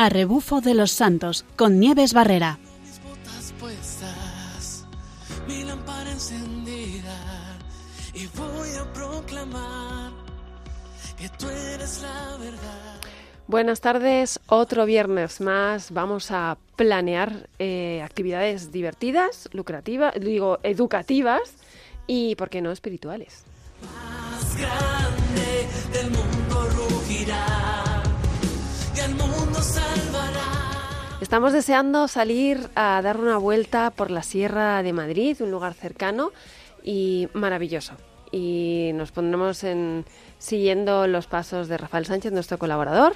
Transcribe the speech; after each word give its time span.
A 0.00 0.08
rebufo 0.10 0.60
de 0.60 0.74
los 0.74 0.92
santos 0.92 1.44
con 1.56 1.80
Nieves 1.80 2.14
Barrera. 2.14 2.60
Mis 2.84 3.02
botas 3.02 3.52
puestas, 3.58 4.86
mi 5.48 5.64
lámpara 5.64 6.12
encendida 6.12 7.16
y 8.14 8.28
voy 8.28 8.68
a 8.80 8.92
proclamar 8.92 10.12
que 11.18 11.28
tú 11.30 11.48
eres 11.48 12.00
la 12.00 12.36
verdad. 12.36 13.00
Buenas 13.48 13.80
tardes, 13.80 14.38
otro 14.46 14.86
viernes 14.86 15.40
más. 15.40 15.90
Vamos 15.90 16.30
a 16.30 16.58
planear 16.76 17.48
eh, 17.58 18.00
actividades 18.04 18.70
divertidas, 18.70 19.48
lucrativas, 19.50 20.14
digo, 20.20 20.60
educativas 20.62 21.54
y, 22.06 22.36
¿por 22.36 22.50
qué 22.50 22.62
no, 22.62 22.70
espirituales. 22.70 23.42
Más 23.82 24.56
grande 24.56 25.66
del 25.92 26.10
mundo 26.12 26.88
rugirá 26.88 27.67
mundo 29.28 29.62
salvará. 29.62 30.42
Estamos 31.20 31.52
deseando 31.52 32.08
salir 32.08 32.68
a 32.74 33.00
dar 33.02 33.18
una 33.18 33.38
vuelta 33.38 33.90
por 33.90 34.10
la 34.10 34.22
Sierra 34.22 34.82
de 34.82 34.92
Madrid, 34.92 35.36
un 35.40 35.50
lugar 35.50 35.74
cercano 35.74 36.32
y 36.82 37.28
maravilloso. 37.32 37.94
Y 38.30 38.90
nos 38.94 39.10
pondremos 39.10 39.64
en 39.64 40.04
siguiendo 40.38 41.06
los 41.06 41.26
pasos 41.26 41.68
de 41.68 41.76
Rafael 41.76 42.06
Sánchez, 42.06 42.32
nuestro 42.32 42.58
colaborador, 42.58 43.14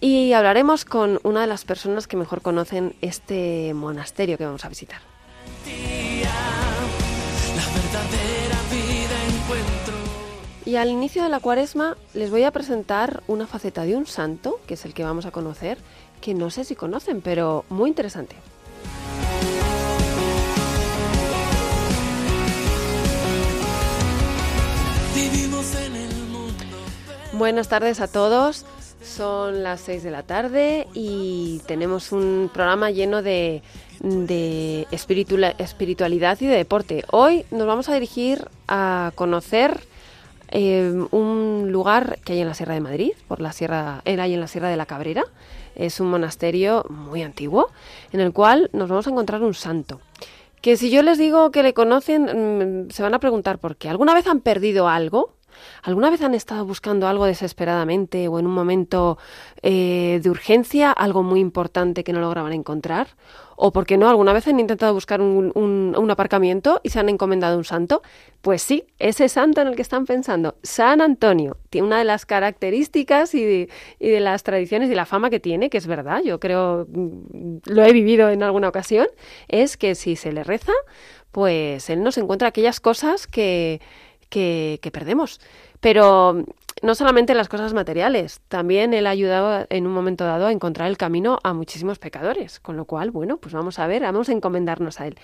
y 0.00 0.32
hablaremos 0.32 0.84
con 0.84 1.20
una 1.22 1.42
de 1.42 1.46
las 1.46 1.64
personas 1.64 2.06
que 2.06 2.16
mejor 2.16 2.40
conocen 2.40 2.94
este 3.02 3.74
monasterio 3.74 4.38
que 4.38 4.46
vamos 4.46 4.64
a 4.64 4.68
visitar. 4.68 5.00
Y 10.66 10.76
al 10.76 10.88
inicio 10.90 11.22
de 11.22 11.28
la 11.30 11.40
cuaresma 11.40 11.96
les 12.14 12.30
voy 12.30 12.44
a 12.44 12.50
presentar 12.50 13.22
una 13.26 13.46
faceta 13.46 13.82
de 13.84 13.96
un 13.96 14.06
santo, 14.06 14.60
que 14.66 14.74
es 14.74 14.84
el 14.84 14.94
que 14.94 15.04
vamos 15.04 15.26
a 15.26 15.30
conocer, 15.30 15.78
que 16.20 16.34
no 16.34 16.50
sé 16.50 16.64
si 16.64 16.76
conocen, 16.76 17.22
pero 17.22 17.64
muy 17.70 17.88
interesante. 17.88 18.36
Buenas 27.32 27.68
tardes 27.68 28.00
a 28.00 28.08
todos. 28.08 28.64
Son 29.02 29.62
las 29.62 29.80
6 29.80 30.02
de 30.02 30.10
la 30.10 30.22
tarde 30.24 30.86
y 30.92 31.60
tenemos 31.66 32.12
un 32.12 32.50
programa 32.52 32.90
lleno 32.90 33.22
de, 33.22 33.62
de 34.00 34.86
espiritua- 34.90 35.54
espiritualidad 35.58 36.38
y 36.40 36.46
de 36.46 36.56
deporte. 36.56 37.04
Hoy 37.10 37.46
nos 37.50 37.66
vamos 37.66 37.88
a 37.88 37.94
dirigir 37.94 38.46
a 38.68 39.12
conocer 39.14 39.80
eh, 40.50 40.92
un 41.10 41.68
lugar 41.70 42.18
que 42.24 42.32
hay 42.32 42.40
en 42.40 42.48
la 42.48 42.54
Sierra 42.54 42.74
de 42.74 42.80
Madrid, 42.80 43.12
por 43.28 43.40
la 43.40 43.52
Sierra, 43.52 44.02
era 44.04 44.24
ahí 44.24 44.34
en 44.34 44.40
la 44.40 44.48
Sierra 44.48 44.68
de 44.68 44.76
la 44.76 44.86
Cabrera. 44.86 45.24
Es 45.76 46.00
un 46.00 46.10
monasterio 46.10 46.84
muy 46.88 47.22
antiguo 47.22 47.68
en 48.12 48.20
el 48.20 48.32
cual 48.32 48.68
nos 48.72 48.88
vamos 48.88 49.06
a 49.06 49.10
encontrar 49.10 49.42
un 49.42 49.54
santo. 49.54 50.00
Que 50.60 50.76
si 50.76 50.90
yo 50.90 51.02
les 51.02 51.16
digo 51.18 51.50
que 51.50 51.62
le 51.62 51.72
conocen, 51.72 52.86
mm, 52.86 52.90
se 52.90 53.02
van 53.02 53.14
a 53.14 53.20
preguntar 53.20 53.58
por 53.58 53.76
qué. 53.76 53.88
¿Alguna 53.88 54.12
vez 54.12 54.26
han 54.26 54.40
perdido 54.40 54.88
algo? 54.88 55.34
¿Alguna 55.82 56.10
vez 56.10 56.22
han 56.22 56.34
estado 56.34 56.64
buscando 56.64 57.06
algo 57.08 57.24
desesperadamente 57.26 58.28
o 58.28 58.38
en 58.38 58.46
un 58.46 58.52
momento 58.52 59.18
eh, 59.62 60.20
de 60.22 60.30
urgencia, 60.30 60.92
algo 60.92 61.22
muy 61.22 61.40
importante 61.40 62.04
que 62.04 62.12
no 62.12 62.20
lograban 62.20 62.52
encontrar? 62.52 63.08
¿O 63.62 63.72
por 63.72 63.84
qué 63.84 63.98
no? 63.98 64.08
¿Alguna 64.08 64.32
vez 64.32 64.48
han 64.48 64.58
intentado 64.58 64.94
buscar 64.94 65.20
un, 65.20 65.52
un- 65.54 65.94
un 65.98 66.10
aparcamiento 66.10 66.80
y 66.82 66.88
se 66.88 66.98
han 66.98 67.10
encomendado 67.10 67.58
un 67.58 67.64
santo? 67.64 68.00
Pues 68.40 68.62
sí, 68.62 68.84
ese 68.98 69.28
santo 69.28 69.60
en 69.60 69.68
el 69.68 69.76
que 69.76 69.82
están 69.82 70.06
pensando, 70.06 70.54
San 70.62 71.02
Antonio, 71.02 71.58
tiene 71.68 71.86
una 71.86 71.98
de 71.98 72.04
las 72.04 72.24
características 72.24 73.34
y 73.34 73.44
de, 73.44 73.68
y 73.98 74.08
de 74.08 74.20
las 74.20 74.44
tradiciones 74.44 74.90
y 74.90 74.94
la 74.94 75.04
fama 75.04 75.28
que 75.28 75.40
tiene, 75.40 75.68
que 75.68 75.76
es 75.76 75.86
verdad, 75.86 76.22
yo 76.24 76.40
creo, 76.40 76.86
mm, 76.90 77.56
lo 77.66 77.82
he 77.84 77.92
vivido 77.92 78.30
en 78.30 78.42
alguna 78.42 78.68
ocasión, 78.68 79.08
es 79.48 79.76
que 79.76 79.94
si 79.94 80.16
se 80.16 80.32
le 80.32 80.42
reza, 80.42 80.72
pues 81.30 81.90
él 81.90 82.02
nos 82.02 82.18
encuentra 82.18 82.48
aquellas 82.48 82.80
cosas 82.80 83.26
que, 83.26 83.80
que, 84.30 84.78
que 84.80 84.90
perdemos. 84.90 85.40
Pero 85.80 86.44
no 86.82 86.94
solamente 86.94 87.34
las 87.34 87.48
cosas 87.48 87.74
materiales, 87.74 88.40
también 88.48 88.94
él 88.94 89.06
ha 89.06 89.10
ayudado 89.10 89.66
en 89.68 89.86
un 89.86 89.92
momento 89.92 90.24
dado 90.24 90.46
a 90.46 90.52
encontrar 90.52 90.88
el 90.88 90.96
camino 90.96 91.38
a 91.42 91.52
muchísimos 91.52 91.98
pecadores, 91.98 92.60
con 92.60 92.76
lo 92.76 92.86
cual, 92.86 93.10
bueno, 93.10 93.36
pues 93.36 93.52
vamos 93.52 93.78
a 93.78 93.86
ver, 93.86 94.02
vamos 94.02 94.28
a 94.28 94.32
encomendarnos 94.32 95.00
a 95.00 95.06
él. 95.06 95.16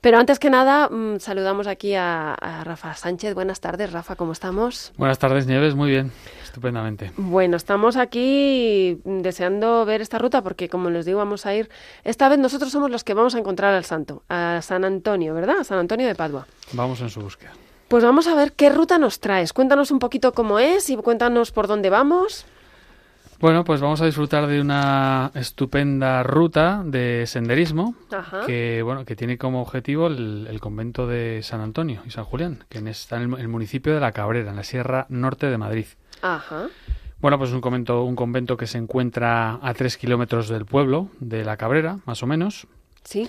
Pero 0.00 0.18
antes 0.18 0.38
que 0.38 0.50
nada, 0.50 0.88
mm, 0.88 1.18
saludamos 1.18 1.66
aquí 1.66 1.94
a, 1.94 2.34
a 2.34 2.64
Rafa 2.64 2.94
Sánchez. 2.94 3.34
Buenas 3.34 3.60
tardes, 3.60 3.92
Rafa, 3.92 4.14
¿cómo 4.16 4.32
estamos? 4.32 4.92
Buenas 4.96 5.18
tardes, 5.18 5.46
Nieves. 5.46 5.74
Muy 5.74 5.90
bien, 5.90 6.12
estupendamente. 6.44 7.12
Bueno, 7.16 7.56
estamos 7.56 7.96
aquí 7.96 9.00
deseando 9.04 9.84
ver 9.84 10.00
esta 10.00 10.18
ruta 10.18 10.42
porque, 10.42 10.68
como 10.68 10.90
les 10.90 11.06
digo, 11.06 11.18
vamos 11.18 11.46
a 11.46 11.54
ir. 11.54 11.70
Esta 12.04 12.28
vez 12.28 12.38
nosotros 12.38 12.70
somos 12.70 12.90
los 12.90 13.04
que 13.04 13.14
vamos 13.14 13.34
a 13.34 13.38
encontrar 13.38 13.74
al 13.74 13.84
santo, 13.84 14.22
a 14.28 14.60
San 14.62 14.84
Antonio, 14.84 15.34
¿verdad? 15.34 15.58
A 15.60 15.64
San 15.64 15.78
Antonio 15.78 16.06
de 16.06 16.14
Padua. 16.14 16.46
Vamos 16.72 17.00
en 17.00 17.10
su 17.10 17.20
búsqueda. 17.20 17.52
Pues 17.90 18.04
vamos 18.04 18.28
a 18.28 18.36
ver 18.36 18.52
qué 18.52 18.70
ruta 18.70 18.98
nos 18.98 19.18
traes. 19.18 19.52
Cuéntanos 19.52 19.90
un 19.90 19.98
poquito 19.98 20.30
cómo 20.30 20.60
es 20.60 20.88
y 20.90 20.96
cuéntanos 20.96 21.50
por 21.50 21.66
dónde 21.66 21.90
vamos. 21.90 22.46
Bueno, 23.40 23.64
pues 23.64 23.80
vamos 23.80 24.00
a 24.00 24.06
disfrutar 24.06 24.46
de 24.46 24.60
una 24.60 25.32
estupenda 25.34 26.22
ruta 26.22 26.82
de 26.84 27.24
senderismo 27.26 27.96
Ajá. 28.12 28.46
que 28.46 28.82
bueno 28.82 29.04
que 29.04 29.16
tiene 29.16 29.38
como 29.38 29.60
objetivo 29.60 30.06
el, 30.06 30.46
el 30.48 30.60
convento 30.60 31.08
de 31.08 31.40
San 31.42 31.62
Antonio 31.62 32.00
y 32.06 32.10
San 32.10 32.24
Julián, 32.24 32.62
que 32.68 32.78
está 32.88 33.16
en 33.16 33.34
el, 33.34 33.40
el 33.40 33.48
municipio 33.48 33.92
de 33.92 33.98
La 33.98 34.12
Cabrera, 34.12 34.50
en 34.50 34.56
la 34.56 34.62
Sierra 34.62 35.06
Norte 35.08 35.46
de 35.46 35.58
Madrid. 35.58 35.86
Ajá. 36.22 36.68
Bueno, 37.20 37.38
pues 37.38 37.50
es 37.50 37.54
un 37.56 37.60
convento, 37.60 38.04
un 38.04 38.14
convento 38.14 38.56
que 38.56 38.68
se 38.68 38.78
encuentra 38.78 39.58
a 39.60 39.74
tres 39.74 39.96
kilómetros 39.96 40.48
del 40.48 40.64
pueblo 40.64 41.08
de 41.18 41.44
La 41.44 41.56
Cabrera, 41.56 41.98
más 42.06 42.22
o 42.22 42.28
menos. 42.28 42.68
Sí. 43.02 43.28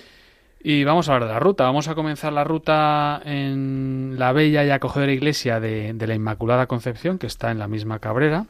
Y 0.64 0.84
vamos 0.84 1.08
a 1.08 1.14
hablar 1.14 1.28
de 1.28 1.34
la 1.34 1.40
ruta. 1.40 1.64
Vamos 1.64 1.88
a 1.88 1.96
comenzar 1.96 2.32
la 2.32 2.44
ruta 2.44 3.20
en 3.24 4.14
la 4.16 4.32
bella 4.32 4.64
y 4.64 4.70
acogedora 4.70 5.10
iglesia 5.10 5.58
de, 5.58 5.92
de 5.92 6.06
la 6.06 6.14
Inmaculada 6.14 6.66
Concepción, 6.66 7.18
que 7.18 7.26
está 7.26 7.50
en 7.50 7.58
la 7.58 7.66
misma 7.66 7.98
Cabrera. 7.98 8.46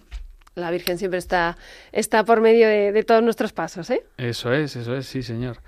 La 0.55 0.71
Virgen 0.71 0.99
siempre 0.99 1.19
está, 1.19 1.57
está 1.91 2.25
por 2.27 2.43
medio 2.43 2.69
de, 2.69 2.93
de 2.93 3.03
todos 3.03 3.23
nuestros 3.23 3.55
pasos, 3.55 3.89
¿eh? 3.89 4.03
Eso 4.19 4.53
es, 4.53 4.77
eso 4.77 4.95
es, 4.95 5.07
sí, 5.07 5.23
señor. 5.23 5.59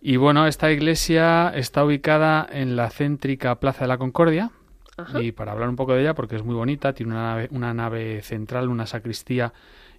Y 0.00 0.16
bueno, 0.16 0.48
esta 0.48 0.72
iglesia 0.72 1.52
está 1.54 1.84
ubicada 1.84 2.44
en 2.50 2.74
la 2.74 2.90
céntrica 2.90 3.60
Plaza 3.60 3.82
de 3.82 3.88
la 3.88 3.98
Concordia. 3.98 4.50
Ajá. 4.96 5.22
Y 5.22 5.30
para 5.30 5.52
hablar 5.52 5.68
un 5.68 5.76
poco 5.76 5.94
de 5.94 6.00
ella, 6.00 6.14
porque 6.14 6.34
es 6.34 6.42
muy 6.42 6.56
bonita, 6.56 6.94
tiene 6.94 7.12
una 7.12 7.22
nave, 7.22 7.48
una 7.52 7.72
nave 7.74 8.22
central, 8.22 8.70
una 8.70 8.86
sacristía 8.86 9.52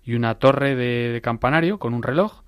y 0.03 0.15
una 0.15 0.35
torre 0.35 0.75
de, 0.75 1.13
de 1.13 1.21
campanario 1.21 1.79
con 1.79 1.93
un 1.93 2.03
reloj. 2.03 2.41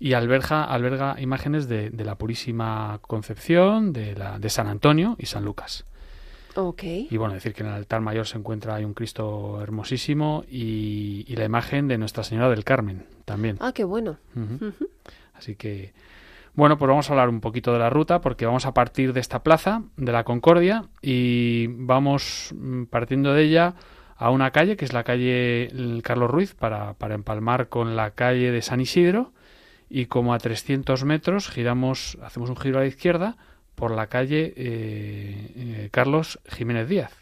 Y 0.00 0.14
alberga, 0.14 0.64
alberga 0.64 1.20
imágenes 1.20 1.68
de, 1.68 1.90
de 1.90 2.04
la 2.04 2.16
Purísima 2.16 2.98
Concepción, 3.02 3.92
de, 3.92 4.16
la, 4.16 4.38
de 4.38 4.48
San 4.48 4.66
Antonio 4.66 5.14
y 5.18 5.26
San 5.26 5.44
Lucas. 5.44 5.84
Ok. 6.56 6.82
Y 6.82 7.16
bueno, 7.16 7.34
decir 7.34 7.52
que 7.52 7.62
en 7.62 7.68
el 7.68 7.74
altar 7.74 8.00
mayor 8.00 8.26
se 8.26 8.38
encuentra 8.38 8.74
hay 8.74 8.84
un 8.84 8.94
Cristo 8.94 9.60
hermosísimo 9.62 10.44
y, 10.50 11.24
y 11.28 11.36
la 11.36 11.44
imagen 11.44 11.86
de 11.86 11.98
Nuestra 11.98 12.24
Señora 12.24 12.48
del 12.48 12.64
Carmen 12.64 13.04
también. 13.24 13.56
Ah, 13.60 13.72
qué 13.72 13.84
bueno. 13.84 14.16
Así 15.34 15.54
que, 15.54 15.92
bueno, 16.54 16.76
pues 16.78 16.88
vamos 16.88 17.08
a 17.08 17.12
hablar 17.12 17.28
un 17.28 17.40
poquito 17.40 17.72
de 17.72 17.78
la 17.78 17.90
ruta 17.90 18.20
porque 18.20 18.46
vamos 18.46 18.66
a 18.66 18.74
partir 18.74 19.12
de 19.12 19.20
esta 19.20 19.42
plaza, 19.42 19.82
de 19.96 20.12
la 20.12 20.24
Concordia, 20.24 20.86
y 21.00 21.68
vamos 21.68 22.54
mm, 22.54 22.84
partiendo 22.84 23.32
de 23.32 23.44
ella 23.44 23.74
a 24.16 24.30
una 24.30 24.50
calle, 24.50 24.76
que 24.76 24.84
es 24.84 24.92
la 24.92 25.04
calle 25.04 25.70
Carlos 26.02 26.30
Ruiz, 26.30 26.54
para, 26.54 26.94
para 26.94 27.14
empalmar 27.14 27.68
con 27.68 27.96
la 27.96 28.10
calle 28.10 28.50
de 28.50 28.60
San 28.60 28.80
Isidro, 28.80 29.32
y 29.90 30.06
como 30.06 30.32
a 30.32 30.38
300 30.38 31.04
metros 31.04 31.50
giramos, 31.50 32.16
hacemos 32.22 32.48
un 32.48 32.56
giro 32.56 32.78
a 32.78 32.82
la 32.82 32.86
izquierda 32.86 33.36
por 33.74 33.90
la 33.90 34.06
calle 34.06 34.54
eh, 34.56 35.52
eh, 35.56 35.88
Carlos 35.90 36.38
Jiménez 36.46 36.88
Díaz. 36.88 37.12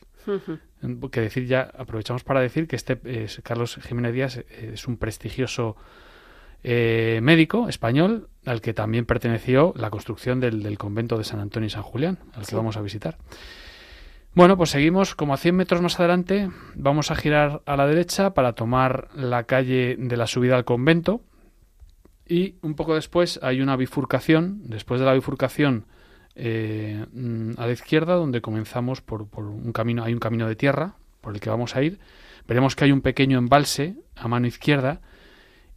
Que 1.11 1.21
decir 1.21 1.47
ya, 1.47 1.71
aprovechamos 1.77 2.23
para 2.23 2.41
decir 2.41 2.69
que 2.69 2.77
este 2.77 2.99
es, 3.05 3.41
Carlos 3.43 3.79
Jiménez 3.83 4.13
Díaz 4.13 4.37
eh, 4.37 4.73
es 4.75 4.87
un 4.87 4.99
prestigioso 4.99 5.77
eh, 6.63 7.21
médico 7.23 7.69
español 7.69 8.29
al 8.45 8.61
que 8.61 8.75
también 8.75 9.07
perteneció 9.07 9.73
la 9.77 9.91
construcción 9.91 10.39
del, 10.41 10.63
del 10.63 10.77
convento 10.77 11.17
de 11.17 11.25
San 11.25 11.41
Antonio 11.41 11.69
y 11.69 11.71
San 11.71 11.83
Julián, 11.83 12.19
al 12.35 12.47
que 12.47 12.55
vamos 12.55 12.77
a 12.77 12.83
visitar. 12.83 13.17
Bueno, 14.35 14.57
pues 14.57 14.71
seguimos 14.71 15.15
como 15.15 15.35
a 15.35 15.39
100 15.39 15.57
metros 15.57 15.81
más 15.81 15.99
adelante, 15.99 16.51
vamos 16.75 17.11
a 17.11 17.17
girar 17.17 17.63
a 17.65 17.77
la 17.77 17.87
derecha 17.87 18.35
para 18.35 18.53
tomar 18.53 19.09
la 19.15 19.45
calle 19.45 19.97
de 19.99 20.17
la 20.17 20.27
subida 20.27 20.57
al 20.57 20.65
convento 20.65 21.23
y 22.29 22.57
un 22.63 22.75
poco 22.75 22.95
después 22.95 23.41
hay 23.43 23.61
una 23.61 23.77
bifurcación, 23.77 24.61
después 24.65 25.01
de 25.01 25.07
la 25.07 25.15
bifurcación 25.15 25.87
eh, 26.35 27.05
mm, 27.13 27.53
a 27.57 27.67
la 27.67 27.73
izquierda 27.73 28.15
donde 28.15 28.41
comenzamos 28.41 29.01
por, 29.01 29.29
por 29.29 29.45
un 29.45 29.73
camino, 29.73 30.05
hay 30.05 30.13
un 30.13 30.21
camino 30.21 30.47
de 30.47 30.57
tierra 30.57 30.95
por 31.21 31.35
el 31.35 31.41
que 31.41 31.51
vamos 31.51 31.75
a 31.75 31.83
ir, 31.83 31.99
veremos 32.47 32.77
que 32.77 32.85
hay 32.85 32.93
un 32.93 33.01
pequeño 33.01 33.39
embalse 33.39 33.97
a 34.15 34.29
mano 34.29 34.47
izquierda 34.47 35.01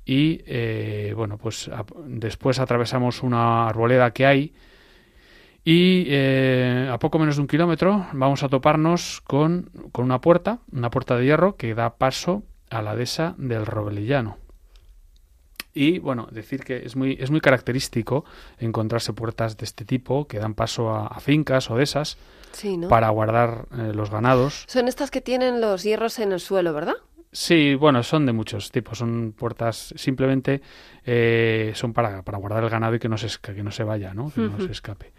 y 0.06 0.42
eh, 0.46 1.14
bueno 1.16 1.38
pues 1.38 1.70
después 2.06 2.60
atravesamos 2.60 3.24
una 3.24 3.68
arboleda 3.68 4.12
que 4.12 4.26
hay 4.26 4.54
y 5.64 6.06
eh, 6.08 6.90
a 6.92 6.98
poco 6.98 7.20
menos 7.20 7.36
de 7.36 7.42
un 7.42 7.48
kilómetro 7.48 8.08
vamos 8.14 8.44
a 8.44 8.50
toparnos 8.50 9.22
con, 9.22 9.70
con 9.92 10.06
una 10.06 10.20
puerta, 10.20 10.60
una 10.72 10.90
puerta 10.90 11.18
de 11.18 11.26
hierro 11.26 11.56
que 11.56 11.76
da 11.76 11.98
paso 11.98 12.44
a 12.70 12.82
la 12.82 12.96
dehesa 12.96 13.36
del 13.38 13.66
Robelillano. 13.66 14.38
Y 15.74 16.00
bueno, 16.00 16.28
decir 16.32 16.64
que 16.64 16.86
es 16.86 16.96
muy, 16.96 17.18
es 17.20 17.32
muy 17.32 17.40
característico 17.40 18.26
encontrarse 18.58 19.14
puertas 19.14 19.58
de 19.58 19.66
este 19.66 19.86
tipo 19.86 20.28
que 20.28 20.40
dan 20.40 20.54
paso 20.54 20.90
a, 20.90 21.08
a 21.08 21.20
fincas 21.20 21.70
o 21.72 21.76
de 21.78 21.84
esas 21.84 22.18
Sí, 22.52 22.76
¿no? 22.78 22.90
para 22.90 23.10
guardar 23.10 23.68
eh, 23.72 23.92
los 23.94 24.10
ganados. 24.10 24.66
Son 24.68 24.88
estas 24.88 25.12
que 25.12 25.22
tienen 25.22 25.62
los 25.62 25.84
hierros 25.84 26.20
en 26.20 26.34
el 26.34 26.40
suelo, 26.42 26.74
¿verdad? 26.74 26.96
Sí, 27.32 27.76
bueno, 27.76 28.04
son 28.04 28.26
de 28.26 28.34
muchos 28.34 28.72
tipos. 28.72 28.98
Son 28.98 29.32
puertas 29.32 29.94
simplemente 29.96 30.62
eh, 31.06 31.72
son 31.76 31.94
para, 31.94 32.24
para 32.24 32.38
guardar 32.38 32.64
el 32.64 32.70
ganado 32.70 32.96
y 32.96 33.00
que 33.00 33.08
no 33.08 33.18
se, 33.18 33.30
que 33.40 33.64
no 33.64 33.72
se 33.72 33.86
vaya, 33.86 34.14
¿no? 34.14 34.32
Que 34.34 34.42
no 34.42 34.60
se 34.60 34.72
escape. 34.72 35.14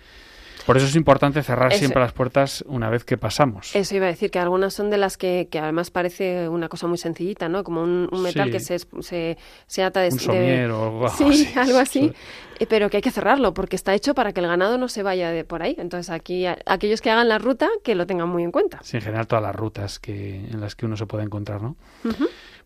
Por 0.66 0.76
eso 0.76 0.86
es 0.86 0.94
importante 0.96 1.42
cerrar 1.42 1.70
Eso- 1.72 1.78
siempre 1.80 2.00
las 2.00 2.12
puertas 2.12 2.64
una 2.68 2.88
vez 2.90 3.04
que 3.04 3.16
pasamos. 3.16 3.74
Eso 3.74 3.96
iba 3.96 4.06
a 4.06 4.08
decir, 4.08 4.30
que 4.30 4.38
algunas 4.38 4.72
son 4.74 4.90
de 4.90 4.98
las 4.98 5.16
que, 5.16 5.48
que 5.50 5.58
además 5.58 5.90
parece 5.90 6.48
una 6.48 6.68
cosa 6.68 6.86
muy 6.86 6.98
sencillita, 6.98 7.48
¿no? 7.48 7.64
Como 7.64 7.82
un, 7.82 8.08
un 8.10 8.22
metal 8.22 8.46
Sí. 8.46 8.52
que 8.52 8.60
se, 8.60 8.78
se, 9.00 9.38
se 9.66 9.82
ata 9.82 10.00
de... 10.00 10.10
Un 10.10 10.18
de- 10.18 10.62
algo 10.64 11.08
Sí, 11.08 11.24
así. 11.24 11.58
algo 11.58 11.78
así. 11.78 12.00
Sí. 12.00 12.12
Eh, 12.60 12.66
Pero 12.66 12.90
que 12.90 12.98
hay 12.98 13.02
que 13.02 13.10
cerrarlo 13.10 13.54
porque 13.54 13.74
está 13.76 13.94
hecho 13.94 14.14
para 14.14 14.32
que 14.32 14.40
el 14.40 14.46
ganado 14.46 14.78
no 14.78 14.88
se 14.88 15.02
vaya 15.02 15.30
de 15.30 15.44
por 15.44 15.62
ahí. 15.62 15.74
Entonces 15.78 16.10
aquí 16.10 16.46
a- 16.46 16.58
aquellos 16.66 17.00
que 17.00 17.10
hagan 17.10 17.28
la 17.28 17.38
ruta 17.38 17.68
que 17.82 17.94
lo 17.94 18.06
tengan 18.06 18.28
muy 18.28 18.42
en 18.44 18.52
cuenta. 18.52 18.78
Sí, 18.82 18.96
en 18.98 19.02
general 19.02 19.26
todas 19.26 19.42
las 19.42 19.56
rutas 19.56 19.98
que, 19.98 20.36
en 20.36 20.60
las 20.60 20.76
que 20.76 20.86
uno 20.86 20.96
se 20.96 21.06
puede 21.06 21.24
encontrar, 21.24 21.60
¿no? 21.62 21.76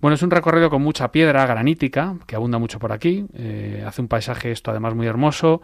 Bueno, 0.00 0.14
es 0.14 0.22
un 0.22 0.30
recorrido 0.30 0.68
con 0.68 0.82
mucha 0.82 1.10
piedra 1.10 1.46
granítica, 1.46 2.16
que 2.26 2.36
abunda 2.36 2.58
mucho 2.58 2.78
por 2.78 2.92
aquí. 2.92 3.24
eh, 3.34 3.82
hace 3.86 4.02
un 4.02 4.08
paisaje 4.08 4.50
esto 4.52 4.70
además 4.70 4.94
muy 4.94 5.06
hermoso. 5.06 5.62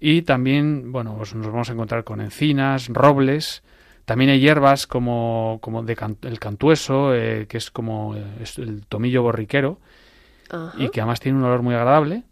Y 0.00 0.22
también, 0.22 0.92
bueno, 0.92 1.14
pues 1.16 1.34
nos 1.34 1.46
vamos 1.46 1.70
a 1.70 1.72
encontrar 1.72 2.04
con 2.04 2.20
encinas, 2.20 2.88
robles. 2.88 3.62
También 4.04 4.30
hay 4.30 4.40
hierbas 4.40 4.86
como, 4.86 5.58
como 5.62 5.82
de 5.82 5.96
can- 5.96 6.18
el 6.22 6.38
cantueso, 6.38 7.14
eh, 7.14 7.46
que 7.48 7.56
es 7.58 7.70
como 7.70 8.14
eh, 8.16 8.22
es 8.42 8.58
el 8.58 8.86
tomillo 8.86 9.22
borriquero, 9.22 9.80
Ajá. 10.50 10.74
y 10.78 10.90
que 10.90 11.00
además 11.00 11.20
tiene 11.20 11.38
un 11.38 11.44
olor 11.44 11.62
muy 11.62 11.74
agradable 11.74 12.24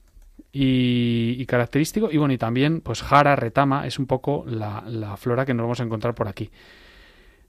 y, 0.52 1.36
y 1.38 1.46
característico. 1.46 2.10
Y 2.12 2.18
bueno, 2.18 2.34
y 2.34 2.38
también, 2.38 2.80
pues 2.82 3.02
jara, 3.02 3.36
retama, 3.36 3.86
es 3.86 3.98
un 3.98 4.06
poco 4.06 4.44
la, 4.46 4.84
la 4.86 5.16
flora 5.16 5.46
que 5.46 5.54
nos 5.54 5.64
vamos 5.64 5.80
a 5.80 5.84
encontrar 5.84 6.14
por 6.14 6.28
aquí. 6.28 6.50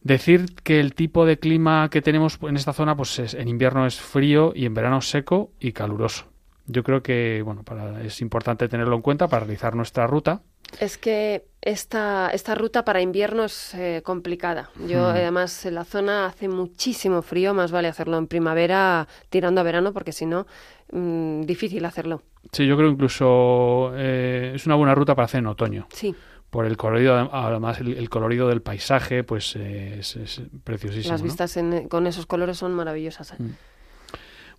Decir 0.01 0.47
que 0.63 0.79
el 0.81 0.95
tipo 0.95 1.25
de 1.25 1.39
clima 1.39 1.89
que 1.89 2.01
tenemos 2.01 2.37
en 2.41 2.57
esta 2.57 2.73
zona, 2.73 2.95
pues 2.97 3.19
es- 3.19 3.33
en 3.33 3.47
invierno 3.47 3.85
es 3.85 3.99
frío 4.01 4.51
y 4.55 4.65
en 4.65 4.73
verano 4.73 5.01
seco 5.01 5.51
y 5.59 5.71
caluroso. 5.71 6.25
Yo 6.65 6.83
creo 6.83 7.03
que, 7.03 7.41
bueno, 7.43 7.63
para, 7.63 8.01
es 8.03 8.21
importante 8.21 8.67
tenerlo 8.69 8.95
en 8.95 9.01
cuenta 9.01 9.27
para 9.27 9.41
realizar 9.45 9.75
nuestra 9.75 10.07
ruta. 10.07 10.41
Es 10.79 10.97
que 10.97 11.45
esta, 11.61 12.29
esta 12.31 12.55
ruta 12.55 12.83
para 12.85 13.01
invierno 13.01 13.43
es 13.43 13.73
eh, 13.75 14.01
complicada. 14.03 14.69
Yo, 14.87 14.99
Hmm. 15.03 15.15
además, 15.15 15.65
en 15.65 15.75
la 15.75 15.83
zona 15.83 16.25
hace 16.25 16.47
muchísimo 16.47 17.21
frío, 17.21 17.53
más 17.53 17.71
vale 17.71 17.89
hacerlo 17.89 18.17
en 18.17 18.27
primavera 18.27 19.07
tirando 19.29 19.61
a 19.61 19.63
verano, 19.63 19.93
porque 19.93 20.11
si 20.13 20.25
no, 20.25 20.47
mm, 20.91 21.41
difícil 21.41 21.85
hacerlo. 21.85 22.23
Sí, 22.51 22.65
yo 22.65 22.75
creo 22.77 22.89
incluso 22.89 23.91
eh, 23.95 24.53
es 24.55 24.65
una 24.65 24.75
buena 24.75 24.95
ruta 24.95 25.15
para 25.15 25.25
hacer 25.25 25.39
en 25.39 25.47
otoño. 25.47 25.87
Sí, 25.93 26.15
Por 26.49 26.65
el 26.65 26.77
colorido, 26.77 27.15
además 27.33 27.79
el, 27.79 27.97
el 27.97 28.09
colorido 28.09 28.47
del 28.47 28.61
paisaje, 28.61 29.23
pues 29.23 29.55
eh, 29.55 29.97
es, 29.99 30.15
es 30.15 30.41
preciosísimo. 30.63 31.11
las 31.13 31.21
¿no? 31.21 31.25
vistas 31.25 31.57
en- 31.57 31.87
con 31.87 32.05
esos 32.07 32.25
colores 32.25 32.57
son 32.57 32.73
maravillosas. 32.73 33.31
¿eh? 33.33 33.35
Mm. 33.39 33.49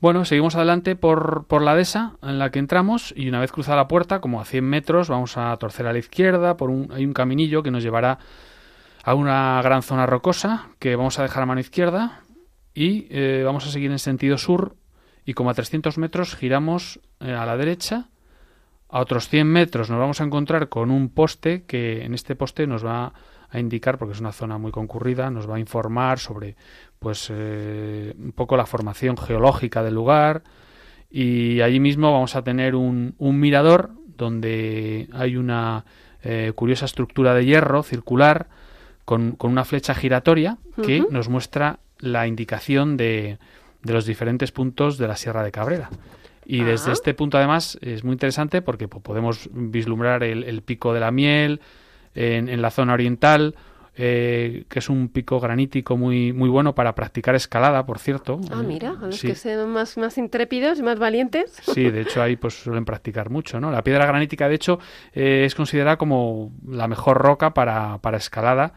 Bueno, 0.00 0.24
seguimos 0.24 0.56
adelante 0.56 0.96
por, 0.96 1.46
por 1.46 1.62
la 1.62 1.74
dehesa 1.74 2.16
en 2.22 2.38
la 2.38 2.50
que 2.50 2.58
entramos 2.58 3.14
y 3.16 3.28
una 3.28 3.40
vez 3.40 3.52
cruzada 3.52 3.76
la 3.76 3.88
puerta, 3.88 4.20
como 4.20 4.40
a 4.40 4.44
100 4.44 4.64
metros, 4.64 5.08
vamos 5.08 5.36
a 5.36 5.56
torcer 5.56 5.86
a 5.86 5.92
la 5.92 5.98
izquierda, 5.98 6.56
por 6.56 6.70
un, 6.70 6.90
hay 6.92 7.04
un 7.06 7.12
caminillo 7.12 7.62
que 7.62 7.70
nos 7.70 7.82
llevará 7.82 8.18
a 9.04 9.14
una 9.14 9.60
gran 9.62 9.82
zona 9.82 10.06
rocosa 10.06 10.68
que 10.78 10.96
vamos 10.96 11.18
a 11.18 11.22
dejar 11.22 11.42
a 11.42 11.46
mano 11.46 11.60
izquierda 11.60 12.22
y 12.74 13.06
eh, 13.10 13.42
vamos 13.44 13.66
a 13.66 13.70
seguir 13.70 13.90
en 13.90 13.98
sentido 13.98 14.38
sur 14.38 14.76
y 15.24 15.34
como 15.34 15.50
a 15.50 15.54
300 15.54 15.98
metros 15.98 16.34
giramos 16.34 17.00
eh, 17.20 17.32
a 17.32 17.46
la 17.46 17.56
derecha. 17.56 18.08
A 18.88 19.00
otros 19.00 19.28
100 19.28 19.46
metros 19.46 19.90
nos 19.90 19.98
vamos 19.98 20.20
a 20.20 20.24
encontrar 20.24 20.68
con 20.68 20.90
un 20.90 21.08
poste 21.08 21.64
que 21.64 22.04
en 22.04 22.14
este 22.14 22.36
poste 22.36 22.66
nos 22.66 22.84
va 22.84 23.06
a 23.06 23.12
indicar, 23.60 23.98
porque 23.98 24.14
es 24.14 24.20
una 24.20 24.32
zona 24.32 24.58
muy 24.58 24.70
concurrida, 24.72 25.30
nos 25.30 25.48
va 25.48 25.56
a 25.56 25.60
informar 25.60 26.18
sobre 26.18 26.56
pues 26.98 27.28
eh, 27.30 28.14
un 28.18 28.32
poco 28.32 28.56
la 28.56 28.66
formación 28.66 29.16
geológica 29.16 29.82
del 29.82 29.94
lugar 29.94 30.42
y 31.10 31.60
allí 31.60 31.80
mismo 31.80 32.12
vamos 32.12 32.34
a 32.36 32.42
tener 32.42 32.74
un, 32.74 33.14
un 33.18 33.38
mirador 33.38 33.90
donde 34.16 35.08
hay 35.12 35.36
una 35.36 35.84
eh, 36.22 36.52
curiosa 36.54 36.86
estructura 36.86 37.34
de 37.34 37.44
hierro 37.44 37.82
circular 37.82 38.48
con, 39.04 39.32
con 39.32 39.50
una 39.50 39.64
flecha 39.64 39.94
giratoria 39.94 40.56
que 40.84 41.04
nos 41.10 41.28
muestra 41.28 41.78
la 41.98 42.26
indicación 42.26 42.96
de, 42.96 43.38
de 43.82 43.92
los 43.92 44.06
diferentes 44.06 44.50
puntos 44.50 44.96
de 44.98 45.06
la 45.08 45.16
Sierra 45.16 45.42
de 45.44 45.52
Cabrera. 45.52 45.90
Y 46.46 46.62
desde 46.62 46.90
Ah. 46.90 46.94
este 46.94 47.14
punto, 47.14 47.38
además, 47.38 47.78
es 47.80 48.02
muy 48.04 48.12
interesante 48.14 48.60
porque 48.62 48.88
po- 48.88 49.00
podemos 49.00 49.48
vislumbrar 49.52 50.22
el, 50.24 50.42
el 50.44 50.62
pico 50.62 50.92
de 50.94 51.00
la 51.00 51.10
miel 51.10 51.60
en, 52.14 52.48
en 52.48 52.62
la 52.62 52.70
zona 52.70 52.92
oriental, 52.94 53.54
eh, 53.96 54.64
que 54.68 54.80
es 54.80 54.88
un 54.88 55.08
pico 55.08 55.38
granítico 55.38 55.96
muy, 55.96 56.32
muy 56.32 56.48
bueno 56.48 56.74
para 56.74 56.94
practicar 56.96 57.34
escalada, 57.36 57.86
por 57.86 57.98
cierto. 58.00 58.40
Ah, 58.50 58.60
Eh, 58.60 58.66
mira, 58.66 58.90
a 59.00 59.06
los 59.06 59.16
sí. 59.18 59.28
que 59.28 59.34
sean 59.36 59.68
más, 59.70 59.96
más 59.96 60.18
intrépidos 60.18 60.80
y 60.80 60.82
más 60.82 60.98
valientes. 60.98 61.52
Sí, 61.62 61.90
de 61.90 62.00
hecho 62.00 62.20
ahí 62.22 62.34
pues 62.36 62.54
suelen 62.54 62.84
practicar 62.84 63.30
mucho, 63.30 63.60
¿no? 63.60 63.70
La 63.70 63.84
piedra 63.84 64.04
granítica, 64.06 64.48
de 64.48 64.54
hecho, 64.56 64.80
eh, 65.12 65.44
es 65.46 65.54
considerada 65.54 65.96
como 65.96 66.52
la 66.68 66.88
mejor 66.88 67.18
roca 67.18 67.54
para, 67.54 67.98
para 67.98 68.16
escalada 68.16 68.72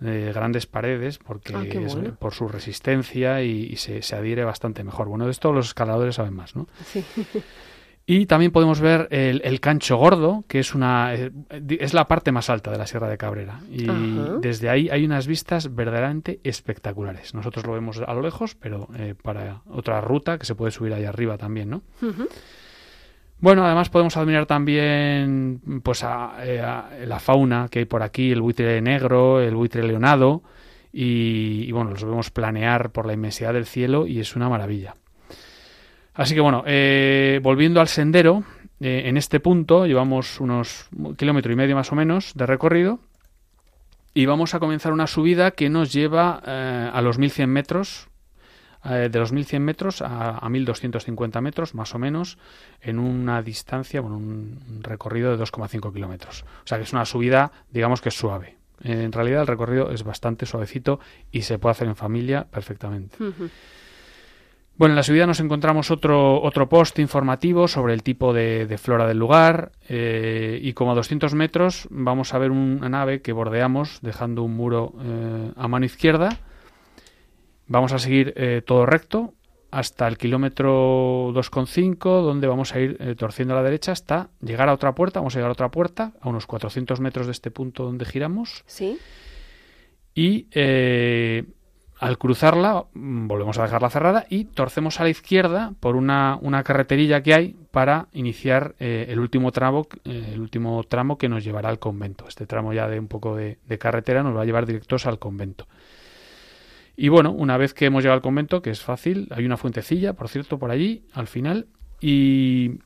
de 0.00 0.32
grandes 0.32 0.66
paredes 0.66 1.18
porque 1.18 1.54
Ah, 1.54 1.62
es, 1.64 1.94
eh, 1.94 2.12
por 2.18 2.32
su 2.34 2.48
resistencia 2.48 3.42
y, 3.42 3.64
y 3.70 3.76
se, 3.76 4.00
se 4.02 4.16
adhiere 4.16 4.44
bastante 4.44 4.82
mejor. 4.82 5.08
Bueno, 5.08 5.26
de 5.26 5.30
esto 5.30 5.52
los 5.52 5.66
escaladores 5.68 6.14
saben 6.16 6.34
más, 6.34 6.56
¿no? 6.56 6.66
Sí. 6.86 7.04
Y 8.06 8.26
también 8.26 8.52
podemos 8.52 8.80
ver 8.80 9.08
el, 9.10 9.40
el 9.44 9.60
Cancho 9.60 9.96
Gordo, 9.96 10.44
que 10.46 10.58
es 10.58 10.74
una 10.74 11.14
eh, 11.14 11.30
es 11.68 11.94
la 11.94 12.06
parte 12.06 12.32
más 12.32 12.50
alta 12.50 12.70
de 12.70 12.76
la 12.76 12.86
Sierra 12.86 13.08
de 13.08 13.16
Cabrera. 13.16 13.60
Y 13.70 13.88
Ajá. 13.88 14.36
desde 14.42 14.68
ahí 14.68 14.90
hay 14.90 15.06
unas 15.06 15.26
vistas 15.26 15.74
verdaderamente 15.74 16.38
espectaculares. 16.44 17.32
Nosotros 17.34 17.66
lo 17.66 17.72
vemos 17.72 18.02
a 18.06 18.12
lo 18.12 18.20
lejos, 18.20 18.56
pero 18.56 18.88
eh, 18.98 19.14
para 19.20 19.62
otra 19.70 20.02
ruta 20.02 20.36
que 20.38 20.44
se 20.44 20.54
puede 20.54 20.70
subir 20.70 20.92
ahí 20.92 21.04
arriba 21.06 21.38
también, 21.38 21.70
¿no? 21.70 21.82
Bueno, 23.40 23.64
además 23.64 23.88
podemos 23.88 24.16
admirar 24.18 24.44
también 24.44 25.80
pues 25.82 26.04
a, 26.04 26.34
eh, 26.44 26.60
a 26.60 26.90
la 27.06 27.20
fauna 27.20 27.68
que 27.70 27.80
hay 27.80 27.84
por 27.86 28.02
aquí, 28.02 28.32
el 28.32 28.42
buitre 28.42 28.82
negro, 28.82 29.40
el 29.40 29.54
buitre 29.54 29.82
leonado 29.82 30.42
y, 30.92 31.64
y, 31.66 31.72
bueno, 31.72 31.90
los 31.90 32.04
vemos 32.04 32.30
planear 32.30 32.90
por 32.90 33.06
la 33.06 33.14
inmensidad 33.14 33.54
del 33.54 33.64
cielo 33.66 34.06
y 34.06 34.20
es 34.20 34.36
una 34.36 34.48
maravilla. 34.50 34.94
Así 36.14 36.34
que 36.34 36.40
bueno, 36.40 36.62
eh, 36.66 37.40
volviendo 37.42 37.80
al 37.80 37.88
sendero, 37.88 38.44
eh, 38.80 39.02
en 39.06 39.16
este 39.16 39.40
punto 39.40 39.86
llevamos 39.86 40.40
unos 40.40 40.88
un 40.96 41.16
kilómetro 41.16 41.52
y 41.52 41.56
medio 41.56 41.74
más 41.74 41.92
o 41.92 41.94
menos 41.94 42.32
de 42.34 42.46
recorrido 42.46 43.00
y 44.14 44.26
vamos 44.26 44.54
a 44.54 44.60
comenzar 44.60 44.92
una 44.92 45.06
subida 45.06 45.50
que 45.50 45.68
nos 45.68 45.92
lleva 45.92 46.42
eh, 46.46 46.90
a 46.92 47.02
los 47.02 47.18
1100 47.18 47.50
metros, 47.50 48.08
eh, 48.84 49.08
de 49.10 49.18
los 49.18 49.32
1100 49.32 49.64
metros 49.64 50.02
a, 50.02 50.38
a 50.38 50.48
1250 50.48 51.40
metros 51.40 51.74
más 51.74 51.94
o 51.94 51.98
menos, 51.98 52.38
en 52.80 53.00
una 53.00 53.42
distancia, 53.42 54.00
bueno, 54.00 54.18
un, 54.18 54.80
recorrido 54.82 55.36
de 55.36 55.42
2,5 55.42 55.92
kilómetros. 55.92 56.44
O 56.64 56.66
sea 56.66 56.78
que 56.78 56.84
es 56.84 56.92
una 56.92 57.04
subida, 57.04 57.50
digamos 57.70 58.00
que 58.00 58.10
es 58.10 58.14
suave. 58.14 58.56
En 58.82 59.12
realidad 59.12 59.42
el 59.42 59.46
recorrido 59.46 59.90
es 59.90 60.02
bastante 60.04 60.46
suavecito 60.46 61.00
y 61.32 61.42
se 61.42 61.58
puede 61.58 61.72
hacer 61.72 61.88
en 61.88 61.96
familia 61.96 62.44
perfectamente. 62.44 63.16
Bueno, 64.76 64.92
en 64.92 64.96
la 64.96 65.02
subida 65.04 65.26
nos 65.26 65.38
encontramos 65.38 65.92
otro, 65.92 66.42
otro 66.42 66.68
post 66.68 66.98
informativo 66.98 67.68
sobre 67.68 67.94
el 67.94 68.02
tipo 68.02 68.32
de, 68.32 68.66
de 68.66 68.76
flora 68.78 69.06
del 69.06 69.18
lugar 69.18 69.70
eh, 69.88 70.58
y 70.60 70.72
como 70.72 70.90
a 70.92 70.94
200 70.96 71.32
metros 71.34 71.86
vamos 71.90 72.34
a 72.34 72.38
ver 72.38 72.50
una 72.50 72.88
nave 72.88 73.22
que 73.22 73.32
bordeamos 73.32 74.00
dejando 74.02 74.42
un 74.42 74.56
muro 74.56 74.92
eh, 75.00 75.52
a 75.54 75.68
mano 75.68 75.86
izquierda. 75.86 76.38
Vamos 77.68 77.92
a 77.92 78.00
seguir 78.00 78.34
eh, 78.36 78.62
todo 78.66 78.84
recto 78.84 79.34
hasta 79.70 80.08
el 80.08 80.18
kilómetro 80.18 81.30
2,5 81.32 82.22
donde 82.22 82.48
vamos 82.48 82.74
a 82.74 82.80
ir 82.80 83.16
torciendo 83.16 83.54
a 83.54 83.58
la 83.58 83.62
derecha 83.62 83.92
hasta 83.92 84.28
llegar 84.40 84.68
a 84.68 84.72
otra 84.74 84.92
puerta. 84.94 85.20
Vamos 85.20 85.34
a 85.36 85.38
llegar 85.38 85.50
a 85.50 85.52
otra 85.52 85.70
puerta 85.70 86.12
a 86.20 86.28
unos 86.28 86.46
400 86.46 86.98
metros 87.00 87.26
de 87.26 87.32
este 87.32 87.50
punto 87.52 87.84
donde 87.84 88.04
giramos 88.04 88.64
Sí. 88.66 88.98
y 90.14 90.46
eh, 90.52 91.44
al 92.04 92.18
cruzarla 92.18 92.84
mm, 92.92 93.26
volvemos 93.28 93.58
a 93.58 93.62
dejarla 93.62 93.88
cerrada 93.88 94.26
y 94.28 94.44
torcemos 94.44 95.00
a 95.00 95.04
la 95.04 95.08
izquierda 95.08 95.72
por 95.80 95.96
una, 95.96 96.38
una 96.42 96.62
carreterilla 96.62 97.22
que 97.22 97.32
hay 97.32 97.56
para 97.70 98.08
iniciar 98.12 98.74
eh, 98.78 99.06
el 99.08 99.20
último 99.20 99.52
tramo 99.52 99.86
eh, 100.04 100.32
el 100.34 100.40
último 100.40 100.84
tramo 100.84 101.16
que 101.16 101.30
nos 101.30 101.44
llevará 101.44 101.70
al 101.70 101.78
convento. 101.78 102.26
Este 102.28 102.44
tramo 102.44 102.74
ya 102.74 102.88
de 102.88 103.00
un 103.00 103.08
poco 103.08 103.34
de, 103.36 103.56
de 103.66 103.78
carretera 103.78 104.22
nos 104.22 104.36
va 104.36 104.42
a 104.42 104.44
llevar 104.44 104.66
directos 104.66 105.06
al 105.06 105.18
convento. 105.18 105.66
Y 106.94 107.08
bueno 107.08 107.32
una 107.32 107.56
vez 107.56 107.72
que 107.72 107.86
hemos 107.86 108.02
llegado 108.02 108.16
al 108.16 108.22
convento 108.22 108.60
que 108.60 108.68
es 108.68 108.82
fácil 108.82 109.28
hay 109.30 109.46
una 109.46 109.56
fuentecilla 109.56 110.12
por 110.12 110.28
cierto 110.28 110.58
por 110.58 110.70
allí 110.70 111.06
al 111.14 111.26
final 111.26 111.68
y 112.02 112.80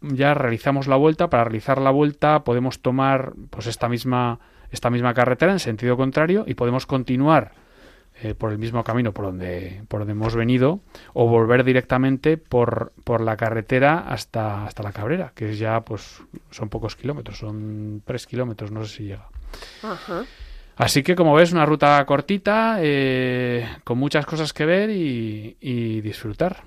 ya 0.00 0.32
realizamos 0.32 0.86
la 0.86 0.94
vuelta. 0.94 1.28
Para 1.28 1.42
realizar 1.42 1.80
la 1.80 1.90
vuelta 1.90 2.44
podemos 2.44 2.78
tomar 2.82 3.32
pues 3.50 3.66
esta 3.66 3.88
misma 3.88 4.38
esta 4.70 4.90
misma 4.90 5.12
carretera 5.12 5.50
en 5.50 5.58
sentido 5.58 5.96
contrario 5.96 6.44
y 6.46 6.54
podemos 6.54 6.86
continuar 6.86 7.59
eh, 8.22 8.34
por 8.34 8.52
el 8.52 8.58
mismo 8.58 8.84
camino 8.84 9.12
por 9.12 9.26
donde, 9.26 9.82
por 9.88 10.00
donde 10.00 10.12
hemos 10.12 10.34
venido 10.34 10.80
o 11.12 11.26
volver 11.26 11.64
directamente 11.64 12.36
por, 12.36 12.92
por 13.04 13.20
la 13.20 13.36
carretera 13.36 13.98
hasta, 13.98 14.64
hasta 14.66 14.82
la 14.82 14.92
Cabrera, 14.92 15.32
que 15.34 15.50
es 15.50 15.58
ya, 15.58 15.80
pues, 15.80 16.22
son 16.50 16.68
pocos 16.68 16.96
kilómetros, 16.96 17.38
son 17.38 18.02
tres 18.04 18.26
kilómetros, 18.26 18.70
no 18.70 18.84
sé 18.84 18.96
si 18.96 19.02
llega. 19.04 19.28
Ajá. 19.82 20.24
Así 20.76 21.02
que, 21.02 21.14
como 21.14 21.34
ves, 21.34 21.52
una 21.52 21.66
ruta 21.66 22.04
cortita, 22.06 22.78
eh, 22.80 23.68
con 23.84 23.98
muchas 23.98 24.24
cosas 24.24 24.52
que 24.52 24.64
ver 24.64 24.90
y, 24.90 25.56
y 25.60 26.00
disfrutar. 26.00 26.62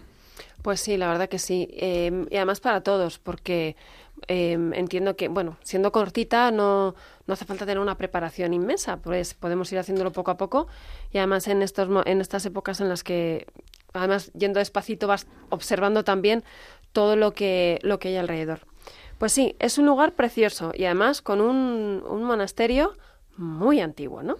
Pues 0.61 0.79
sí, 0.79 0.97
la 0.97 1.09
verdad 1.09 1.27
que 1.27 1.39
sí. 1.39 1.67
Eh, 1.73 2.25
y 2.31 2.35
además 2.37 2.61
para 2.61 2.81
todos, 2.81 3.19
porque 3.19 3.75
eh, 4.27 4.53
entiendo 4.73 5.15
que, 5.15 5.27
bueno, 5.27 5.57
siendo 5.63 5.91
cortita 5.91 6.51
no, 6.51 6.95
no 7.27 7.33
hace 7.33 7.45
falta 7.45 7.65
tener 7.65 7.79
una 7.79 7.97
preparación 7.97 8.53
inmensa, 8.53 8.97
pues 8.97 9.33
podemos 9.33 9.71
ir 9.71 9.79
haciéndolo 9.79 10.11
poco 10.11 10.31
a 10.31 10.37
poco 10.37 10.67
y 11.11 11.17
además 11.17 11.47
en, 11.47 11.61
estos, 11.61 11.89
en 12.05 12.21
estas 12.21 12.45
épocas 12.45 12.81
en 12.81 12.89
las 12.89 13.03
que, 13.03 13.47
además 13.93 14.31
yendo 14.33 14.59
despacito, 14.59 15.07
vas 15.07 15.27
observando 15.49 16.03
también 16.03 16.43
todo 16.91 17.15
lo 17.15 17.33
que, 17.33 17.79
lo 17.83 17.99
que 17.99 18.09
hay 18.09 18.17
alrededor. 18.17 18.61
Pues 19.17 19.31
sí, 19.31 19.55
es 19.59 19.77
un 19.77 19.85
lugar 19.85 20.13
precioso 20.13 20.71
y 20.75 20.85
además 20.85 21.21
con 21.21 21.41
un, 21.41 22.03
un 22.07 22.23
monasterio 22.23 22.93
muy 23.37 23.79
antiguo, 23.79 24.23
¿no? 24.23 24.37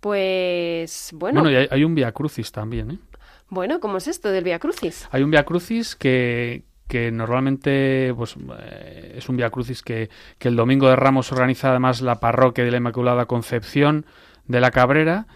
Pues 0.00 1.10
bueno, 1.12 1.42
Bueno, 1.42 1.50
y 1.50 1.60
hay, 1.60 1.68
hay 1.70 1.84
un 1.84 1.94
Via 1.94 2.12
Crucis 2.12 2.52
también, 2.52 2.92
¿eh? 2.92 2.98
bueno, 3.50 3.80
¿cómo 3.80 3.98
es 3.98 4.06
esto 4.06 4.30
del 4.30 4.44
Via 4.44 4.58
Crucis? 4.58 5.08
Hay 5.10 5.22
un 5.22 5.30
Via 5.30 5.44
Crucis 5.44 5.96
que, 5.96 6.62
que 6.88 7.12
normalmente 7.12 8.12
pues, 8.16 8.36
eh, 8.60 9.14
es 9.18 9.28
un 9.28 9.36
Via 9.36 9.50
Crucis 9.50 9.82
que, 9.82 10.08
que 10.38 10.48
el 10.48 10.56
Domingo 10.56 10.88
de 10.88 10.96
Ramos 10.96 11.30
organiza 11.30 11.70
además 11.70 12.00
la 12.00 12.16
parroquia 12.16 12.64
de 12.64 12.70
la 12.70 12.78
Inmaculada 12.78 13.26
Concepción 13.26 14.06
de 14.46 14.60
la 14.60 14.70
Cabrera 14.70 15.26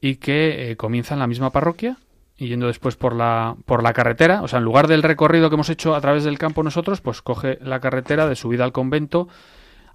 y 0.00 0.16
que 0.16 0.70
eh, 0.70 0.76
comienza 0.76 1.14
en 1.14 1.20
la 1.20 1.26
misma 1.26 1.50
parroquia 1.50 1.98
y 2.38 2.48
yendo 2.48 2.66
después 2.66 2.96
por 2.96 3.14
la, 3.14 3.56
por 3.64 3.82
la 3.82 3.92
carretera, 3.92 4.42
o 4.42 4.48
sea, 4.48 4.58
en 4.58 4.64
lugar 4.64 4.88
del 4.88 5.02
recorrido 5.02 5.48
que 5.48 5.54
hemos 5.54 5.70
hecho 5.70 5.94
a 5.94 6.00
través 6.00 6.24
del 6.24 6.38
campo 6.38 6.62
nosotros, 6.62 7.00
pues 7.00 7.22
coge 7.22 7.58
la 7.62 7.80
carretera 7.80 8.26
de 8.26 8.36
subida 8.36 8.64
al 8.64 8.72
convento 8.72 9.28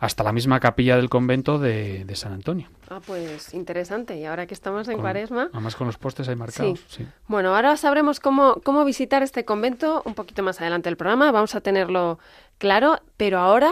hasta 0.01 0.24
la 0.24 0.31
misma 0.34 0.60
capilla 0.60 0.98
del 0.98 1.10
convento 1.10 1.60
de, 1.60 2.03
de 2.05 2.15
San 2.15 2.34
Antonio. 2.34 2.67
Ah, 2.89 3.00
pues 3.05 3.53
interesante. 3.53 4.17
Y 4.17 4.25
ahora 4.25 4.48
que 4.48 4.53
estamos 4.55 4.88
en 4.88 4.96
Con- 4.96 5.01
Cuaresma. 5.03 5.50
Además 5.53 5.75
con 5.75 5.86
los 5.86 5.98
postes 6.00 6.27
ahí 6.27 6.36
marcados. 6.36 6.79
Sí. 6.89 7.03
sí. 7.03 7.08
Bueno, 7.27 7.55
ahora 7.55 7.77
sabremos 7.77 8.20
cómo, 8.20 8.55
cómo 8.63 8.84
visitar 8.84 9.22
este 9.22 9.46
convento 9.46 10.01
un 10.05 10.15
poquito 10.15 10.41
más 10.41 10.60
adelante 10.60 10.89
del 10.89 10.98
programa. 10.98 11.31
Vamos 11.31 11.53
a 11.53 11.62
tenerlo 11.62 12.17
claro. 12.58 13.00
Pero 13.15 13.38
ahora, 13.38 13.72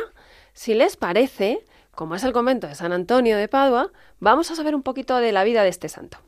si 0.53 0.75
les 0.75 0.97
parece, 0.97 1.65
como 1.95 2.13
es 2.13 2.23
el 2.23 2.31
convento 2.31 2.67
de 2.67 2.75
San 2.75 2.93
Antonio 2.93 3.35
de 3.35 3.47
Padua, 3.47 3.89
vamos 4.19 4.51
a 4.51 4.55
saber 4.55 4.75
un 4.75 4.83
poquito 4.83 5.17
de 5.17 5.31
la 5.31 5.43
vida 5.43 5.63
de 5.63 5.69
este 5.69 5.89
santo. 5.89 6.19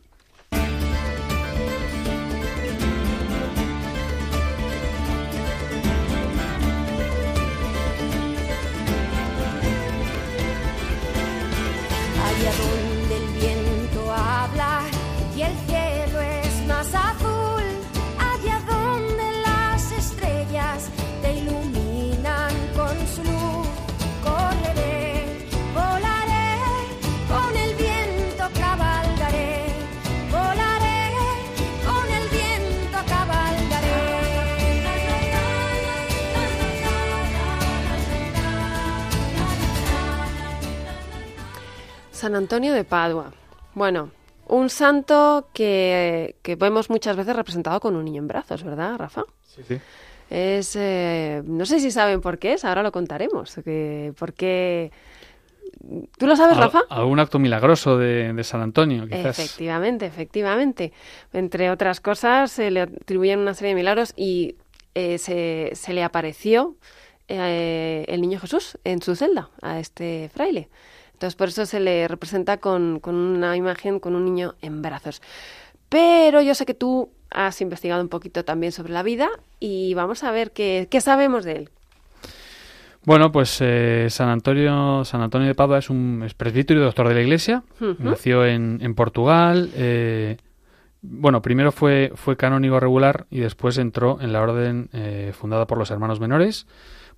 San 42.21 42.35
Antonio 42.35 42.75
de 42.75 42.83
Padua. 42.83 43.33
Bueno, 43.73 44.11
un 44.45 44.69
santo 44.69 45.47
que, 45.55 46.35
que 46.43 46.55
vemos 46.55 46.91
muchas 46.91 47.15
veces 47.15 47.35
representado 47.35 47.79
con 47.79 47.95
un 47.95 48.05
niño 48.05 48.21
en 48.21 48.27
brazos, 48.27 48.63
¿verdad, 48.63 48.95
Rafa? 48.95 49.23
Sí, 49.43 49.63
sí. 49.67 49.79
Es, 50.29 50.75
eh, 50.75 51.41
no 51.43 51.65
sé 51.65 51.79
si 51.79 51.89
saben 51.89 52.21
por 52.21 52.37
qué 52.37 52.53
es, 52.53 52.63
ahora 52.63 52.83
lo 52.83 52.91
contaremos. 52.91 53.55
Que, 53.65 54.13
¿Por 54.19 54.33
qué? 54.33 54.91
¿Tú 56.19 56.27
lo 56.27 56.35
sabes, 56.35 56.57
Rafa? 56.57 56.83
Algún 56.89 57.19
acto 57.19 57.39
milagroso 57.39 57.97
de, 57.97 58.31
de 58.31 58.43
San 58.43 58.61
Antonio, 58.61 59.07
quizás. 59.07 59.39
Efectivamente, 59.39 60.05
efectivamente. 60.05 60.93
Entre 61.33 61.71
otras 61.71 62.01
cosas, 62.01 62.51
se 62.51 62.69
le 62.69 62.81
atribuyen 62.81 63.39
una 63.39 63.55
serie 63.55 63.69
de 63.69 63.75
milagros 63.81 64.13
y 64.15 64.57
eh, 64.93 65.17
se, 65.17 65.71
se 65.73 65.91
le 65.91 66.03
apareció 66.03 66.75
eh, 67.27 68.05
el 68.07 68.21
niño 68.21 68.39
Jesús 68.39 68.77
en 68.83 69.01
su 69.01 69.15
celda 69.15 69.49
a 69.63 69.79
este 69.79 70.29
fraile. 70.31 70.69
Entonces, 71.21 71.35
por 71.35 71.49
eso 71.49 71.67
se 71.67 71.79
le 71.79 72.07
representa 72.07 72.57
con, 72.57 72.99
con 72.99 73.13
una 73.13 73.55
imagen 73.55 73.99
con 73.99 74.15
un 74.15 74.25
niño 74.25 74.55
en 74.63 74.81
brazos. 74.81 75.21
Pero 75.87 76.41
yo 76.41 76.55
sé 76.55 76.65
que 76.65 76.73
tú 76.73 77.11
has 77.29 77.61
investigado 77.61 78.01
un 78.01 78.09
poquito 78.09 78.43
también 78.43 78.71
sobre 78.71 78.91
la 78.91 79.03
vida 79.03 79.29
y 79.59 79.93
vamos 79.93 80.23
a 80.23 80.31
ver 80.31 80.49
qué, 80.49 80.87
qué 80.89 80.99
sabemos 80.99 81.45
de 81.45 81.51
él. 81.57 81.69
Bueno, 83.05 83.31
pues 83.31 83.55
eh, 83.61 84.07
San 84.09 84.29
Antonio 84.29 85.05
San 85.05 85.21
Antonio 85.21 85.47
de 85.47 85.53
Padua 85.53 85.77
es 85.77 85.91
un 85.91 86.23
es 86.25 86.33
presbítero 86.33 86.79
y 86.79 86.83
doctor 86.85 87.07
de 87.07 87.13
la 87.13 87.21
Iglesia. 87.21 87.61
Nació 87.99 88.43
en, 88.43 88.79
en 88.81 88.95
Portugal. 88.95 89.69
eh, 89.75 90.37
bueno, 91.03 91.43
primero 91.43 91.71
fue, 91.71 92.11
fue 92.15 92.35
canónigo 92.35 92.79
regular 92.79 93.27
y 93.29 93.41
después 93.41 93.77
entró 93.77 94.19
en 94.21 94.33
la 94.33 94.41
orden 94.41 94.89
eh, 94.93 95.33
fundada 95.39 95.67
por 95.67 95.77
los 95.77 95.91
hermanos 95.91 96.19
menores 96.19 96.65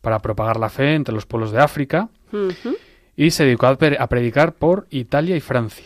para 0.01 0.19
propagar 0.19 0.57
la 0.59 0.67
fe 0.67 0.93
entre 0.93 1.15
los 1.15 1.25
pueblos 1.25 1.53
de 1.53 1.61
África. 1.61 2.09
Y 3.15 3.31
se 3.31 3.45
dedicó 3.45 3.67
a, 3.67 3.75
pre- 3.77 3.97
a 3.99 4.07
predicar 4.07 4.53
por 4.53 4.87
Italia 4.89 5.35
y 5.35 5.39
Francia. 5.41 5.85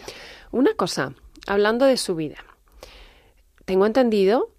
Una 0.51 0.73
cosa, 0.75 1.13
hablando 1.47 1.85
de 1.85 1.97
su 1.97 2.15
vida, 2.15 2.37
tengo 3.65 3.85
entendido 3.85 4.49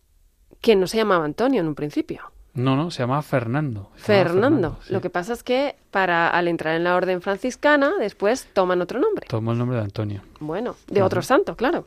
que 0.61 0.77
no 0.77 0.87
se 0.87 0.97
llamaba 0.97 1.25
Antonio 1.25 1.61
en 1.61 1.69
un 1.69 1.75
principio. 1.75 2.21
No, 2.55 2.75
no, 2.77 2.91
se 2.91 3.03
llamaba 3.05 3.23
Fernando. 3.23 3.91
Se 3.97 4.13
llamaba 4.13 4.31
Fernando. 4.33 4.79
sí. 4.83 4.93
Lo 4.93 5.01
que 5.01 5.11
pasa 5.11 5.33
es 5.33 5.43
que 5.45 5.77
para 5.93 6.29
al 6.29 6.49
entrar 6.49 6.75
en 6.75 6.83
la 6.85 6.97
orden 6.97 7.23
franciscana, 7.23 7.93
después 8.01 8.49
toman 8.53 8.81
otro 8.83 8.99
nombre. 8.99 9.27
Tomó 9.29 9.53
el 9.53 9.59
nombre 9.59 9.77
de 9.79 9.85
Antonio. 9.85 10.23
Bueno, 10.41 10.75
de 10.89 11.03
otro 11.03 11.23
santo, 11.23 11.55
claro. 11.57 11.85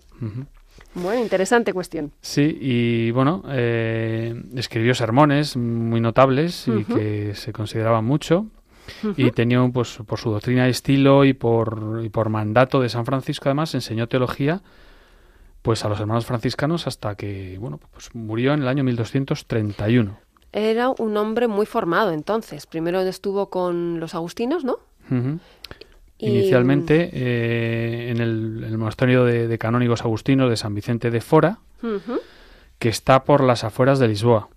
Bueno, 0.94 1.22
interesante 1.22 1.74
cuestión. 1.74 2.12
Sí, 2.22 2.58
y 2.62 3.12
bueno, 3.12 3.44
eh, 3.50 4.42
escribió 4.56 4.96
sermones 4.96 5.58
muy 5.58 6.00
notables 6.00 6.68
y 6.70 6.86
que 6.86 7.36
se 7.36 7.52
consideraban 7.52 8.06
mucho. 8.06 8.46
Y 9.17 9.31
tenía, 9.31 9.62
un, 9.62 9.71
pues, 9.71 9.98
por 10.05 10.19
su 10.19 10.31
doctrina 10.31 10.67
y 10.67 10.71
estilo 10.71 11.25
y 11.25 11.33
por, 11.33 12.01
y 12.03 12.10
por 12.10 12.29
mandato 12.29 12.79
de 12.81 12.89
San 12.89 13.05
Francisco, 13.05 13.45
además, 13.50 13.74
enseñó 13.75 14.07
teología 14.07 14.62
pues 15.62 15.86
a 15.86 15.89
los 15.89 16.00
hermanos 16.00 16.25
franciscanos 16.25 16.88
hasta 16.88 17.13
que, 17.15 17.57
bueno, 17.60 17.79
pues 17.91 18.15
murió 18.15 18.53
en 18.53 18.63
el 18.63 18.67
año 18.67 18.83
1231. 18.83 20.17
Era 20.53 20.89
un 20.89 21.15
hombre 21.17 21.48
muy 21.48 21.65
formado 21.67 22.12
entonces. 22.12 22.65
Primero 22.65 23.00
estuvo 23.01 23.50
con 23.50 24.00
los 24.00 24.15
agustinos, 24.15 24.63
¿no? 24.63 24.79
Y- 26.17 26.27
Inicialmente 26.29 27.10
eh, 27.13 28.10
en 28.12 28.19
el, 28.21 28.63
el 28.65 28.77
monasterio 28.77 29.24
de, 29.24 29.48
de 29.48 29.57
canónigos 29.57 30.01
agustinos 30.01 30.50
de 30.50 30.57
San 30.57 30.74
Vicente 30.75 31.12
de 31.12 31.21
Fora, 31.21 31.60
que 32.79 32.89
está 32.89 33.24
por 33.24 33.43
las 33.43 33.63
afueras 33.63 34.00
de 34.00 34.07
Lisboa. 34.07 34.50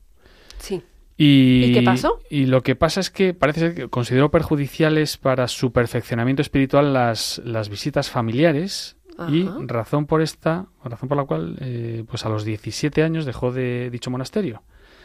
Sí. 0.58 0.82
Y, 1.16 1.66
¿Y 1.66 1.72
qué 1.72 1.82
pasó? 1.82 2.20
Y 2.28 2.46
lo 2.46 2.62
que 2.62 2.74
pasa 2.74 3.00
es 3.00 3.10
que 3.10 3.34
parece 3.34 3.60
ser 3.60 3.74
que 3.74 3.88
consideró 3.88 4.30
perjudiciales 4.30 5.16
para 5.16 5.46
su 5.46 5.72
perfeccionamiento 5.72 6.42
espiritual 6.42 6.92
las, 6.92 7.40
las 7.44 7.68
visitas 7.68 8.10
familiares 8.10 8.96
y 9.28 9.44
razón 9.66 10.06
por 10.06 10.22
esta, 10.22 10.66
razón 10.82 11.08
por 11.08 11.16
la 11.16 11.24
cual 11.24 11.56
eh, 11.60 12.04
pues 12.08 12.26
a 12.26 12.28
los 12.28 12.44
17 12.44 13.02
años 13.02 13.24
dejó 13.24 13.52
de 13.52 13.90
dicho 13.90 14.10
monasterio. 14.10 14.62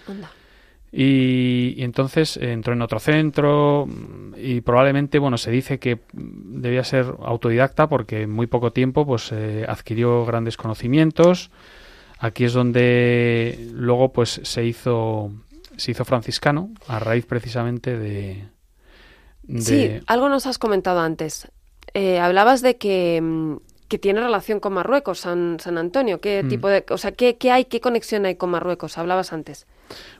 Anda. 0.07 0.31
Y, 0.91 1.75
y 1.77 1.83
entonces 1.83 2.35
entró 2.37 2.73
en 2.73 2.81
otro 2.81 2.99
centro 2.99 3.87
y 4.35 4.61
probablemente, 4.61 5.19
bueno, 5.19 5.37
se 5.37 5.51
dice 5.51 5.77
que 5.77 5.99
debía 6.13 6.83
ser 6.83 7.05
autodidacta 7.23 7.87
porque 7.87 8.23
en 8.23 8.31
muy 8.31 8.47
poco 8.47 8.73
tiempo 8.73 9.05
pues 9.05 9.31
eh, 9.31 9.65
adquirió 9.67 10.25
grandes 10.25 10.57
conocimientos. 10.57 11.51
Aquí 12.17 12.45
es 12.45 12.53
donde 12.53 13.69
luego 13.71 14.11
pues 14.11 14.41
se 14.43 14.65
hizo 14.65 15.31
se 15.79 15.91
hizo 15.91 16.05
franciscano 16.05 16.69
a 16.87 16.99
raíz 16.99 17.25
precisamente 17.25 17.97
de, 17.97 18.45
de- 19.43 19.61
Sí, 19.61 20.03
algo 20.07 20.29
nos 20.29 20.45
has 20.45 20.57
comentado 20.57 20.99
antes. 20.99 21.49
Eh, 21.93 22.19
hablabas 22.19 22.61
de 22.61 22.77
que 22.77 23.19
mm, 23.21 23.55
que 23.87 23.97
tiene 23.97 24.21
relación 24.21 24.59
con 24.59 24.73
Marruecos, 24.73 25.21
San, 25.21 25.57
San 25.59 25.79
Antonio. 25.79 26.21
¿Qué 26.21 26.43
Mm. 26.43 26.47
tipo 26.47 26.67
de, 26.69 26.85
o 26.91 26.97
sea, 26.99 27.11
¿qué, 27.13 27.37
qué 27.37 27.49
hay, 27.51 27.65
qué 27.65 27.81
conexión 27.81 28.23
hay 28.27 28.35
con 28.35 28.51
Marruecos? 28.51 28.99
Hablabas 28.99 29.33
antes. 29.33 29.65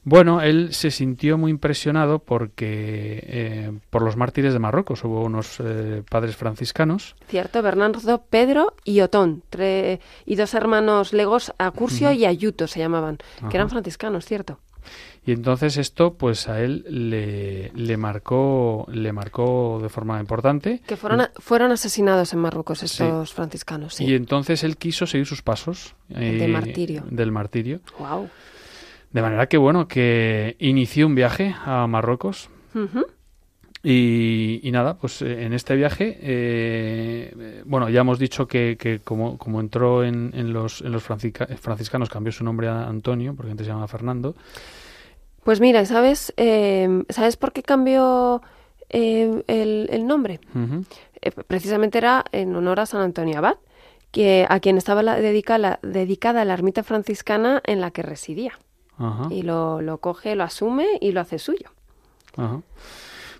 Bueno, 0.04 0.42
él 0.42 0.74
se 0.74 0.90
sintió 0.90 1.38
muy 1.38 1.52
impresionado 1.52 2.18
porque 2.18 3.24
eh, 3.28 3.72
por 3.92 4.02
los 4.02 4.18
mártires 4.18 4.54
de 4.54 4.58
Marruecos 4.60 5.04
hubo 5.04 5.22
unos 5.24 5.60
eh, 5.64 6.02
padres 6.10 6.36
franciscanos 6.36 7.16
Cierto, 7.28 7.62
Bernardo, 7.62 8.24
Pedro 8.28 8.74
y 8.84 9.02
Otón, 9.02 9.44
tre- 9.52 10.00
y 10.26 10.36
dos 10.36 10.56
hermanos 10.56 11.14
legos, 11.14 11.54
Acurcio 11.60 12.12
y 12.12 12.26
Ayuto 12.26 12.66
se 12.66 12.80
llamaban, 12.80 13.20
Ajá. 13.38 13.50
que 13.50 13.58
eran 13.58 13.70
franciscanos, 13.70 14.26
cierto. 14.26 14.58
Y 15.30 15.32
entonces 15.34 15.78
esto 15.78 16.14
pues 16.16 16.48
a 16.48 16.62
él 16.62 16.84
le, 16.90 17.72
le 17.76 17.98
marcó 17.98 18.86
le 18.92 19.12
marcó 19.14 19.80
de 19.82 19.90
forma 19.90 20.20
importante 20.20 20.82
Que 20.88 20.96
fueron, 20.98 21.28
fueron 21.38 21.72
asesinados 21.72 22.34
en 22.34 22.40
Marruecos 22.40 22.82
estos 22.84 23.34
franciscanos, 23.34 23.96
sí. 23.96 24.06
y 24.06 24.14
entonces 24.16 24.64
él 24.64 24.78
quiso 24.78 25.06
seguir 25.06 25.26
sus 25.28 25.42
pasos 25.42 25.96
De 26.08 26.46
eh, 26.46 26.48
martirio. 26.48 27.04
del 27.10 27.32
martirio 27.32 27.80
Wow. 28.00 28.30
de 29.12 29.22
manera 29.22 29.48
que 29.48 29.58
bueno 29.58 29.88
que 29.88 30.56
inició 30.60 31.08
un 31.08 31.16
viaje 31.16 31.56
a 31.66 31.86
Marruecos 31.88 32.50
Y, 33.82 34.60
y 34.62 34.72
nada, 34.72 34.98
pues 34.98 35.22
eh, 35.22 35.46
en 35.46 35.54
este 35.54 35.74
viaje, 35.78 36.18
eh, 36.22 37.62
bueno, 37.66 37.88
ya 37.90 38.02
hemos 38.02 38.20
dicho 38.20 38.46
que, 38.46 38.76
que 38.78 39.00
como, 39.00 39.38
como 39.38 39.62
entró 39.62 40.04
en, 40.04 40.32
en 40.36 40.52
los, 40.52 40.82
en 40.82 40.92
los 40.92 41.02
francisca- 41.02 41.48
franciscanos, 41.58 42.10
cambió 42.10 42.34
su 42.34 42.44
nombre 42.44 42.68
a 42.68 42.88
Antonio, 42.90 43.34
porque 43.38 43.52
antes 43.52 43.66
se 43.66 43.72
llamaba 43.72 43.88
Fernando. 43.88 44.36
Pues 45.50 45.62
mira, 45.62 45.84
¿sabes, 45.86 46.32
eh, 46.38 47.02
¿sabes 47.10 47.36
por 47.36 47.54
qué 47.54 47.64
cambió 47.64 48.44
eh, 48.92 49.42
el, 49.48 49.88
el 49.92 50.06
nombre? 50.06 50.40
Eh, 51.24 51.32
precisamente 51.32 51.98
era 51.98 52.24
en 52.32 52.56
honor 52.56 52.80
a 52.80 52.86
San 52.86 53.02
Antonio 53.02 53.40
Abad, 53.40 53.56
que, 54.12 54.46
a 54.48 54.60
quien 54.60 54.78
estaba 54.78 55.02
la, 55.02 55.20
dedica 55.20 55.58
la- 55.58 55.80
dedicada 55.82 56.46
la 56.46 56.54
ermita 56.54 56.84
franciscana 56.84 57.64
en 57.66 57.82
la 57.82 57.90
que 57.90 58.04
residía. 58.04 58.60
Y 59.32 59.42
lo, 59.42 59.82
lo 59.82 59.98
coge, 59.98 60.36
lo 60.36 60.44
asume 60.44 60.86
y 61.02 61.14
lo 61.14 61.22
hace 61.22 61.40
suyo. 61.40 61.72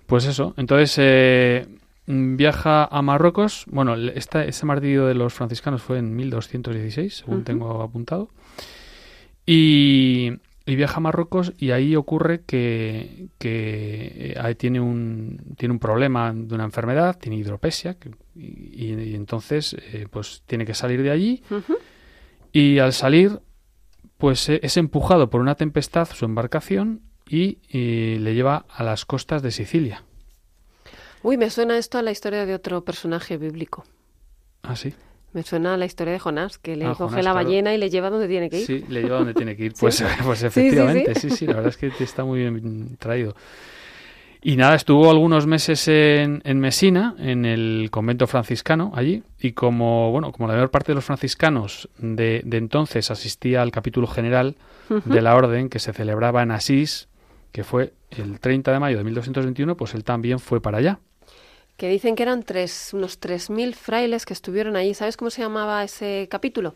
Pues 0.08 0.24
eso, 0.26 0.52
entonces 0.56 0.96
eh, 0.98 1.68
viaja 2.08 2.86
a 2.86 3.02
Marruecos. 3.02 3.66
Bueno, 3.68 3.94
esta, 3.94 4.44
este 4.44 4.66
martirio 4.66 5.06
de 5.06 5.14
los 5.14 5.32
franciscanos 5.32 5.80
fue 5.80 5.98
en 5.98 6.16
1216, 6.16 7.18
según 7.18 7.44
tengo 7.44 7.82
apuntado. 7.82 8.30
Y, 9.46 10.32
y 10.70 10.76
viaja 10.76 10.98
a 10.98 11.00
Marruecos 11.00 11.52
y 11.58 11.72
ahí 11.72 11.96
ocurre 11.96 12.42
que, 12.42 13.26
que, 13.38 14.34
eh, 14.36 14.54
tiene, 14.54 14.78
un, 14.80 15.54
tiene 15.56 15.72
un 15.72 15.80
problema 15.80 16.32
de 16.32 16.54
una 16.54 16.62
enfermedad, 16.64 17.18
tiene 17.18 17.36
hidropesia, 17.36 17.94
que- 17.94 18.10
y, 18.36 18.94
y 18.94 19.14
entonces 19.16 19.74
eh, 19.92 20.06
pues 20.08 20.42
tiene 20.46 20.64
que 20.64 20.74
salir 20.74 21.02
de 21.02 21.10
allí. 21.10 21.42
Y 22.52 22.78
al 22.78 22.92
salir, 22.92 23.40
pues 24.16 24.48
eh, 24.48 24.60
es 24.62 24.76
empujado 24.76 25.28
por 25.28 25.40
una 25.40 25.56
tempestad 25.56 26.08
su 26.08 26.24
embarcación 26.24 27.00
y, 27.28 27.58
y 27.68 28.18
le 28.18 28.34
lleva 28.34 28.64
a 28.68 28.84
las 28.84 29.04
costas 29.04 29.42
de 29.42 29.50
Sicilia. 29.50 30.04
Uy, 31.24 31.36
me 31.36 31.50
suena 31.50 31.76
esto 31.78 31.98
a 31.98 32.02
la 32.02 32.12
historia 32.12 32.46
de 32.46 32.54
otro 32.54 32.84
personaje 32.84 33.36
bíblico. 33.38 33.84
Ah, 34.62 34.76
sí. 34.76 34.94
Me 35.32 35.42
suena 35.44 35.74
a 35.74 35.76
la 35.76 35.86
historia 35.86 36.12
de 36.12 36.18
Jonás, 36.18 36.58
que 36.58 36.74
le 36.76 36.84
Ah, 36.86 36.88
coge 36.88 37.10
Jonás, 37.10 37.24
la 37.24 37.32
claro. 37.32 37.34
ballena 37.46 37.74
y 37.74 37.78
le 37.78 37.88
lleva 37.90 38.10
donde 38.10 38.26
tiene 38.28 38.50
que 38.50 38.60
ir. 38.60 38.66
Sí, 38.66 38.84
le 38.88 39.02
lleva 39.02 39.18
donde 39.18 39.34
tiene 39.34 39.56
que 39.56 39.64
ir. 39.66 39.72
Sí. 39.74 39.80
Pues, 39.80 40.04
pues 40.24 40.38
sí, 40.40 40.46
efectivamente, 40.46 41.14
sí. 41.14 41.30
sí, 41.30 41.36
sí, 41.36 41.46
la 41.46 41.54
verdad 41.54 41.68
es 41.70 41.76
que 41.76 41.90
te 41.90 42.04
está 42.04 42.24
muy 42.24 42.40
bien 42.40 42.96
traído. 42.98 43.34
Y 44.42 44.56
nada, 44.56 44.74
estuvo 44.74 45.10
algunos 45.10 45.46
meses 45.46 45.86
en, 45.86 46.40
en 46.44 46.60
Mesina, 46.60 47.14
en 47.18 47.44
el 47.44 47.88
convento 47.90 48.26
franciscano 48.26 48.90
allí, 48.94 49.22
y 49.38 49.52
como, 49.52 50.10
bueno, 50.12 50.32
como 50.32 50.48
la 50.48 50.54
mayor 50.54 50.70
parte 50.70 50.92
de 50.92 50.94
los 50.96 51.04
franciscanos 51.04 51.90
de, 51.98 52.40
de 52.44 52.56
entonces 52.56 53.10
asistía 53.10 53.60
al 53.60 53.70
capítulo 53.70 54.06
general 54.06 54.56
de 55.04 55.20
la 55.22 55.36
orden 55.36 55.68
que 55.68 55.78
se 55.78 55.92
celebraba 55.92 56.42
en 56.42 56.50
Asís, 56.52 57.08
que 57.52 57.64
fue 57.64 57.92
el 58.10 58.40
30 58.40 58.72
de 58.72 58.78
mayo 58.80 58.96
de 58.96 59.04
1221, 59.04 59.76
pues 59.76 59.94
él 59.94 60.04
también 60.04 60.38
fue 60.40 60.60
para 60.62 60.78
allá. 60.78 60.98
Que 61.80 61.88
dicen 61.88 62.14
que 62.14 62.22
eran 62.24 62.42
tres, 62.42 62.90
unos 62.92 63.18
3.000 63.22 63.72
frailes 63.74 64.26
que 64.26 64.34
estuvieron 64.34 64.76
allí. 64.76 64.92
¿Sabes 64.92 65.16
cómo 65.16 65.30
se 65.30 65.40
llamaba 65.40 65.82
ese 65.82 66.28
capítulo? 66.30 66.74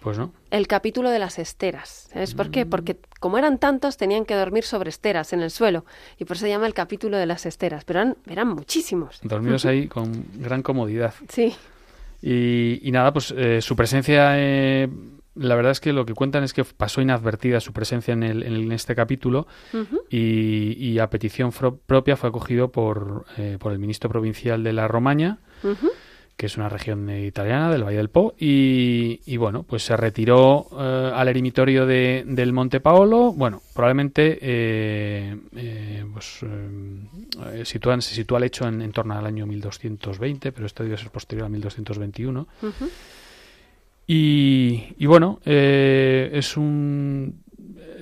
Pues 0.00 0.16
no. 0.16 0.32
El 0.50 0.66
capítulo 0.66 1.10
de 1.10 1.18
las 1.18 1.38
esteras. 1.38 2.08
¿Sabes 2.10 2.32
por 2.32 2.48
Mm. 2.48 2.50
qué? 2.52 2.64
Porque 2.64 2.96
como 3.20 3.36
eran 3.36 3.58
tantos, 3.58 3.98
tenían 3.98 4.24
que 4.24 4.32
dormir 4.34 4.64
sobre 4.64 4.88
esteras 4.88 5.34
en 5.34 5.42
el 5.42 5.50
suelo. 5.50 5.84
Y 6.18 6.24
por 6.24 6.38
eso 6.38 6.46
se 6.46 6.48
llama 6.48 6.66
el 6.66 6.72
capítulo 6.72 7.18
de 7.18 7.26
las 7.26 7.44
esteras. 7.44 7.84
Pero 7.84 8.00
eran, 8.00 8.16
eran 8.30 8.48
muchísimos. 8.48 9.20
Dormidos 9.22 9.66
ahí 9.66 9.88
con 9.88 10.24
gran 10.36 10.62
comodidad. 10.62 11.12
Sí. 11.28 11.54
Y, 12.22 12.80
y 12.82 12.90
nada, 12.92 13.12
pues 13.12 13.34
eh, 13.36 13.60
su 13.60 13.76
presencia, 13.76 14.38
eh, 14.38 14.88
la 15.38 15.54
verdad 15.54 15.72
es 15.72 15.80
que 15.80 15.92
lo 15.92 16.04
que 16.04 16.14
cuentan 16.14 16.44
es 16.44 16.52
que 16.52 16.64
pasó 16.64 17.00
inadvertida 17.00 17.60
su 17.60 17.72
presencia 17.72 18.12
en, 18.12 18.22
el, 18.22 18.42
en 18.42 18.72
este 18.72 18.94
capítulo 18.94 19.46
y, 20.10 20.72
y 20.78 20.98
a 20.98 21.08
petición 21.10 21.52
propia 21.86 22.16
fue 22.16 22.28
acogido 22.28 22.70
por, 22.70 23.24
eh, 23.36 23.56
por 23.60 23.72
el 23.72 23.78
ministro 23.78 24.10
provincial 24.10 24.62
de 24.62 24.72
la 24.72 24.88
Romaña, 24.88 25.38
que 26.36 26.46
es 26.46 26.56
una 26.56 26.68
región 26.68 27.10
italiana 27.10 27.68
del 27.68 27.82
Valle 27.82 27.96
del 27.96 28.10
Po, 28.10 28.34
y, 28.38 29.20
y 29.26 29.36
bueno, 29.38 29.64
pues 29.64 29.82
se 29.82 29.96
retiró 29.96 30.68
eh, 30.78 31.10
al 31.12 31.26
eremitorio 31.26 31.84
de, 31.84 32.22
del 32.26 32.52
Monte 32.52 32.78
Paolo, 32.78 33.32
bueno, 33.32 33.60
probablemente 33.74 34.38
eh, 34.40 35.36
eh, 35.56 36.04
pues, 36.12 36.40
eh, 36.44 37.64
sitúan- 37.64 38.02
se 38.02 38.14
sitúa 38.14 38.38
el 38.38 38.44
hecho 38.44 38.68
en, 38.68 38.82
en 38.82 38.92
torno 38.92 39.14
al 39.18 39.26
año 39.26 39.46
1220, 39.46 40.52
pero 40.52 40.66
esto 40.66 40.84
debe 40.84 40.96
ser 40.96 41.10
posterior 41.10 41.46
a 41.46 41.48
1221. 41.48 42.46
Ujú. 42.62 42.88
Y, 44.10 44.94
y 44.98 45.04
bueno, 45.06 45.38
eh, 45.44 46.30
es 46.32 46.56
un 46.56 47.42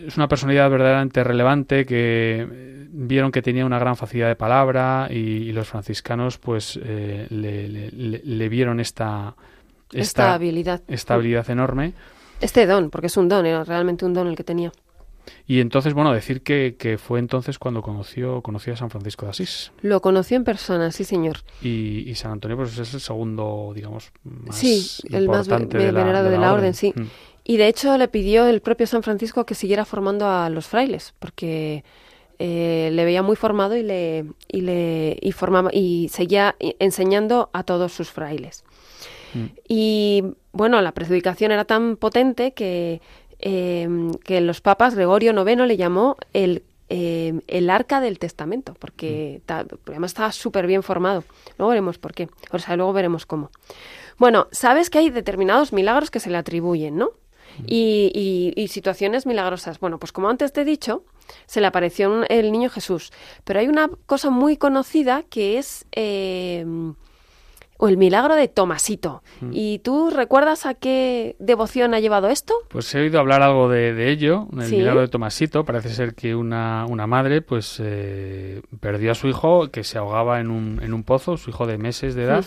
es 0.07 0.17
una 0.17 0.29
personalidad 0.29 0.71
verdaderamente 0.71 1.25
relevante 1.25 1.85
que 1.85 2.47
eh, 2.49 2.87
vieron 2.93 3.33
que 3.33 3.43
tenía 3.43 3.67
una 3.67 3.81
gran 3.81 3.97
facilidad 3.97 4.29
de 4.29 4.37
palabra 4.37 5.09
y, 5.11 5.17
y 5.17 5.53
los 5.53 5.67
franciscanos 5.67 6.39
pues 6.39 6.79
eh, 6.81 7.27
le, 7.31 7.69
le- 7.69 7.91
le- 7.91 8.23
le 8.25 8.49
vieron 8.49 8.79
esta 8.79 9.35
Esta 9.89 9.99
esta, 10.01 10.35
habilidad. 10.35 10.81
esta 10.87 11.15
habilidad 11.15 11.51
enorme 11.51 11.93
Este 12.41 12.67
don, 12.67 12.89
porque 12.91 13.09
es 13.09 13.17
un 13.17 13.29
don, 13.29 13.45
era 13.45 13.65
realmente 13.65 14.05
un 14.05 14.15
don 14.15 14.29
el 14.29 14.37
que 14.37 14.45
tenía. 14.45 14.71
Y 15.47 15.61
entonces 15.61 15.93
bueno 15.95 16.13
decir 16.13 16.43
que, 16.43 16.77
que 16.79 16.99
fue 16.99 17.19
entonces 17.19 17.59
cuando 17.59 17.83
conoció 17.83 18.43
conoció 18.43 18.73
a 18.73 18.77
San 18.77 18.91
Francisco 18.91 19.27
de 19.27 19.31
Asís 19.31 19.73
Lo 19.83 20.01
conoció 20.01 20.37
en 20.37 20.45
persona, 20.45 20.91
sí, 20.93 21.05
señor. 21.05 21.39
y, 21.63 22.09
y 22.09 22.15
San 22.15 22.33
Antonio 22.33 22.57
pues 22.57 22.79
es 22.79 22.95
el 22.95 23.01
segundo 23.01 23.73
digamos 23.75 24.13
más 24.23 24.57
Sí, 24.57 24.87
el 25.13 25.29
más 25.29 25.49
venerado 25.49 26.31
de 26.31 26.39
la 26.39 26.53
orden, 26.53 26.75
sí. 26.75 26.93
Mm. 26.95 27.03
Y 27.49 27.57
de 27.59 27.69
hecho 27.69 27.97
le 27.97 28.09
pidió 28.09 28.47
el 28.47 28.61
propio 28.61 28.87
San 28.89 29.03
Francisco 29.05 29.47
que 29.47 29.55
siguiera 29.55 29.85
formando 29.85 30.27
a 30.29 30.49
los 30.51 30.67
frailes, 30.67 31.15
porque 31.21 31.85
eh, 32.41 32.91
le 32.93 33.05
veía 33.05 33.23
muy 33.23 33.37
formado 33.37 33.77
y 33.77 33.83
le 33.83 34.25
y 34.49 34.61
le 34.63 35.17
y 35.21 35.33
formaba 35.33 35.71
y 35.73 36.09
seguía 36.13 36.57
i- 36.61 36.75
enseñando 36.81 37.49
a 37.53 37.63
todos 37.63 37.93
sus 37.93 38.11
frailes. 38.11 38.65
Mm. 39.35 39.45
Y 39.69 40.23
bueno, 40.53 40.81
la 40.83 40.93
predicación 40.93 41.53
era 41.53 41.65
tan 41.65 41.97
potente 41.97 42.53
que 42.53 43.01
eh, 43.41 43.89
que 44.25 44.41
los 44.41 44.61
papas 44.61 44.95
Gregorio 44.95 45.33
IX 45.33 45.67
le 45.67 45.77
llamó 45.77 46.17
el 46.33 46.63
eh, 46.89 47.41
el 47.49 47.69
arca 47.71 48.01
del 48.01 48.21
testamento, 48.21 48.75
porque 48.79 49.43
ta- 49.45 49.65
porque 49.65 49.91
además 49.91 50.11
estaba 50.11 50.31
súper 50.31 50.69
bien 50.69 50.85
formado. 50.85 51.25
Luego 51.59 51.71
veremos 51.71 51.99
por 51.99 52.13
qué, 52.15 52.29
o 52.53 52.59
sea, 52.61 52.77
luego 52.77 52.93
veremos 52.93 53.27
cómo. 53.27 53.51
Bueno, 54.19 54.47
sabes 54.53 54.89
que 54.89 54.99
hay 54.99 55.11
determinados 55.11 55.73
milagros 55.73 56.13
que 56.13 56.21
se 56.21 56.31
le 56.31 56.37
atribuyen, 56.39 56.97
¿no? 56.97 57.11
Y, 57.67 58.13
y- 58.15 58.53
y 58.63 58.69
situaciones 58.69 59.27
milagrosas. 59.27 59.81
Bueno, 59.81 59.99
pues 59.99 60.13
como 60.13 60.29
antes 60.29 60.53
te 60.53 60.61
he 60.61 60.65
dicho, 60.65 61.05
se 61.47 61.61
le 61.61 61.67
apareció 61.67 62.23
el 62.29 62.53
niño 62.53 62.71
Jesús. 62.71 63.13
Pero 63.45 63.59
hay 63.61 63.67
una 63.67 63.91
cosa 64.07 64.31
muy 64.31 64.57
conocida 64.57 65.25
que 65.29 65.59
es 65.59 65.87
eh, 65.93 66.65
o 67.79 67.89
el 67.89 67.97
milagro 67.97 68.35
de 68.37 68.49
Tomasito. 68.49 69.23
¿Y 69.51 69.81
tú 69.81 70.11
recuerdas 70.11 70.65
a 70.67 70.75
qué 70.75 71.37
devoción 71.39 71.93
ha 71.95 72.01
llevado 72.01 72.29
esto? 72.29 72.55
Pues 72.69 72.95
he 72.95 73.01
oído 73.01 73.21
hablar 73.21 73.43
algo 73.43 73.69
de, 73.69 73.93
de 73.93 74.11
ello, 74.11 74.49
el 74.59 74.65
Sí. 74.67 74.77
milagro 74.77 75.01
de 75.01 75.09
Tomasito. 75.09 75.65
Parece 75.65 75.91
ser 75.91 76.15
que 76.15 76.35
una, 76.35 76.87
una 76.89 77.07
madre 77.07 77.43
pues 77.43 77.81
eh, 77.83 78.63
perdió 78.81 79.13
a 79.13 79.15
su 79.15 79.29
hijo 79.29 79.69
que 79.71 79.85
se 79.85 79.99
ahogaba 79.99 80.41
en 80.41 80.51
un, 80.51 80.81
en 80.83 80.95
un 80.95 81.03
pozo, 81.05 81.37
su 81.37 81.51
hijo 81.51 81.67
de 81.67 81.79
meses 81.79 82.15
de 82.15 82.25
edad. 82.25 82.45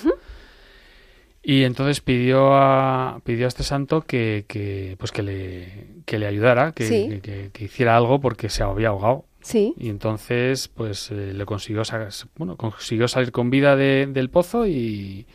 Y 1.41 1.63
entonces 1.63 2.01
pidió 2.01 2.53
a, 2.53 3.21
pidió 3.23 3.45
a 3.45 3.47
este 3.47 3.63
santo 3.63 4.01
que, 4.01 4.45
que, 4.47 4.95
pues 4.99 5.11
que, 5.11 5.23
le, 5.23 5.87
que 6.05 6.19
le 6.19 6.27
ayudara, 6.27 6.73
que, 6.73 6.83
Sí. 6.85 7.07
que- 7.09 7.21
que- 7.21 7.49
que 7.53 7.63
hiciera 7.65 7.95
algo 7.95 8.19
porque 8.19 8.49
se 8.49 8.61
había 8.61 8.89
ahogado. 8.89 9.25
Sí. 9.41 9.73
Y 9.77 9.89
entonces 9.89 10.67
pues 10.67 11.11
eh, 11.11 11.33
le 11.33 11.45
consiguió, 11.45 11.83
bueno, 12.37 12.57
consiguió 12.57 13.07
salir 13.07 13.31
con 13.31 13.49
vida 13.49 13.75
de- 13.75 14.07
del 14.07 14.29
pozo 14.29 14.67
y, 14.67 15.25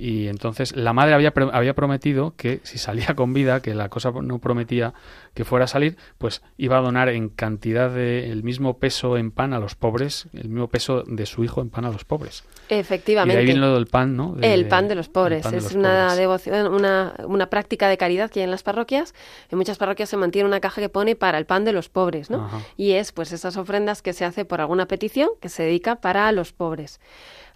y 0.00 0.28
entonces 0.28 0.74
la 0.74 0.92
madre 0.92 1.14
había, 1.14 1.32
había 1.52 1.74
prometido 1.74 2.34
que 2.36 2.60
si 2.62 2.78
salía 2.78 3.14
con 3.14 3.34
vida, 3.34 3.60
que 3.60 3.74
la 3.74 3.88
cosa 3.88 4.10
no 4.22 4.38
prometía 4.38 4.94
que 5.34 5.44
fuera 5.44 5.66
a 5.66 5.68
salir, 5.68 5.96
pues 6.18 6.42
iba 6.56 6.78
a 6.78 6.80
donar 6.80 7.08
en 7.10 7.28
cantidad 7.28 7.90
de 7.90 8.30
el 8.32 8.42
mismo 8.42 8.78
peso 8.78 9.16
en 9.16 9.30
pan 9.30 9.52
a 9.52 9.58
los 9.60 9.74
pobres, 9.76 10.26
el 10.32 10.48
mismo 10.48 10.68
peso 10.68 11.04
de 11.06 11.24
su 11.26 11.44
hijo 11.44 11.60
en 11.60 11.70
pan 11.70 11.84
a 11.84 11.90
los 11.90 12.04
pobres. 12.04 12.42
Y 12.68 12.74
de 12.74 12.80
Efectivamente. 12.80 13.38
ahí 13.38 13.44
viene 13.44 13.60
lo 13.60 13.74
del 13.74 13.86
pan, 13.86 14.16
¿no? 14.16 14.32
De- 14.34 14.52
El 14.54 14.66
pan 14.66 14.88
de 14.88 14.94
los 14.96 15.08
pobres. 15.08 15.48
de 15.50 15.58
es 15.58 15.72
una 15.72 16.06
pobres. 16.08 16.16
devoción, 16.18 16.72
una, 16.74 17.14
una 17.26 17.48
práctica 17.48 17.88
de 17.88 17.96
caridad 17.96 18.30
que 18.30 18.40
hay 18.40 18.44
en 18.44 18.50
las 18.50 18.62
parroquias. 18.64 19.14
En 19.50 19.58
muchas 19.58 19.78
parroquias 19.78 20.08
se 20.08 20.16
mantiene 20.16 20.48
una 20.48 20.60
caja 20.60 20.80
que 20.80 20.88
pone 20.88 21.14
para 21.14 21.38
el 21.38 21.46
pan 21.46 21.64
de 21.64 21.72
los 21.72 21.88
pobres, 21.88 22.30
¿no? 22.30 22.46
Ajá. 22.46 22.58
Y 22.76 22.92
es 22.92 23.12
pues 23.12 23.32
esas 23.32 23.56
ofrendas 23.56 24.02
que 24.02 24.12
se 24.12 24.24
hace 24.24 24.44
por 24.44 24.60
alguna 24.60 24.86
petición 24.86 25.28
que 25.40 25.48
se 25.48 25.62
dedica 25.62 25.96
para 25.96 26.32
los 26.32 26.52
pobres. 26.52 27.00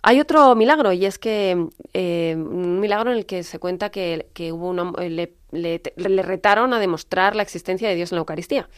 Hay 0.06 0.20
otro 0.20 0.54
milagro 0.54 0.92
y 0.92 1.06
es 1.06 1.18
que 1.18 1.66
eh, 1.94 2.34
un 2.36 2.78
milagro 2.78 3.10
en 3.10 3.16
el 3.16 3.24
que 3.24 3.42
se 3.42 3.58
cuenta 3.58 3.88
que, 3.90 4.26
que 4.34 4.52
hubo 4.52 4.68
una, 4.68 4.92
le, 5.00 5.32
le- 5.50 5.80
le 5.96 6.22
retaron 6.22 6.74
a 6.74 6.78
demostrar 6.78 7.34
la 7.34 7.42
existencia 7.42 7.88
de 7.88 7.94
Dios 7.94 8.12
en 8.12 8.16
la 8.16 8.20
Eucaristía. 8.20 8.68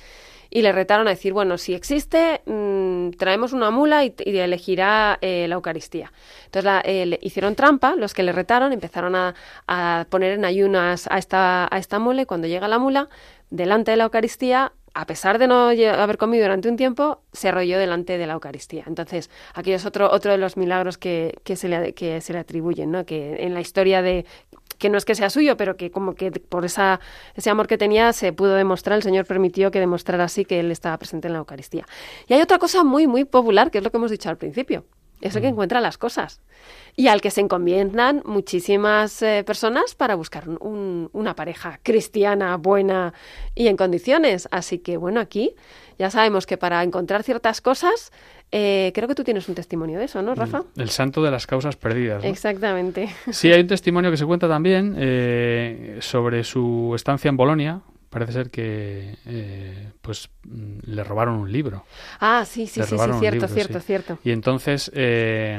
Y 0.50 0.62
le 0.62 0.70
retaron 0.70 1.08
a 1.08 1.10
decir, 1.10 1.32
bueno, 1.32 1.58
si 1.58 1.74
existe, 1.74 2.42
mm, 2.46 3.10
traemos 3.18 3.52
una 3.52 3.72
mula 3.72 4.04
y, 4.04 4.14
elegirá 4.24 5.18
eh, 5.20 5.46
la 5.48 5.56
Eucaristía. 5.56 6.12
Entonces 6.44 6.64
la- 6.64 6.80
eh, 6.84 7.06
le 7.06 7.18
hicieron 7.22 7.56
trampa, 7.56 7.96
los 7.96 8.14
que 8.14 8.22
le 8.22 8.30
retaron 8.30 8.72
empezaron 8.72 9.16
a, 9.16 9.34
a 9.66 10.06
poner 10.10 10.32
en 10.34 10.44
ayunas 10.44 11.08
a 11.10 11.18
esta, 11.18 11.66
a 11.68 11.78
esta 11.78 11.98
mula 11.98 12.22
y 12.22 12.26
cuando 12.26 12.46
llega 12.46 12.68
la 12.68 12.78
mula, 12.78 13.08
delante 13.50 13.90
de 13.90 13.96
la 13.96 14.04
Eucaristía, 14.04 14.72
a 14.96 15.04
pesar 15.04 15.38
de 15.38 15.46
no 15.46 15.68
haber 15.68 16.16
comido 16.16 16.44
durante 16.44 16.70
un 16.70 16.76
tiempo, 16.76 17.20
se 17.30 17.48
arrolló 17.48 17.78
delante 17.78 18.16
de 18.16 18.26
la 18.26 18.32
Eucaristía. 18.32 18.84
Entonces, 18.86 19.28
aquí 19.52 19.72
es 19.72 19.84
otro, 19.84 20.10
otro 20.10 20.32
de 20.32 20.38
los 20.38 20.56
milagros 20.56 20.96
que, 20.96 21.38
que, 21.44 21.54
se 21.54 21.68
le, 21.68 21.92
que 21.92 22.22
se 22.22 22.32
le 22.32 22.38
atribuyen, 22.38 22.90
¿no? 22.90 23.04
que 23.04 23.44
en 23.44 23.52
la 23.52 23.60
historia 23.60 24.00
de 24.00 24.24
que 24.78 24.88
no 24.88 24.96
es 24.96 25.04
que 25.04 25.14
sea 25.14 25.28
suyo, 25.28 25.58
pero 25.58 25.76
que 25.76 25.90
como 25.90 26.14
que 26.14 26.30
por 26.30 26.64
esa, 26.64 27.00
ese 27.34 27.50
amor 27.50 27.66
que 27.66 27.76
tenía 27.76 28.14
se 28.14 28.32
pudo 28.32 28.54
demostrar, 28.54 28.96
el 28.96 29.02
Señor 29.02 29.26
permitió 29.26 29.70
que 29.70 29.80
demostrara 29.80 30.24
así 30.24 30.46
que 30.46 30.60
Él 30.60 30.70
estaba 30.70 30.96
presente 30.96 31.28
en 31.28 31.34
la 31.34 31.40
Eucaristía. 31.40 31.84
Y 32.26 32.32
hay 32.32 32.40
otra 32.40 32.58
cosa 32.58 32.82
muy, 32.82 33.06
muy 33.06 33.24
popular, 33.24 33.70
que 33.70 33.78
es 33.78 33.84
lo 33.84 33.90
que 33.90 33.98
hemos 33.98 34.10
dicho 34.10 34.30
al 34.30 34.38
principio, 34.38 34.86
es 35.20 35.34
el 35.36 35.42
que 35.42 35.48
encuentra 35.48 35.80
las 35.80 35.98
cosas 35.98 36.40
y 36.94 37.08
al 37.08 37.20
que 37.20 37.30
se 37.30 37.40
encomiendan 37.40 38.22
muchísimas 38.24 39.20
eh, 39.22 39.42
personas 39.46 39.94
para 39.94 40.14
buscar 40.14 40.48
un- 40.48 40.58
un- 40.60 41.10
una 41.12 41.34
pareja 41.34 41.78
cristiana, 41.82 42.56
buena 42.56 43.12
y 43.54 43.68
en 43.68 43.76
condiciones. 43.76 44.48
Así 44.50 44.78
que 44.78 44.96
bueno, 44.96 45.20
aquí 45.20 45.54
ya 45.98 46.10
sabemos 46.10 46.46
que 46.46 46.56
para 46.56 46.82
encontrar 46.82 47.22
ciertas 47.22 47.60
cosas, 47.60 48.12
eh, 48.52 48.92
creo 48.94 49.08
que 49.08 49.14
tú 49.14 49.24
tienes 49.24 49.48
un 49.48 49.54
testimonio 49.54 49.98
de 49.98 50.04
eso, 50.04 50.22
¿no, 50.22 50.34
Rafa? 50.34 50.62
El 50.76 50.90
santo 50.90 51.22
de 51.22 51.30
las 51.30 51.46
causas 51.46 51.76
perdidas. 51.76 52.22
¿no? 52.22 52.28
Exactamente. 52.30 53.08
Sí, 53.30 53.52
hay 53.52 53.60
un 53.62 53.66
testimonio 53.66 54.10
que 54.10 54.16
se 54.16 54.24
cuenta 54.26 54.48
también 54.48 54.94
eh, 54.98 55.98
sobre 56.00 56.44
su 56.44 56.92
estancia 56.94 57.28
en 57.28 57.36
Bolonia. 57.36 57.80
Parece 58.18 58.32
ser 58.32 58.50
que 58.50 59.14
eh, 59.26 59.90
pues 60.00 60.30
mm, 60.44 60.78
le 60.84 61.04
robaron 61.04 61.34
un 61.34 61.52
libro. 61.52 61.84
Ah, 62.18 62.44
sí, 62.46 62.66
sí, 62.66 62.80
Le 62.80 62.86
sí, 62.86 62.96
sí, 62.98 63.04
cierto, 63.18 63.30
libro, 63.30 63.48
cierto, 63.48 63.80
sí. 63.80 63.86
cierto. 63.86 64.18
Y 64.24 64.30
entonces 64.30 64.90
eh, 64.94 65.58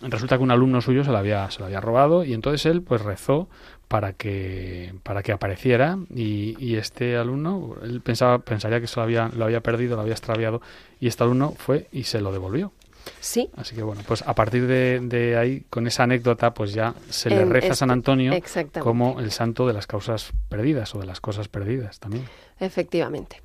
resulta 0.00 0.38
que 0.38 0.42
un 0.42 0.50
alumno 0.50 0.80
suyo 0.80 1.04
se 1.04 1.10
lo 1.10 1.18
había, 1.18 1.50
se 1.50 1.60
lo 1.60 1.66
había 1.66 1.80
robado 1.80 2.24
y 2.24 2.32
entonces 2.32 2.64
él 2.66 2.82
pues 2.82 3.02
rezó 3.02 3.48
para 3.86 4.12
que 4.12 4.94
para 5.02 5.22
que 5.22 5.32
apareciera 5.32 5.98
y, 6.14 6.56
y 6.58 6.76
este 6.76 7.16
alumno 7.16 7.74
él 7.82 8.00
pensaba 8.00 8.38
pensaría 8.38 8.80
que 8.80 8.86
se 8.86 8.96
lo 8.96 9.02
había 9.02 9.28
lo 9.36 9.44
había 9.44 9.60
perdido 9.62 9.96
lo 9.96 10.02
había 10.02 10.14
extraviado 10.14 10.62
y 11.00 11.08
este 11.08 11.24
alumno 11.24 11.54
fue 11.58 11.88
y 11.92 12.04
se 12.04 12.20
lo 12.20 12.32
devolvió 12.32 12.72
Sí, 13.20 13.50
así 13.56 13.74
que 13.74 13.82
bueno 13.82 14.02
pues 14.06 14.22
a 14.26 14.34
partir 14.34 14.66
de, 14.66 15.00
de 15.02 15.36
ahí 15.36 15.64
con 15.70 15.86
esa 15.86 16.04
anécdota 16.04 16.54
pues 16.54 16.72
ya 16.72 16.94
se 17.08 17.30
le 17.30 17.40
En 17.42 17.50
reza 17.50 17.66
a 17.66 17.68
este- 17.68 17.78
San 17.78 17.90
Antonio 17.90 18.32
exactamente. 18.32 18.80
como 18.80 19.18
el 19.20 19.30
santo 19.32 19.66
de 19.66 19.72
las 19.72 19.86
causas 19.86 20.30
perdidas 20.48 20.94
o 20.94 20.98
de 21.00 21.06
las 21.06 21.20
cosas 21.20 21.48
perdidas 21.48 21.98
también 21.98 22.24
efectivamente. 22.60 23.42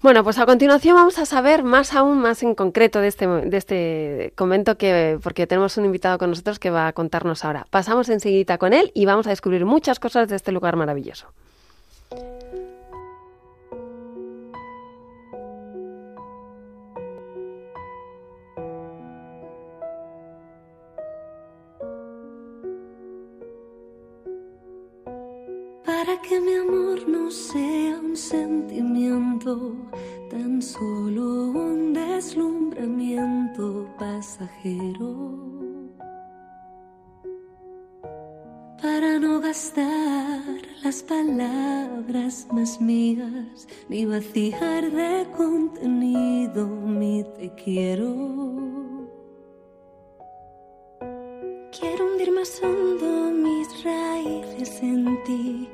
Bueno, 0.00 0.22
pues 0.22 0.38
a 0.38 0.46
continuación 0.46 0.94
vamos 0.94 1.18
a 1.18 1.26
saber 1.26 1.64
más 1.64 1.94
aún 1.94 2.18
más 2.20 2.42
en 2.42 2.54
concreto 2.54 3.00
de 3.00 3.08
este, 3.08 3.26
de 3.26 3.56
este 3.56 4.32
convento 4.36 4.76
que 4.76 5.18
porque 5.22 5.46
tenemos 5.46 5.76
un 5.76 5.86
invitado 5.86 6.18
con 6.18 6.30
nosotros 6.30 6.58
que 6.58 6.70
va 6.70 6.86
a 6.88 6.92
contarnos 6.92 7.44
ahora. 7.44 7.66
Pasamos 7.70 8.08
enseguida 8.10 8.58
con 8.58 8.72
él 8.72 8.92
y 8.94 9.06
vamos 9.06 9.26
a 9.26 9.30
descubrir 9.30 9.64
muchas 9.64 9.98
cosas 9.98 10.28
de 10.28 10.36
este 10.36 10.52
lugar 10.52 10.76
maravilloso. 10.76 11.26
Que 26.28 26.40
mi 26.40 26.54
amor 26.54 27.08
no 27.08 27.30
sea 27.30 27.98
un 28.00 28.16
sentimiento, 28.16 29.74
tan 30.28 30.60
solo 30.60 31.50
un 31.50 31.92
deslumbramiento 31.92 33.86
pasajero. 33.96 35.14
Para 38.82 39.18
no 39.20 39.40
gastar 39.40 40.42
las 40.82 41.02
palabras 41.02 42.48
más 42.52 42.80
mías, 42.80 43.68
ni 43.88 44.04
vaciar 44.04 44.90
de 44.90 45.26
contenido 45.36 46.66
mi 46.66 47.24
te 47.38 47.52
quiero. 47.54 48.14
Quiero 51.78 52.06
hundir 52.06 52.32
más 52.32 52.60
hondo 52.62 53.30
mis 53.30 53.84
raíces 53.84 54.82
en 54.82 55.22
ti 55.24 55.68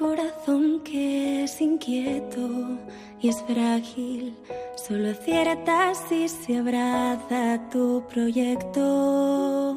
corazón 0.00 0.80
que 0.80 1.44
es 1.44 1.60
inquieto 1.60 2.40
y 3.20 3.28
es 3.28 3.40
frágil, 3.42 4.34
solo 4.74 5.10
acierta 5.10 5.94
si 5.94 6.26
se 6.26 6.56
abraza 6.56 7.60
tu 7.70 8.02
proyecto. 8.08 9.76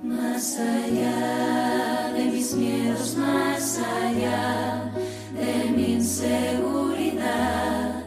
Más 0.00 0.60
allá 0.60 2.12
de 2.16 2.26
mis 2.26 2.54
miedos, 2.54 3.16
más 3.16 3.80
allá 3.80 4.92
de 5.34 5.72
mi 5.72 5.94
inseguridad, 5.94 8.04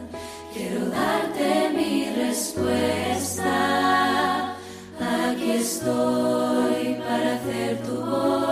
quiero 0.54 0.86
darte 0.86 1.68
mi 1.76 2.06
respuesta. 2.16 3.52
Aquí 4.98 5.50
estoy 5.50 6.94
para 7.06 7.34
hacer 7.34 7.82
tu 7.82 7.96
voluntad, 7.96 8.43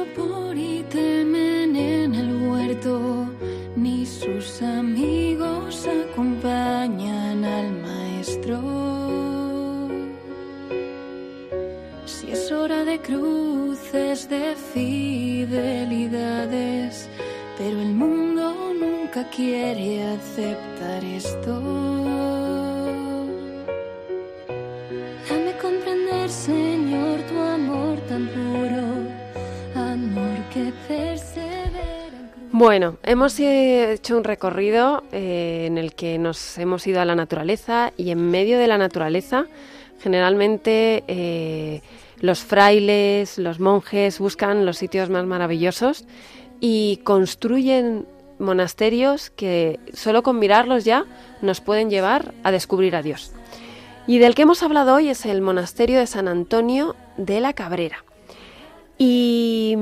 Sopor 0.00 0.56
y 0.56 0.82
temen 0.84 1.76
en 1.76 2.14
el 2.14 2.48
huerto, 2.48 3.26
ni 3.76 4.06
sus 4.06 4.62
amigos 4.62 5.86
acompañan 5.86 7.44
al 7.44 7.70
maestro. 7.82 8.62
Si 12.06 12.30
es 12.30 12.50
hora 12.50 12.86
de 12.86 12.98
cruces, 12.98 14.26
de 14.30 14.56
fidelidades, 14.72 17.06
pero 17.58 17.82
el 17.82 17.92
mundo 17.92 18.72
nunca 18.72 19.28
quiere 19.28 20.14
aceptar 20.14 21.04
esto. 21.04 22.39
Bueno, 32.60 32.98
hemos 33.04 33.40
eh, 33.40 33.94
hecho 33.94 34.18
un 34.18 34.22
recorrido 34.22 35.02
eh, 35.12 35.64
en 35.66 35.78
el 35.78 35.94
que 35.94 36.18
nos 36.18 36.58
hemos 36.58 36.86
ido 36.86 37.00
a 37.00 37.06
la 37.06 37.14
naturaleza 37.14 37.94
y 37.96 38.10
en 38.10 38.30
medio 38.30 38.58
de 38.58 38.66
la 38.66 38.76
naturaleza, 38.76 39.46
generalmente 39.98 41.02
eh, 41.08 41.80
los 42.20 42.40
frailes, 42.40 43.38
los 43.38 43.60
monjes 43.60 44.18
buscan 44.18 44.66
los 44.66 44.76
sitios 44.76 45.08
más 45.08 45.24
maravillosos 45.24 46.04
y 46.60 46.98
construyen 46.98 48.04
monasterios 48.38 49.30
que 49.30 49.80
solo 49.94 50.22
con 50.22 50.38
mirarlos 50.38 50.84
ya 50.84 51.06
nos 51.40 51.62
pueden 51.62 51.88
llevar 51.88 52.34
a 52.42 52.50
descubrir 52.50 52.94
a 52.94 53.00
Dios. 53.00 53.32
Y 54.06 54.18
del 54.18 54.34
que 54.34 54.42
hemos 54.42 54.62
hablado 54.62 54.96
hoy 54.96 55.08
es 55.08 55.24
el 55.24 55.40
monasterio 55.40 55.98
de 55.98 56.06
San 56.06 56.28
Antonio 56.28 56.94
de 57.16 57.40
la 57.40 57.54
Cabrera. 57.54 58.04
Y 58.98 59.78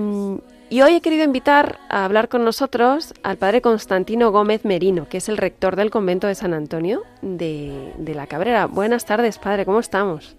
Y 0.71 0.83
hoy 0.83 0.97
he 0.97 1.01
querido 1.01 1.25
invitar 1.25 1.79
a 1.89 2.05
hablar 2.05 2.29
con 2.29 2.45
nosotros 2.45 3.15
al 3.23 3.39
padre 3.39 3.63
Constantino 3.63 4.31
Gómez 4.31 4.65
Merino, 4.67 5.09
que 5.09 5.17
es 5.17 5.29
el 5.31 5.39
rector 5.39 5.77
del 5.77 5.91
convento 5.91 6.27
de 6.27 6.35
San 6.35 6.53
Antonio 6.53 7.05
de, 7.23 7.93
de 7.97 8.15
la 8.15 8.27
Cabrera. 8.27 8.67
Buenas 8.67 9.07
tardes, 9.07 9.39
padre, 9.39 9.65
¿cómo 9.65 9.81
estamos? 9.81 10.37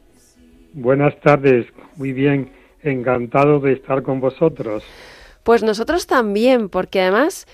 Buenas 0.73 1.19
tardes, 1.21 1.65
muy 1.95 2.13
bien, 2.13 2.51
encantado 2.83 3.59
de 3.59 3.73
estar 3.73 4.03
con 4.03 4.19
vosotros. 4.19 4.83
Pues 5.41 5.63
nosotros 5.63 6.05
también, 6.05 6.69
porque 6.69 7.01
además 7.01 7.47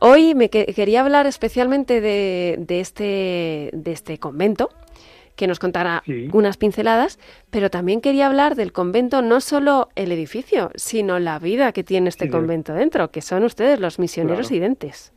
hoy 0.00 0.34
me 0.34 0.50
que- 0.50 0.66
quería 0.74 1.00
hablar 1.00 1.26
especialmente 1.26 2.02
de, 2.02 2.56
de 2.58 2.80
este, 2.80 3.70
de 3.72 3.92
este 3.92 4.18
convento, 4.18 4.68
que 5.38 5.46
nos 5.46 5.58
contará 5.60 6.02
Sí. 6.04 6.28
unas 6.34 6.56
pinceladas, 6.58 7.18
pero 7.50 7.70
también 7.70 8.00
quería 8.02 8.26
hablar 8.26 8.56
del 8.56 8.72
convento, 8.72 9.22
no 9.22 9.40
solo 9.40 9.88
el 9.94 10.10
edificio, 10.12 10.70
sino 10.74 11.18
la 11.20 11.38
vida 11.38 11.72
que 11.72 11.84
tiene 11.84 12.08
este 12.10 12.24
Sí, 12.26 12.30
convento 12.30 12.74
dentro, 12.74 13.10
que 13.12 13.22
son 13.22 13.44
ustedes 13.44 13.78
los 13.80 13.98
misioneros 14.00 14.48
Claro. 14.48 14.56
identes. 14.64 15.12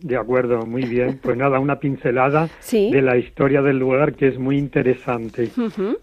De 0.00 0.16
acuerdo, 0.18 0.66
muy 0.66 0.84
bien. 0.84 1.18
Pues 1.22 1.36
nada, 1.38 1.58
una 1.58 1.78
pincelada 1.78 2.48
Sí. 2.60 2.90
de 2.92 3.00
la 3.00 3.16
historia 3.16 3.62
del 3.62 3.78
lugar 3.78 4.12
que 4.14 4.28
es 4.28 4.38
muy 4.38 4.58
interesante, 4.58 5.48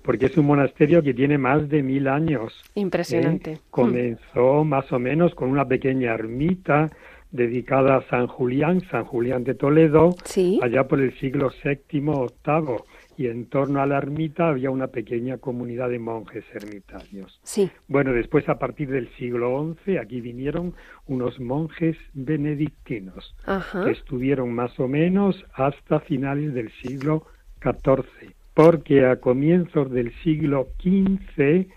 porque 0.03 0.25
es 0.25 0.37
un 0.37 0.47
monasterio 0.47 1.03
que 1.03 1.13
tiene 1.13 1.37
más 1.37 1.69
de 1.69 1.83
mil 1.83 2.07
años. 2.07 2.51
¿eh? 2.75 2.79
Impresionante. 2.79 3.59
Comenzó 3.69 4.63
más 4.63 4.91
o 4.91 4.97
menos 4.97 5.35
con 5.35 5.49
una 5.49 5.65
pequeña 5.67 6.13
ermita 6.15 6.89
dedicada 7.31 7.97
a 7.97 8.01
San 8.09 8.27
Julián, 8.27 8.81
San 8.89 9.05
Julián 9.05 9.43
de 9.43 9.53
Toledo, 9.53 10.15
Sí. 10.25 10.59
allá 10.63 10.87
por 10.87 10.99
el 10.99 11.17
siglo 11.19 11.49
VII, 11.63 11.99
VIII, 12.01 12.77
y 13.17 13.27
en 13.27 13.45
torno 13.45 13.81
a 13.81 13.85
la 13.85 13.97
ermita 13.97 14.49
había 14.49 14.71
una 14.71 14.87
pequeña 14.87 15.37
comunidad 15.37 15.89
de 15.89 15.99
monjes 15.99 16.43
ermitaños. 16.53 17.39
Sí. 17.43 17.69
Bueno, 17.87 18.13
después 18.13 18.47
a 18.49 18.57
partir 18.57 18.89
del 18.89 19.09
siglo 19.15 19.75
XI 19.85 19.97
aquí 19.97 20.21
vinieron 20.21 20.73
unos 21.07 21.39
monjes 21.39 21.97
benedictinos 22.13 23.35
Ajá. 23.45 23.85
que 23.85 23.91
estuvieron 23.91 24.53
más 24.53 24.79
o 24.79 24.87
menos 24.87 25.45
hasta 25.53 25.99
finales 25.99 26.53
del 26.53 26.71
siglo 26.81 27.25
XIV, 27.61 28.33
porque 28.53 29.05
a 29.05 29.17
comienzos 29.17 29.91
del 29.91 30.13
siglo 30.23 30.69
XV 30.79 31.67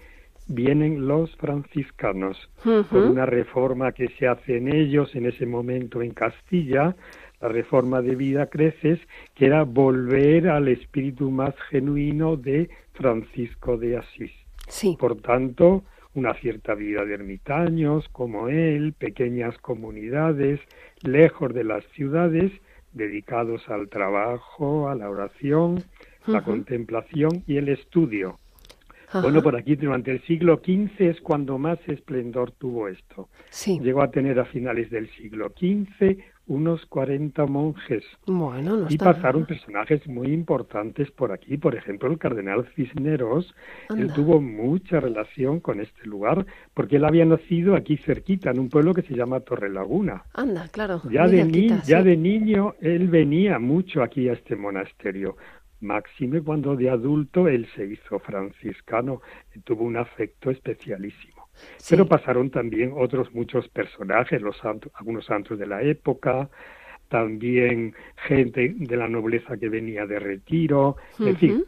vienen 0.47 1.07
los 1.07 1.35
franciscanos 1.37 2.37
con 2.63 3.09
una 3.09 3.27
reforma 3.27 3.93
que 3.93 4.09
se 4.19 4.27
hace 4.27 4.59
en 4.59 4.75
ellos 4.75 5.15
en 5.15 5.27
ese 5.27 5.47
momento 5.47 6.03
en 6.03 6.13
Castilla, 6.13 6.95
la 7.45 7.51
reforma 7.51 8.01
de 8.01 8.15
vida 8.17 8.47
creces, 8.47 8.99
que 9.35 9.45
era 9.45 9.65
volver 9.65 10.49
al 10.49 10.67
espíritu 10.69 11.31
más 11.31 11.55
genuino 11.69 12.39
de 12.39 12.71
Francisco 12.95 13.77
de 13.77 13.99
Asís. 13.99 14.33
Sí. 14.67 14.97
Por 14.99 15.21
tanto, 15.21 15.85
una 16.15 16.33
cierta 16.41 16.75
vida 16.75 17.05
de 17.05 17.13
ermitaños 17.13 18.09
como 18.13 18.49
él, 18.49 18.95
pequeñas 18.95 19.59
comunidades, 19.59 20.59
lejos 21.03 21.53
de 21.53 21.65
las 21.65 21.85
ciudades, 21.95 22.51
dedicados 22.95 23.69
al 23.69 23.91
trabajo, 23.91 24.89
a 24.89 24.95
la 24.95 25.11
oración, 25.11 25.85
la 26.27 26.43
contemplación 26.43 27.43
y 27.47 27.59
el 27.59 27.69
estudio. 27.69 28.39
Bueno, 29.13 29.43
por 29.43 29.55
aquí 29.55 29.77
durante 29.77 30.11
el 30.11 30.23
siglo 30.23 30.63
XV 30.65 31.11
es 31.11 31.21
cuando 31.21 31.59
más 31.59 31.79
esplendor 31.87 32.53
tuvo 32.53 32.89
esto. 32.89 33.29
Sí. 33.51 33.79
Llegó 33.81 34.03
a 34.03 34.11
tener 34.11 34.41
a 34.41 34.47
finales 34.47 34.91
del 34.91 35.09
siglo 35.11 35.51
XV 35.51 36.19
unos 36.47 36.85
40 36.87 37.47
monjes 37.47 38.05
Bueno, 38.27 38.77
no 38.77 38.87
y 38.91 38.99
pasaron 38.99 39.47
personajes 39.47 40.07
muy 40.07 40.29
importantes 40.33 41.11
por 41.11 41.33
aquí. 41.33 41.57
Por 41.57 41.75
ejemplo, 41.75 42.11
el 42.11 42.19
cardenal 42.19 42.67
Cisneros, 42.75 43.55
él 43.97 44.13
tuvo 44.13 44.41
mucha 44.41 45.01
relación 45.01 45.61
con 45.61 45.81
este 45.81 46.07
lugar 46.07 46.45
porque 46.75 46.97
él 46.97 47.05
había 47.05 47.25
nacido 47.25 47.75
aquí 47.77 47.97
cerquita, 47.97 48.51
en 48.51 48.59
un 48.59 48.69
pueblo 48.69 48.93
que 48.93 49.03
se 49.03 49.15
llama 49.15 49.41
Torrelaguna. 49.41 50.25
Anda, 50.35 50.69
claro. 50.69 51.01
Ya 51.11 51.27
de, 51.27 51.45
ni- 51.45 51.69
ya 51.87 52.03
de 52.03 52.17
niño 52.17 52.75
él 52.81 53.09
venía 53.09 53.59
mucho 53.59 54.03
aquí 54.03 54.29
a 54.29 54.35
este 54.35 54.55
monasterio. 54.57 55.37
Máxime 55.81 56.41
cuando 56.43 56.77
de 56.77 56.89
adulto 56.91 57.49
él 57.49 57.67
se 57.75 57.85
hizo 57.87 58.19
franciscano 58.19 59.21
tuvo 59.65 59.85
un 59.85 59.97
afecto 59.97 60.51
especialísimo. 60.51 61.34
Sí. 61.77 61.95
Pero 61.95 62.07
pasaron 62.07 62.51
también 62.51 62.93
otros 62.97 63.33
muchos 63.35 63.69
personajes, 63.69 64.41
los 64.43 64.57
santos, 64.59 64.93
algunos 64.95 65.25
santos 65.27 65.59
de 65.59 65.67
la 65.67 65.83
época, 65.83 66.49
también 67.09 67.95
gente 68.27 68.75
de 68.77 68.97
la 68.97 69.09
nobleza 69.09 69.57
que 69.57 69.69
venía 69.69 70.07
de 70.07 70.19
retiro, 70.19 70.97
en 71.19 71.37
fin. 71.37 71.65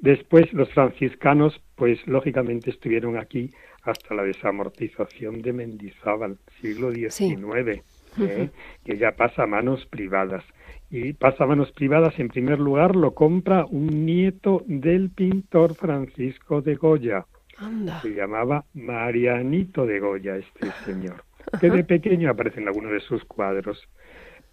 Después 0.00 0.52
los 0.52 0.70
franciscanos, 0.72 1.60
pues 1.76 1.98
lógicamente 2.06 2.70
estuvieron 2.70 3.16
aquí 3.18 3.50
hasta 3.82 4.14
la 4.14 4.24
desamortización 4.24 5.42
de 5.42 5.52
Mendizábal, 5.52 6.38
siglo 6.60 6.90
Sí. 6.92 7.34
XIX, 7.36 7.82
¿eh? 8.18 8.50
que 8.84 8.96
ya 8.96 9.12
pasa 9.12 9.44
a 9.44 9.46
manos 9.46 9.86
privadas. 9.86 10.44
Y 10.90 11.12
pasa 11.12 11.44
a 11.44 11.46
manos 11.46 11.70
privadas, 11.72 12.18
en 12.18 12.28
primer 12.28 12.58
lugar, 12.58 12.96
lo 12.96 13.14
compra 13.14 13.64
un 13.66 14.04
nieto 14.04 14.64
del 14.66 15.10
pintor 15.10 15.74
Francisco 15.74 16.62
de 16.62 16.74
Goya. 16.74 17.26
Anda. 17.60 18.00
Se 18.00 18.14
llamaba 18.14 18.64
Marianito 18.74 19.86
de 19.86 20.00
Goya, 20.00 20.36
este 20.36 20.70
señor, 20.84 21.24
que 21.60 21.70
de 21.70 21.84
pequeño 21.84 22.30
aparece 22.30 22.60
en 22.60 22.68
algunos 22.68 22.92
de 22.92 23.00
sus 23.00 23.24
cuadros. 23.24 23.86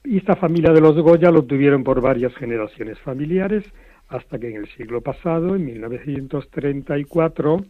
Y 0.03 0.17
esta 0.17 0.35
familia 0.35 0.71
de 0.71 0.81
los 0.81 0.95
Goya 0.97 1.31
lo 1.31 1.43
tuvieron 1.43 1.83
por 1.83 2.01
varias 2.01 2.35
generaciones 2.35 2.99
familiares, 2.99 3.65
hasta 4.09 4.37
que 4.37 4.49
en 4.49 4.57
el 4.57 4.67
siglo 4.69 5.01
pasado, 5.01 5.55
en 5.55 5.65
1934, 5.65 7.61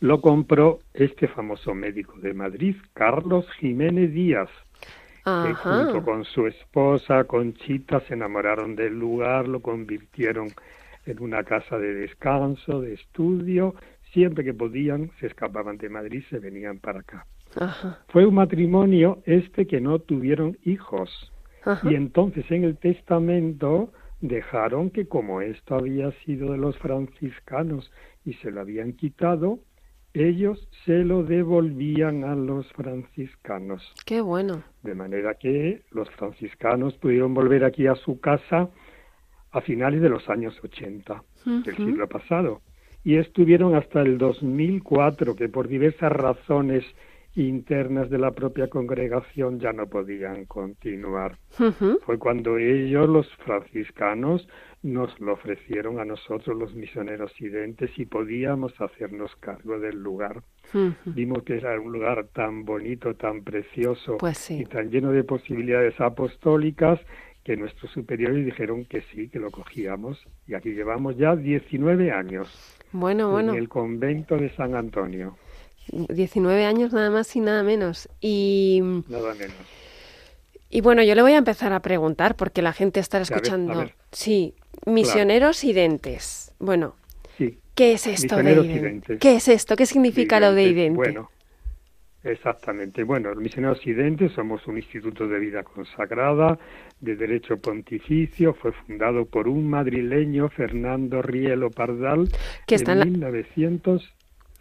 lo 0.00 0.20
compró 0.20 0.78
este 0.94 1.26
famoso 1.26 1.74
médico 1.74 2.18
de 2.18 2.34
Madrid, 2.34 2.76
Carlos 2.92 3.46
Jiménez 3.58 4.12
Díaz, 4.12 4.50
que 5.24 5.54
junto 5.54 6.02
con 6.02 6.24
su 6.24 6.46
esposa 6.46 7.24
Conchita 7.24 8.00
se 8.00 8.14
enamoraron 8.14 8.76
del 8.76 8.98
lugar, 8.98 9.48
lo 9.48 9.60
convirtieron 9.60 10.48
en 11.04 11.22
una 11.22 11.42
casa 11.42 11.78
de 11.78 11.94
descanso, 11.94 12.80
de 12.80 12.94
estudio, 12.94 13.74
siempre 14.12 14.44
que 14.44 14.54
podían 14.54 15.10
se 15.20 15.26
escapaban 15.26 15.78
de 15.78 15.88
Madrid, 15.88 16.22
se 16.30 16.38
venían 16.38 16.78
para 16.78 17.00
acá. 17.00 17.26
Ajá. 17.58 18.04
Fue 18.08 18.26
un 18.26 18.34
matrimonio 18.34 19.22
este 19.24 19.66
que 19.66 19.80
no 19.80 19.98
tuvieron 19.98 20.58
hijos 20.64 21.32
Ajá. 21.64 21.90
y 21.90 21.94
entonces 21.94 22.50
en 22.50 22.64
el 22.64 22.76
testamento 22.76 23.92
dejaron 24.20 24.90
que 24.90 25.06
como 25.06 25.40
esto 25.40 25.76
había 25.76 26.10
sido 26.24 26.52
de 26.52 26.58
los 26.58 26.76
franciscanos 26.78 27.90
y 28.24 28.34
se 28.34 28.50
lo 28.50 28.60
habían 28.60 28.92
quitado, 28.92 29.60
ellos 30.14 30.68
se 30.84 31.04
lo 31.04 31.22
devolvían 31.22 32.24
a 32.24 32.34
los 32.34 32.70
franciscanos. 32.72 33.82
Qué 34.04 34.20
bueno. 34.20 34.62
De 34.82 34.94
manera 34.94 35.34
que 35.34 35.82
los 35.90 36.10
franciscanos 36.10 36.94
pudieron 36.98 37.34
volver 37.34 37.64
aquí 37.64 37.86
a 37.86 37.94
su 37.94 38.20
casa 38.20 38.70
a 39.50 39.60
finales 39.60 40.00
de 40.00 40.08
los 40.08 40.28
años 40.28 40.58
80 40.62 41.22
del 41.64 41.76
siglo 41.76 42.08
pasado. 42.08 42.60
Y 43.08 43.16
estuvieron 43.16 43.74
hasta 43.74 44.02
el 44.02 44.18
2004, 44.18 45.34
que 45.34 45.48
por 45.48 45.66
diversas 45.66 46.12
razones 46.12 46.84
internas 47.36 48.10
de 48.10 48.18
la 48.18 48.32
propia 48.32 48.68
congregación 48.68 49.60
ya 49.60 49.72
no 49.72 49.86
podían 49.86 50.44
continuar. 50.44 51.38
Fue 52.04 52.18
cuando 52.18 52.58
ellos, 52.58 53.08
los 53.08 53.26
franciscanos, 53.46 54.46
nos 54.82 55.18
lo 55.20 55.32
ofrecieron 55.32 56.00
a 56.00 56.04
nosotros, 56.04 56.54
los 56.54 56.74
misioneros 56.74 57.32
identes, 57.40 57.90
y 57.98 58.04
podíamos 58.04 58.78
hacernos 58.78 59.34
cargo 59.36 59.80
del 59.80 60.02
lugar. 60.02 60.42
Vimos 61.06 61.44
que 61.44 61.56
era 61.56 61.80
un 61.80 61.90
lugar 61.92 62.26
tan 62.34 62.66
bonito, 62.66 63.14
tan 63.14 63.42
precioso 63.42 64.18
Pues 64.18 64.36
sí. 64.36 64.60
y 64.60 64.64
tan 64.66 64.90
lleno 64.90 65.12
de 65.12 65.24
posibilidades 65.24 65.98
apostólicas 65.98 67.00
que 67.42 67.56
nuestros 67.56 67.90
superiores 67.92 68.44
dijeron 68.44 68.84
que 68.84 69.00
sí, 69.00 69.30
que 69.30 69.38
lo 69.38 69.50
cogíamos. 69.50 70.22
Y 70.46 70.52
aquí 70.52 70.74
llevamos 70.74 71.16
ya 71.16 71.34
19 71.34 72.12
años 72.12 72.77
Bueno, 72.92 73.30
bueno. 73.30 73.52
en 73.52 73.58
el 73.58 73.68
convento 73.68 74.36
de 74.36 74.54
San 74.56 74.74
Antonio, 74.74 75.36
19 75.90 76.64
años 76.64 76.92
nada 76.92 77.10
más 77.10 77.34
y 77.36 77.40
nada 77.40 77.62
menos. 77.62 78.08
Y, 78.20 78.80
nada 79.08 79.34
menos. 79.34 79.54
y 80.70 80.80
bueno, 80.80 81.02
yo 81.02 81.14
le 81.14 81.22
voy 81.22 81.32
a 81.32 81.38
empezar 81.38 81.72
a 81.72 81.80
preguntar 81.80 82.34
porque 82.36 82.62
la 82.62 82.72
gente 82.72 83.00
estará 83.00 83.24
A 83.24 83.28
ver, 83.28 83.32
a 83.32 83.36
escuchando. 83.36 83.78
ver. 83.78 83.94
Sí, 84.12 84.54
misioneros 84.86 85.64
identes. 85.64 86.52
Bueno, 86.58 86.94
Sí, 87.36 87.58
¿qué 87.74 87.92
es 87.92 88.06
esto 88.06 88.36
Misioneros 88.36 88.66
de 88.66 88.72
idente? 88.72 89.18
¿Qué 89.18 89.36
es 89.36 89.48
esto? 89.48 89.76
¿Qué 89.76 89.86
significa 89.86 90.40
lo 90.40 90.52
de 90.54 90.64
idente? 90.64 90.96
Bueno, 90.96 91.30
exactamente. 92.24 93.02
Bueno, 93.04 93.30
los 93.30 93.38
misioneros 93.38 93.86
identes 93.86 94.32
somos 94.32 94.66
un 94.66 94.76
instituto 94.76 95.26
de 95.28 95.38
vida 95.38 95.62
consagrada 95.62 96.58
de 97.00 97.16
derecho 97.16 97.56
pontificio. 97.58 98.54
Fue 98.54 98.72
fundado 98.72 99.24
por 99.26 99.48
un 99.48 99.68
madrileño, 99.70 100.48
Fernando 100.48 101.22
Rielo 101.22 101.70
Pardal, 101.70 102.28
Que 102.66 102.74
está 102.76 102.92
en 102.92 103.02
en 103.02 103.20
la- 103.20 103.30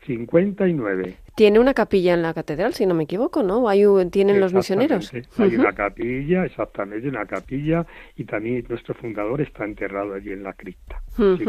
1959. 0.05 1.17
Tiene 1.35 1.59
una 1.59 1.73
capilla 1.73 2.13
en 2.15 2.21
la 2.23 2.33
catedral, 2.33 2.73
si 2.73 2.85
no 2.85 2.93
me 2.95 3.03
equivoco, 3.03 3.43
¿no? 3.43 3.69
Hay 3.69 3.83
tienen 4.11 4.39
los 4.39 4.53
misioneros. 4.53 5.11
Hay 5.37 5.55
una 5.55 5.73
capilla, 5.73 6.45
exactamente, 6.45 7.07
una 7.07 7.25
capilla, 7.25 7.85
y 8.15 8.23
también 8.23 8.65
nuestro 8.69 8.95
fundador 8.95 9.41
está 9.41 9.63
enterrado 9.65 10.13
allí 10.15 10.31
en 10.31 10.41
la 10.43 10.53
cripta. 10.53 11.01
Sí. 11.15 11.45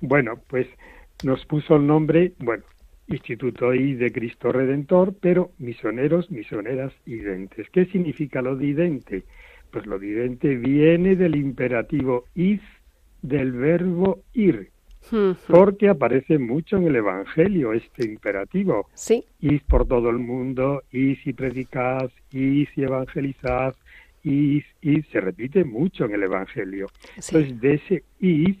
Bueno, 0.00 0.34
pues 0.48 0.66
nos 1.24 1.44
puso 1.46 1.76
el 1.76 1.86
nombre, 1.86 2.32
bueno, 2.38 2.62
Instituto 3.08 3.74
I 3.74 3.94
de 3.94 4.12
Cristo 4.12 4.52
Redentor, 4.52 5.14
pero 5.20 5.50
misioneros, 5.58 6.30
misioneras 6.30 6.92
identes. 7.06 7.68
¿Qué 7.70 7.86
significa 7.86 8.42
lo 8.42 8.56
de 8.56 8.66
idente? 8.66 9.24
Pues 9.70 9.86
lo 9.86 9.98
de 9.98 10.08
idente 10.08 10.56
viene 10.56 11.16
del 11.16 11.36
imperativo 11.36 12.24
id, 12.34 12.60
del 13.22 13.52
verbo 13.52 14.20
ir, 14.34 14.70
porque 15.48 15.88
aparece 15.88 16.38
mucho 16.38 16.76
en 16.76 16.86
el 16.86 16.96
Evangelio 16.96 17.72
este 17.72 18.06
imperativo. 18.06 18.88
Sí, 18.94 19.24
Id 19.40 19.62
por 19.68 19.86
todo 19.86 20.10
el 20.10 20.18
mundo, 20.18 20.82
id 20.92 21.18
y 21.24 21.32
predicad, 21.32 22.10
id 22.30 22.68
y 22.76 22.82
evangelizad, 22.82 23.74
id, 24.22 24.62
id, 24.80 25.04
se 25.10 25.20
repite 25.20 25.64
mucho 25.64 26.04
en 26.04 26.14
el 26.14 26.22
Evangelio. 26.22 26.88
sí. 27.18 27.36
Entonces, 27.36 27.60
de 27.60 27.74
ese 27.74 28.04
id, 28.20 28.56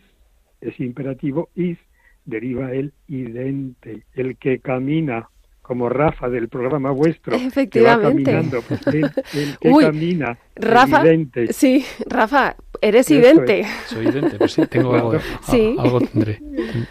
ese 0.60 0.84
imperativo 0.84 1.50
id, 1.54 1.76
deriva 2.24 2.72
el 2.72 2.92
idente, 3.08 4.04
el 4.14 4.36
que 4.36 4.58
camina, 4.60 5.28
como 5.60 5.88
Rafa 5.88 6.28
del 6.28 6.48
programa 6.48 6.90
vuestro, 6.90 7.36
que 7.36 7.42
va 7.42 7.46
Efectivamente. 7.48 8.22
caminando, 8.24 8.62
pues 8.62 8.86
el, 8.88 9.04
el 9.34 9.58
que 9.60 9.70
Uy, 9.70 9.84
camina, 9.84 10.38
Rafa, 10.56 11.04
idente. 11.06 11.52
sí, 11.52 11.84
Rafa, 12.08 12.56
eres 12.80 13.10
Eso 13.10 13.20
idente. 13.20 13.64
Soy 13.86 14.06
idente, 14.08 14.38
pues 14.38 14.52
sí, 14.52 14.66
tengo 14.66 14.94
algo, 14.94 15.14
Sí. 15.42 15.76
a- 15.78 15.82
algo 15.82 16.00
tendré. 16.00 16.40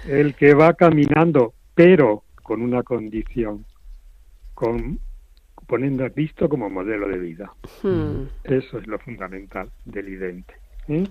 el 0.08 0.36
que 0.36 0.54
va 0.54 0.74
caminando, 0.74 1.54
pero 1.76 2.24
con 2.42 2.62
una 2.62 2.82
condición, 2.84 3.66
con 4.54 5.00
poniendo 5.68 6.04
a 6.04 6.10
Cristo 6.10 6.50
como 6.50 6.70
modelo 6.70 7.08
de 7.08 7.18
vida. 7.18 7.54
Hmm. 7.82 8.24
Eso 8.44 8.78
es 8.78 8.88
lo 8.88 9.00
fundamental 9.00 9.70
del 9.86 10.10
idente. 10.10 10.54
¿eh? 10.90 11.08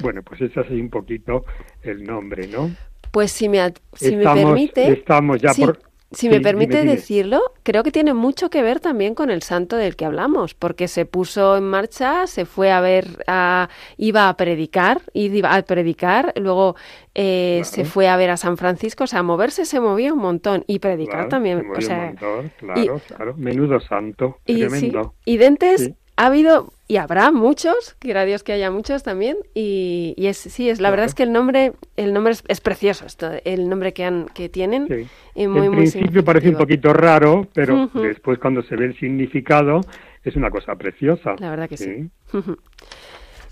Bueno, 0.00 0.22
pues 0.22 0.40
ese 0.42 0.60
es 0.60 0.70
un 0.70 0.90
poquito 0.90 1.44
el 1.82 2.04
nombre, 2.04 2.46
¿no? 2.46 2.70
Pues 3.16 3.32
si 3.32 3.48
me, 3.48 3.72
si 3.94 4.14
me 4.14 4.24
permite, 4.28 4.82
estamos 4.92 5.40
ya 5.40 5.54
sí, 5.54 5.62
por- 5.64 5.78
si 6.12 6.28
me 6.28 6.36
sí, 6.36 6.40
permite 6.42 6.76
dime, 6.76 6.82
dime. 6.82 6.96
decirlo, 6.96 7.40
creo 7.62 7.82
que 7.82 7.90
tiene 7.90 8.12
mucho 8.12 8.50
que 8.50 8.62
ver 8.62 8.78
también 8.80 9.14
con 9.14 9.30
el 9.30 9.42
santo 9.42 9.76
del 9.76 9.96
que 9.96 10.04
hablamos, 10.04 10.52
porque 10.54 10.86
se 10.86 11.06
puso 11.06 11.56
en 11.56 11.64
marcha, 11.64 12.26
se 12.26 12.44
fue 12.44 12.70
a 12.70 12.80
ver, 12.80 13.24
a, 13.26 13.68
iba 13.96 14.28
a 14.28 14.36
predicar, 14.36 15.00
iba 15.14 15.54
a 15.54 15.62
predicar, 15.62 16.32
luego 16.36 16.76
eh, 17.14 17.62
Claro. 17.62 17.64
se 17.64 17.84
fue 17.84 18.08
a 18.08 18.16
ver 18.18 18.30
a 18.30 18.36
San 18.36 18.56
Francisco, 18.58 19.04
o 19.04 19.06
sea, 19.06 19.22
moverse 19.22 19.64
se 19.64 19.80
movía 19.80 20.12
un 20.12 20.20
montón 20.20 20.64
y 20.66 20.78
predicar 20.78 21.20
Claro, 21.20 21.30
también, 21.30 21.58
se 21.58 21.62
o 21.62 21.64
movió 21.64 21.88
un 21.88 21.94
sea, 21.94 21.96
montón, 21.96 22.50
claro, 22.56 23.00
claro. 23.00 23.34
Menudo 23.36 23.80
santo, 23.80 24.36
y 24.46 24.68
sí, 24.70 24.90
tremendo. 24.90 25.14
y 25.24 25.36
dentes 25.38 25.80
Sí. 25.82 25.96
Ha 26.16 26.26
habido 26.26 26.72
y 26.88 26.96
habrá 26.96 27.30
muchos, 27.32 27.94
quiera 27.98 28.24
Dios 28.24 28.42
que 28.42 28.52
haya 28.52 28.70
muchos 28.70 29.02
también, 29.02 29.36
y, 29.54 30.14
y 30.16 30.26
es 30.28 30.36
sí, 30.38 30.70
es 30.70 30.80
la 30.80 30.90
verdad 30.90 31.06
es 31.06 31.14
que 31.14 31.24
el 31.24 31.32
nombre, 31.32 31.72
el 31.96 32.12
nombre 32.14 32.32
es, 32.32 32.44
es 32.48 32.60
precioso, 32.60 33.04
esto, 33.06 33.30
el 33.44 33.68
nombre 33.68 33.92
que 33.92 34.04
han, 34.04 34.26
que 34.34 34.48
tienen, 34.48 34.86
Sí. 34.88 35.06
y 35.34 35.46
muy, 35.48 35.66
en 35.66 35.72
muy 35.72 35.76
principio 35.90 36.24
parece 36.24 36.48
un 36.50 36.56
poquito 36.56 36.92
raro, 36.92 37.48
pero 37.52 37.88
después 37.94 38.38
cuando 38.38 38.62
se 38.62 38.76
ve 38.76 38.86
el 38.86 38.98
significado 38.98 39.80
es 40.24 40.36
una 40.36 40.50
cosa 40.50 40.74
preciosa. 40.76 41.34
La 41.38 41.50
verdad 41.50 41.68
que 41.68 41.76
sí. 41.76 42.08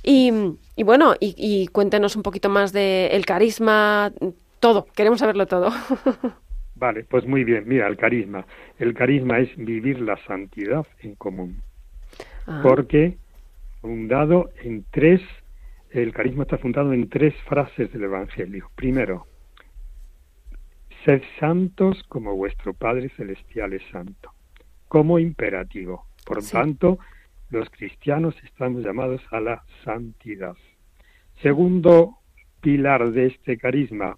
Y, 0.03 0.31
y 0.77 0.83
bueno, 0.83 1.15
y, 1.19 1.35
y 1.37 1.67
cuéntenos 1.69 2.15
un 2.17 2.23
poquito 2.23 2.49
más 2.51 2.73
de 2.73 3.09
el 3.13 3.25
carisma, 3.25 4.13
todo, 4.61 4.87
queremos 4.95 5.21
saberlo 5.21 5.47
todo. 5.47 5.71
Vale, 6.77 7.05
pues 7.05 7.27
muy 7.27 7.45
bien. 7.45 7.65
Mira, 7.67 7.87
el 7.87 7.97
carisma. 7.97 8.45
El 8.79 8.95
carisma 8.95 9.39
es 9.39 9.49
vivir 9.57 10.01
la 10.01 10.19
santidad 10.27 10.85
en 11.01 11.15
común. 11.15 11.63
Ah, 12.47 12.61
porque 12.63 13.17
fundado 13.81 14.51
en 14.63 14.85
tres, 14.91 15.21
el 15.91 16.13
carisma 16.13 16.43
está 16.45 16.59
fundado 16.59 16.93
en 16.93 17.09
tres 17.09 17.35
frases 17.49 17.93
del 17.93 18.05
Evangelio. 18.05 18.71
Primero, 18.75 19.27
sed 21.05 21.23
santos 21.39 22.03
como 22.09 22.35
vuestro 22.37 22.75
Padre 22.75 23.11
Celestial 23.11 23.73
es 23.73 23.83
santo, 23.91 24.33
como 24.89 25.19
imperativo. 25.19 26.07
Por 26.25 26.43
Sí. 26.43 26.53
tanto, 26.53 26.99
los 27.51 27.69
cristianos 27.71 28.35
estamos 28.45 28.83
llamados 28.83 29.21
a 29.31 29.41
la 29.41 29.63
santidad. 29.85 30.57
Segundo 31.43 32.19
pilar 32.61 33.11
de 33.13 33.27
este 33.27 33.59
carisma, 33.59 34.17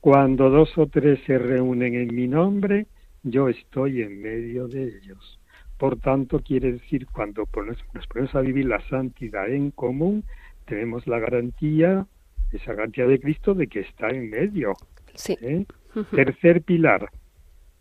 cuando 0.00 0.50
dos 0.50 0.76
o 0.76 0.86
tres 0.86 1.18
se 1.26 1.38
reúnen 1.38 1.94
en 1.94 2.14
mi 2.14 2.28
nombre, 2.28 2.86
yo 3.22 3.48
estoy 3.48 4.02
en 4.02 4.20
medio 4.20 4.68
de 4.68 4.84
ellos. 4.84 5.40
Por 5.78 6.00
tanto, 6.00 6.40
quiere 6.40 6.72
decir, 6.72 7.06
cuando 7.06 7.48
nos 7.64 8.06
ponemos 8.08 8.34
a 8.34 8.40
vivir 8.40 8.66
la 8.66 8.80
santidad 8.88 9.48
en 9.48 9.70
común, 9.70 10.24
tenemos 10.66 11.06
la 11.06 11.20
garantía, 11.20 12.04
esa 12.52 12.74
garantía 12.74 13.06
de 13.06 13.20
Cristo 13.20 13.54
de 13.54 13.68
que 13.68 13.80
está 13.80 14.08
en 14.08 14.28
medio. 14.28 14.74
sí. 15.14 15.36
¿eh? 15.40 15.64
Tercer 16.10 16.62
pilar, 16.62 17.10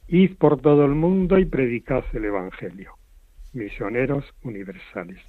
id 0.08 0.38
por 0.38 0.62
todo 0.62 0.86
el 0.86 0.96
mundo 0.96 1.38
y 1.38 1.46
predicad 1.46 2.04
el 2.14 2.26
Evangelio. 2.26 2.94
Misioneros 3.54 4.26
universales. 4.44 5.20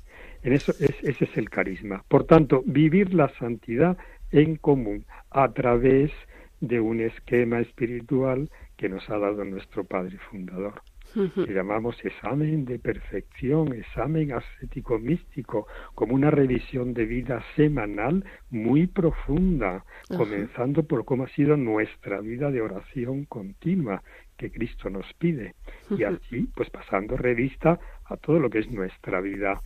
En 0.42 0.52
eso 0.52 0.72
es, 0.72 0.94
ese 1.02 1.24
es 1.24 1.36
el 1.36 1.50
carisma. 1.50 2.04
Por 2.08 2.24
tanto, 2.24 2.62
vivir 2.66 3.14
la 3.14 3.28
santidad 3.38 3.96
en 4.30 4.56
común 4.56 5.06
a 5.30 5.52
través 5.52 6.12
de 6.60 6.80
un 6.80 7.00
esquema 7.00 7.60
espiritual 7.60 8.50
que 8.76 8.88
nos 8.88 9.08
ha 9.10 9.18
dado 9.18 9.44
nuestro 9.44 9.84
Padre 9.84 10.18
Fundador 10.30 10.82
que 11.14 11.52
llamamos 11.52 11.96
examen 12.04 12.64
de 12.64 12.78
perfección, 12.78 13.72
examen 13.72 14.32
ascético 14.32 14.98
místico, 14.98 15.66
como 15.94 16.14
una 16.14 16.30
revisión 16.30 16.94
de 16.94 17.06
vida 17.06 17.42
semanal 17.56 18.24
muy 18.50 18.86
profunda, 18.86 19.84
comenzando 20.08 20.82
por 20.82 21.04
cómo 21.04 21.24
ha 21.24 21.28
sido 21.28 21.56
nuestra 21.56 22.20
vida 22.20 22.50
de 22.50 22.60
oración 22.60 23.24
continua 23.24 24.02
que 24.36 24.50
Cristo 24.50 24.90
nos 24.90 25.12
pide, 25.14 25.54
y 25.90 26.04
así 26.04 26.48
pues 26.54 26.70
pasando 26.70 27.16
revista 27.16 27.78
a 28.04 28.16
todo 28.16 28.38
lo 28.38 28.50
que 28.50 28.60
es 28.60 28.70
nuestra 28.70 29.20
vida 29.20 29.60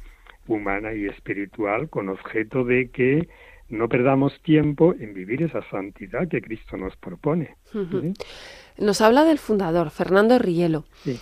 humana 0.47 0.93
y 0.95 1.07
espiritual, 1.07 1.89
con 1.89 2.09
objeto 2.09 2.65
de 2.65 2.91
que 2.91 3.29
no 3.73 3.89
perdamos 3.89 4.41
tiempo 4.43 4.95
en 5.01 5.15
vivir 5.15 5.43
esa 5.43 5.63
santidad 5.71 6.29
que 6.29 6.41
Cristo 6.41 6.77
nos 6.77 6.95
propone. 6.97 7.57
Nos 8.79 9.01
habla 9.01 9.25
del 9.25 9.39
fundador, 9.39 9.91
Fernando 9.91 10.39
Rielo. 10.39 10.85
Sí. 11.05 11.19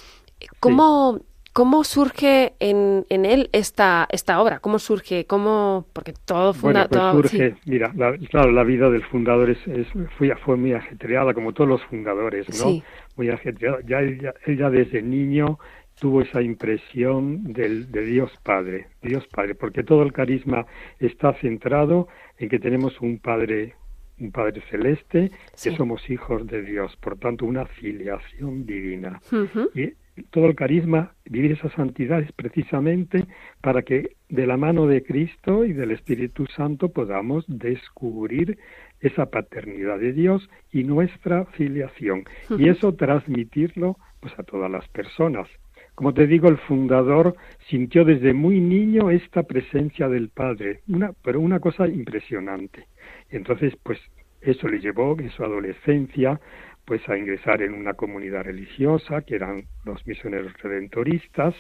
¿Cómo, 0.61 1.21
cómo 1.53 1.85
surge 1.85 2.55
en, 2.61 3.05
en 3.09 3.25
él 3.25 3.51
esta, 3.53 4.07
esta 4.11 4.41
obra? 4.41 4.59
¿Cómo 4.61 4.79
surge? 4.79 5.27
¿Cómo? 5.27 5.87
Porque 5.93 6.13
todo 6.25 6.53
Bueno, 6.55 6.81
funda, 6.81 6.89
pues 6.89 7.01
todo- 7.01 7.13
surge, 7.13 7.51
sí. 7.53 7.57
mira, 7.71 7.93
la, 7.97 8.17
claro, 8.19 8.51
la 8.53 8.65
vida 8.65 8.89
del 8.91 9.05
fundador 9.05 9.51
es, 9.51 9.59
es- 9.67 9.89
fue, 10.19 10.35
fue 10.45 10.57
muy 10.57 10.73
ajetreada, 10.73 11.35
como 11.35 11.53
todos 11.53 11.69
los 11.69 11.83
fundadores, 11.85 12.49
¿no? 12.49 12.55
Sí. 12.71 12.83
Muy 13.17 13.29
ajetreada. 13.31 13.79
Ya 13.87 14.01
ella, 14.01 14.35
ella 14.47 14.71
desde 14.71 15.03
niño 15.03 15.59
tuvo 16.01 16.23
esa 16.23 16.41
impresión 16.43 17.53
del, 17.53 17.93
de 17.93 18.05
Dios 18.05 18.33
Padre, 18.43 18.89
Dios 19.03 19.27
Padre, 19.29 19.55
porque 19.55 19.85
todo 19.85 20.03
el 20.03 20.13
carisma 20.13 20.67
está 20.99 21.35
centrado 21.35 22.09
en 22.39 22.49
que 22.49 22.59
tenemos 22.59 23.01
un 23.01 23.19
Padre, 23.19 23.75
un 24.19 24.33
Padre 24.33 24.63
celeste, 24.71 25.31
Sí. 25.55 25.71
que 25.71 25.77
somos 25.77 26.09
hijos 26.11 26.47
de 26.47 26.63
Dios, 26.63 26.97
por 26.97 27.19
tanto 27.19 27.45
una 27.45 27.67
filiación 27.67 28.65
divina. 28.67 29.21
Y 29.75 29.93
todo 30.31 30.47
el 30.47 30.55
carisma, 30.55 31.15
vivir 31.25 31.53
esa 31.53 31.71
santidad 31.71 32.21
es 32.21 32.33
precisamente 32.33 33.25
para 33.63 33.83
que 33.83 34.17
de 34.29 34.47
la 34.47 34.57
mano 34.57 34.87
de 34.87 35.03
Cristo 35.03 35.65
y 35.65 35.73
del 35.73 35.93
Espíritu 35.93 36.47
Santo 36.47 36.89
podamos 36.91 37.45
descubrir 37.47 38.59
esa 39.01 39.27
paternidad 39.27 39.99
de 39.99 40.13
Dios 40.13 40.49
y 40.73 40.85
nuestra 40.85 41.45
filiación. 41.47 42.25
Y 42.59 42.69
eso 42.69 42.95
transmitirlo 42.95 43.97
pues 44.21 44.39
a 44.39 44.43
todas 44.43 44.71
las 44.71 44.87
personas. 44.89 45.49
Como 46.01 46.15
te 46.15 46.27
digo, 46.27 46.49
el 46.49 46.57
fundador 46.57 47.37
sintió 47.69 48.07
desde 48.07 48.33
muy 48.33 48.59
niño 48.59 49.11
esta 49.11 49.43
presencia 49.43 50.09
del 50.09 50.31
Padre, 50.31 50.81
una, 50.89 51.13
pero 51.23 51.41
una 51.41 51.61
cosa 51.61 51.87
impresionante. 51.89 52.87
Y 53.31 53.37
entonces, 53.37 53.75
pues 53.83 53.99
eso 54.41 54.67
le 54.67 54.79
llevó 54.81 55.15
en 55.21 55.29
su 55.29 55.45
adolescencia 55.45 56.41
pues 56.87 57.07
a 57.07 57.19
ingresar 57.19 57.61
en 57.61 57.75
una 57.75 57.93
comunidad 57.93 58.45
religiosa 58.45 59.21
que 59.21 59.35
eran 59.35 59.65
los 59.85 60.05
misioneros 60.07 60.55
redentoristas. 60.63 61.55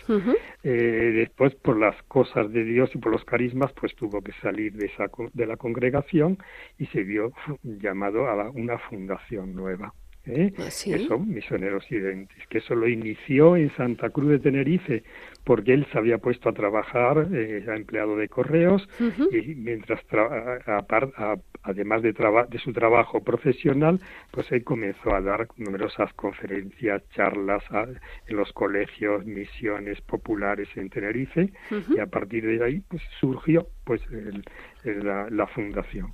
Eh, 0.63 1.13
después 1.17 1.55
por 1.57 1.79
las 1.79 2.03
cosas 2.05 2.51
de 2.51 2.65
Dios 2.65 2.91
y 2.95 2.99
por 2.99 3.13
los 3.13 3.25
carismas 3.27 3.71
pues 3.75 3.95
tuvo 3.95 4.23
que 4.23 4.33
salir 4.41 4.73
de 4.73 4.87
esa 4.87 5.05
de 5.35 5.47
la 5.47 5.59
congregación 5.59 6.39
y 6.79 6.87
se 6.87 7.03
vio 7.03 7.31
llamado 7.63 8.31
a 8.31 8.37
la- 8.37 8.49
una 8.51 8.79
fundación 8.79 9.55
nueva 9.55 9.93
¿eh? 10.27 10.53
Ah, 10.59 10.71
sí. 10.71 10.91
que 10.93 11.07
son 11.07 11.29
misioneros 11.33 11.91
identes 11.91 12.37
que 12.49 12.59
eso 12.59 12.75
lo 12.75 12.87
inició 12.89 13.57
en 13.57 13.71
Santa 13.77 14.11
Cruz 14.11 14.29
de 14.31 14.39
Tenerife 14.39 15.03
porque 15.45 15.73
él 15.73 15.87
se 15.91 15.99
había 15.99 16.19
puesto 16.19 16.49
a 16.49 16.53
trabajar 16.53 17.27
eh, 17.33 17.61
era 17.63 17.77
empleado 17.77 18.17
de 18.17 18.29
correos 18.29 18.87
y 19.33 19.55
mientras 19.55 20.07
tra- 20.09 20.63
a- 20.67 21.33
a- 21.33 21.37
además 21.63 22.03
de, 22.03 22.13
traba- 22.13 22.47
de 22.47 22.59
su 22.59 22.73
trabajo 22.73 23.23
profesional 23.23 23.99
pues 24.31 24.51
él 24.53 24.63
comenzó 24.65 25.15
a 25.15 25.21
dar 25.21 25.49
numerosas 25.57 26.13
conferencias 26.15 27.03
charlas 27.11 27.63
a- 27.71 27.87
en 28.27 28.37
los 28.37 28.53
colegios 28.53 29.25
misiones 29.25 30.01
populares 30.03 30.69
en 30.77 30.91
Tenerife 30.91 31.51
y 31.97 31.99
a 31.99 32.07
partir 32.07 32.45
de 32.47 32.63
ahí 32.65 32.81
pues 32.89 33.03
surgió 33.21 33.67
pues 33.85 34.01
el- 34.11 34.45
el- 34.85 35.05
la, 35.07 35.29
la 35.31 35.47
fundación 35.47 36.13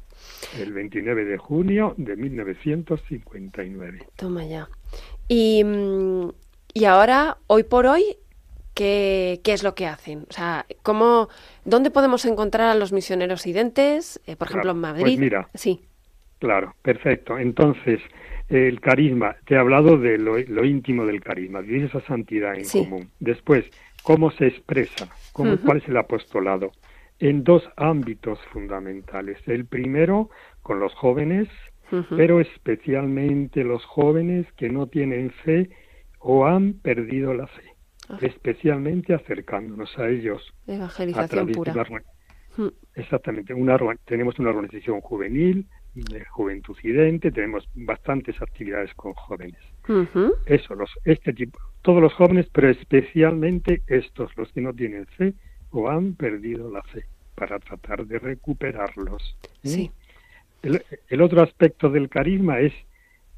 el 0.58 0.72
29 0.72 1.24
de 1.24 1.38
junio 1.38 1.94
de 1.96 2.16
1959. 2.16 3.98
Toma 4.16 4.44
ya. 4.44 4.68
Y, 5.28 5.62
mm, 5.64 6.30
y 6.74 6.84
ahora, 6.84 7.38
hoy 7.46 7.62
por 7.64 7.86
hoy, 7.86 8.16
¿qué, 8.74 9.40
qué 9.42 9.52
es 9.52 9.62
lo 9.62 9.74
que 9.74 9.86
hacen? 9.86 10.26
O 10.28 10.32
sea, 10.32 10.66
¿cómo, 10.82 11.28
¿dónde 11.64 11.90
podemos 11.90 12.24
encontrar 12.24 12.68
a 12.68 12.74
los 12.74 12.92
misioneros 12.92 13.46
identes? 13.46 14.20
Eh, 14.26 14.36
por 14.36 14.48
ejemplo, 14.48 14.72
Claro, 14.74 14.88
en 14.88 14.92
pues 14.94 15.02
Madrid. 15.02 15.18
mira. 15.18 15.48
Sí. 15.54 15.80
Claro, 16.38 16.74
perfecto. 16.82 17.38
Entonces, 17.38 18.00
el 18.48 18.80
carisma, 18.80 19.36
te 19.46 19.54
he 19.54 19.58
hablado 19.58 19.96
de 19.96 20.18
lo, 20.18 20.38
lo 20.38 20.64
íntimo 20.64 21.06
del 21.06 21.22
carisma, 21.22 21.60
vivir 21.60 21.84
esa 21.86 22.00
santidad 22.06 22.54
en 22.54 22.66
Sí. 22.66 22.80
común. 22.80 23.10
Después, 23.20 23.64
¿cómo 24.02 24.30
se 24.32 24.46
expresa? 24.48 25.08
¿Cómo. 25.32 25.56
¿Cuál 25.58 25.78
es 25.78 25.88
el 25.88 25.96
apostolado? 25.96 26.72
En 27.18 27.44
dos 27.44 27.62
ámbitos 27.76 28.38
fundamentales. 28.52 29.38
El 29.46 29.66
primero, 29.66 30.28
con 30.62 30.80
los 30.80 30.94
jóvenes, 30.94 31.48
pero 32.10 32.40
especialmente 32.40 33.62
los 33.64 33.84
jóvenes 33.84 34.46
que 34.56 34.68
no 34.68 34.86
tienen 34.88 35.30
fe 35.30 35.70
o 36.18 36.44
han 36.46 36.74
perdido 36.74 37.32
la 37.32 37.46
fe, 37.46 37.62
Ah. 38.08 38.18
especialmente 38.22 39.14
acercándonos 39.14 39.96
a 39.98 40.08
ellos 40.08 40.42
a 40.68 40.74
Evangelización 40.74 41.28
través 41.28 41.46
de 41.48 41.54
pura. 41.54 41.72
una 41.72 41.82
orga- 41.82 42.04
Mm. 42.58 42.68
Exactamente, 42.94 43.52
una, 43.54 43.76
tenemos 44.06 44.38
una 44.38 44.50
organización 44.50 45.00
juvenil, 45.00 45.66
de 45.94 46.24
Juventud 46.26 46.76
Idente, 46.82 47.30
tenemos 47.30 47.66
bastantes 47.74 48.40
actividades 48.42 48.92
con 48.94 49.12
jóvenes. 49.14 49.58
Eso, 50.46 50.74
los, 50.74 50.90
este 51.04 51.32
tipo, 51.32 51.58
todos 51.82 52.02
los 52.02 52.12
jóvenes, 52.14 52.48
pero 52.52 52.68
especialmente 52.68 53.82
estos, 53.86 54.36
los 54.36 54.50
que 54.52 54.60
no 54.60 54.72
tienen 54.74 55.06
fe 55.06 55.34
o 55.77 55.89
han 55.91 56.14
perdido 56.14 56.70
la 56.70 56.83
fe, 56.83 57.05
para 57.35 57.59
tratar 57.59 58.07
de 58.07 58.18
recuperarlos. 58.18 59.37
¿eh? 59.62 59.68
Sí. 59.68 59.91
El, 60.62 60.83
el 61.09 61.20
otro 61.20 61.43
aspecto 61.43 61.91
del 61.91 62.09
carisma 62.09 62.61
es 62.61 62.72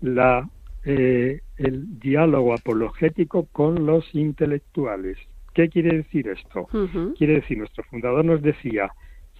la, 0.01 0.49
eh, 0.85 1.41
el 1.57 1.99
diálogo 1.99 2.55
apologético 2.55 3.47
con 3.53 3.85
los 3.87 4.05
intelectuales. 4.15 5.19
¿Qué 5.55 5.69
quiere 5.69 5.97
decir 5.97 6.29
esto? 6.29 6.69
Quiere 7.17 7.35
decir, 7.35 7.59
nuestro 7.59 7.83
fundador 7.85 8.25
nos 8.25 8.41
decía, 8.43 8.91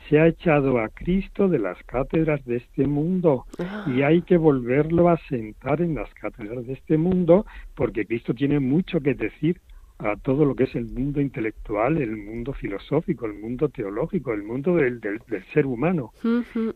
se 0.09 0.19
ha 0.19 0.27
echado 0.27 0.79
a 0.81 0.89
Cristo 0.89 1.49
de 1.49 1.59
las 1.61 1.81
cátedras 1.85 2.45
de 2.45 2.57
este 2.57 2.87
mundo 2.87 3.45
Ah. 3.59 3.85
y 3.87 4.03
hay 4.03 4.23
que 4.23 4.37
volverlo 4.37 5.09
a 5.09 5.19
sentar 5.29 5.81
en 5.81 5.95
las 5.95 6.13
cátedras 6.15 6.67
de 6.67 6.73
este 6.73 6.97
mundo 6.97 7.47
porque 7.75 8.05
Cristo 8.07 8.35
tiene 8.35 8.59
mucho 8.59 9.01
que 9.01 9.15
decir 9.15 9.61
a 9.99 10.17
todo 10.17 10.45
lo 10.45 10.55
que 10.55 10.65
es 10.65 10.75
el 10.77 10.87
mundo 10.87 11.21
intelectual, 11.21 11.99
el 11.99 12.17
mundo 12.17 12.53
filosófico, 12.53 13.27
el 13.27 13.35
mundo 13.35 13.69
teológico, 13.69 14.33
el 14.33 14.45
mundo 14.45 14.77
del, 14.77 15.01
del- 15.01 15.21
del 15.27 15.45
ser 15.53 15.67
humano 15.67 16.13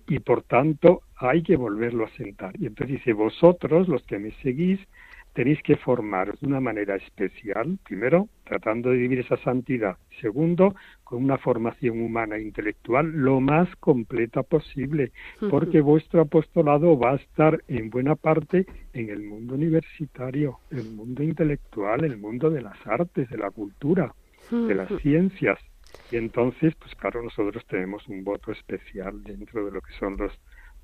y 0.09 0.18
por 0.18 0.43
tanto 0.43 1.03
hay 1.16 1.43
que 1.43 1.57
volverlo 1.57 2.05
a 2.05 2.11
sentar. 2.16 2.53
Y 2.59 2.66
entonces 2.66 2.97
dice, 2.99 3.12
vosotros, 3.12 3.87
los 3.89 4.03
que 4.05 4.18
me 4.18 4.33
seguís, 4.43 4.81
tenéis 5.33 5.62
que 5.62 5.76
formaros 5.76 6.41
de 6.41 6.47
una 6.47 6.61
manera 6.61 6.97
especial, 6.97 7.78
primero, 7.85 8.28
tratando 8.45 8.91
de 8.91 8.99
vivir 8.99 9.20
esa 9.20 9.37
santidad, 9.39 9.97
segundo, 10.20 10.74
con 11.05 11.24
una 11.24 11.39
formación 11.39 12.01
humana 12.03 12.37
e 12.37 12.43
intelectual 12.43 13.07
lo 13.07 13.41
más 13.41 13.74
completa 13.76 14.43
posible, 14.43 15.12
porque 15.51 15.80
vuestro 15.80 16.22
apostolado 16.22 16.99
va 16.99 17.12
a 17.12 17.16
estar 17.16 17.62
en 17.68 17.91
buena 17.91 18.14
parte 18.14 18.66
en 18.93 19.11
el 19.11 19.22
mundo 19.22 19.55
universitario, 19.55 20.59
el 20.70 20.91
mundo 20.91 21.22
intelectual, 21.22 22.05
el 22.05 22.18
mundo 22.18 22.51
de 22.51 22.62
las 22.62 22.87
artes, 22.87 23.28
de 23.30 23.39
la 23.39 23.51
cultura, 23.51 24.14
de 24.51 24.74
las 24.74 24.89
ciencias. 25.01 25.59
Y 26.11 26.16
entonces, 26.16 26.74
pues 26.76 26.95
claro, 26.95 27.22
nosotros 27.22 27.64
tenemos 27.66 28.07
un 28.09 28.24
voto 28.24 28.53
especial 28.53 29.22
dentro 29.22 29.64
de 29.64 29.72
lo 29.72 29.80
que 29.80 29.93
son 29.99 30.16
los 30.16 30.33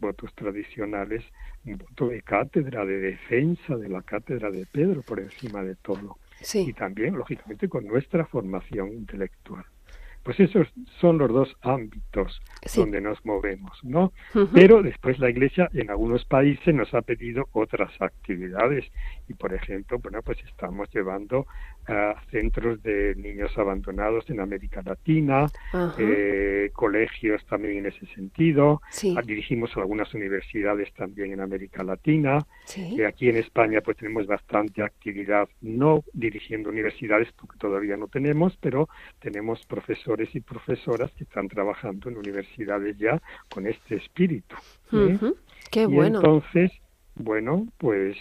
votos 0.01 0.35
tradicionales, 0.35 1.25
un 1.65 1.79
voto 1.79 2.09
de 2.09 2.23
cátedra, 2.23 2.85
de 2.85 2.99
defensa 2.99 3.77
de 3.77 3.89
la 3.89 4.03
cátedra 4.03 4.51
de 4.51 4.67
Pedro 4.73 5.03
por 5.03 5.21
encima 5.21 5.63
de 5.63 5.75
todo. 5.77 6.19
Y 6.69 6.73
también, 6.73 7.17
lógicamente, 7.17 7.69
con 7.69 7.87
nuestra 7.87 8.25
formación 8.27 8.93
intelectual. 8.93 9.65
Pues 10.23 10.41
esos 10.41 10.69
son 11.01 11.17
los 11.19 11.31
dos 11.33 11.57
ámbitos 11.63 12.41
Sí. 12.67 12.81
donde 12.81 13.01
nos 13.01 13.25
movemos, 13.25 13.79
¿no? 13.83 14.13
Pero 14.53 14.83
después 14.83 15.19
la 15.19 15.31
Iglesia 15.31 15.71
en 15.73 15.91
algunos 15.91 16.25
países 16.27 16.75
nos 16.75 16.93
ha 16.93 17.03
pedido 17.03 17.49
otras 17.53 17.91
actividades 18.01 18.85
y, 19.29 19.35
por 19.35 19.53
ejemplo, 19.53 19.99
bueno, 19.99 20.23
pues 20.23 20.39
estamos 20.45 20.89
llevando 20.93 21.47
a 21.87 22.15
centros 22.31 22.83
de 22.83 23.15
niños 23.17 23.57
abandonados 23.57 24.29
en 24.29 24.41
América 24.41 24.83
Latina, 24.85 25.47
eh, 25.99 26.71
colegios 26.73 27.45
también 27.47 27.79
en 27.79 27.87
ese 27.87 28.07
sentido. 28.15 28.81
Sí. 28.91 29.17
Dirigimos 29.25 29.77
algunas 29.77 30.13
universidades 30.15 30.93
también 30.95 31.33
en 31.33 31.41
América 31.41 31.83
Latina. 31.83 32.39
Sí. 32.65 32.97
Eh, 32.99 33.07
aquí 33.07 33.29
en 33.29 33.37
España 33.37 33.81
pues 33.83 33.97
tenemos 33.97 34.27
bastante 34.27 34.83
actividad, 34.83 35.49
no 35.61 36.05
dirigiendo 36.13 36.71
universidades 36.71 37.29
porque 37.33 37.59
todavía 37.59 37.97
no 37.97 38.09
tenemos, 38.09 38.57
pero 38.61 38.89
tenemos 39.21 39.65
profesores 39.67 40.35
y 40.35 40.41
profesoras 40.41 41.11
que 41.13 41.25
están 41.25 41.49
trabajando 41.49 42.09
en 42.09 42.17
universidades 42.17 42.97
ya 42.99 43.21
con 43.53 43.67
este 43.67 43.97
espíritu. 43.97 44.57
¿eh? 44.93 45.19
Qué 45.71 45.83
Y 45.83 45.87
bueno. 45.87 46.19
entonces, 46.19 46.71
bueno, 47.15 47.67
pues 47.79 48.17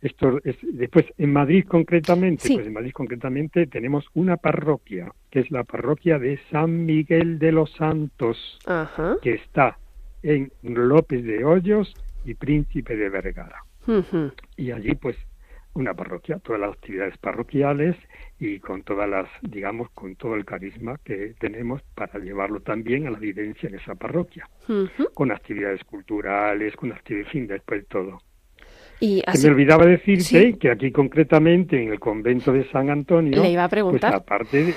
esto 0.00 0.40
es, 0.44 0.56
después 0.62 1.06
en 1.18 1.32
Madrid 1.32 1.64
concretamente, 1.66 2.44
Sí. 2.46 2.54
pues 2.54 2.66
en 2.66 2.72
Madrid 2.72 2.92
concretamente 2.92 3.66
tenemos 3.66 4.06
una 4.14 4.36
parroquia, 4.36 5.10
que 5.30 5.40
es 5.40 5.50
la 5.50 5.64
parroquia 5.64 6.18
de 6.18 6.38
San 6.50 6.86
Miguel 6.86 7.38
de 7.38 7.52
los 7.52 7.72
Santos, 7.72 8.58
Ajá. 8.66 9.16
que 9.22 9.34
está 9.34 9.78
en 10.22 10.50
López 10.62 11.24
de 11.24 11.44
Hoyos 11.44 11.92
y 12.24 12.34
Príncipe 12.34 12.96
de 12.96 13.08
Vergara. 13.08 13.62
Y 14.56 14.70
allí 14.72 14.94
pues 14.94 15.16
una 15.74 15.94
parroquia, 15.94 16.38
todas 16.40 16.60
las 16.60 16.72
actividades 16.72 17.16
parroquiales 17.18 17.96
y 18.40 18.58
con 18.58 18.82
todas 18.82 19.08
las, 19.08 19.28
digamos, 19.42 19.88
con 19.90 20.16
todo 20.16 20.34
el 20.34 20.44
carisma 20.44 20.98
que 21.04 21.34
tenemos 21.38 21.82
para 21.94 22.18
llevarlo 22.18 22.60
también 22.60 23.06
a 23.06 23.10
la 23.10 23.18
vivencia 23.18 23.68
en 23.68 23.76
esa 23.76 23.94
parroquia, 23.94 24.48
con 25.14 25.30
actividades 25.30 25.82
culturales, 25.84 26.74
con 26.76 26.90
actividades, 26.92 27.26
en 27.28 27.32
fin, 27.32 27.46
después 27.46 27.86
todo. 27.86 28.20
Y 29.00 29.22
así 29.26 29.46
me 29.46 29.52
olvidaba 29.52 29.86
decirte 29.86 30.24
Sí. 30.24 30.54
que 30.54 30.70
aquí 30.70 30.90
concretamente 30.90 31.80
en 31.82 31.92
el 31.92 32.00
convento 32.00 32.52
de 32.52 32.68
San 32.70 32.90
Antonio, 32.90 33.42
Le 33.42 33.50
iba 33.50 33.64
a 33.64 33.68
preguntar. 33.68 34.10
pues 34.12 34.22
aparte 34.22 34.64
de, 34.64 34.72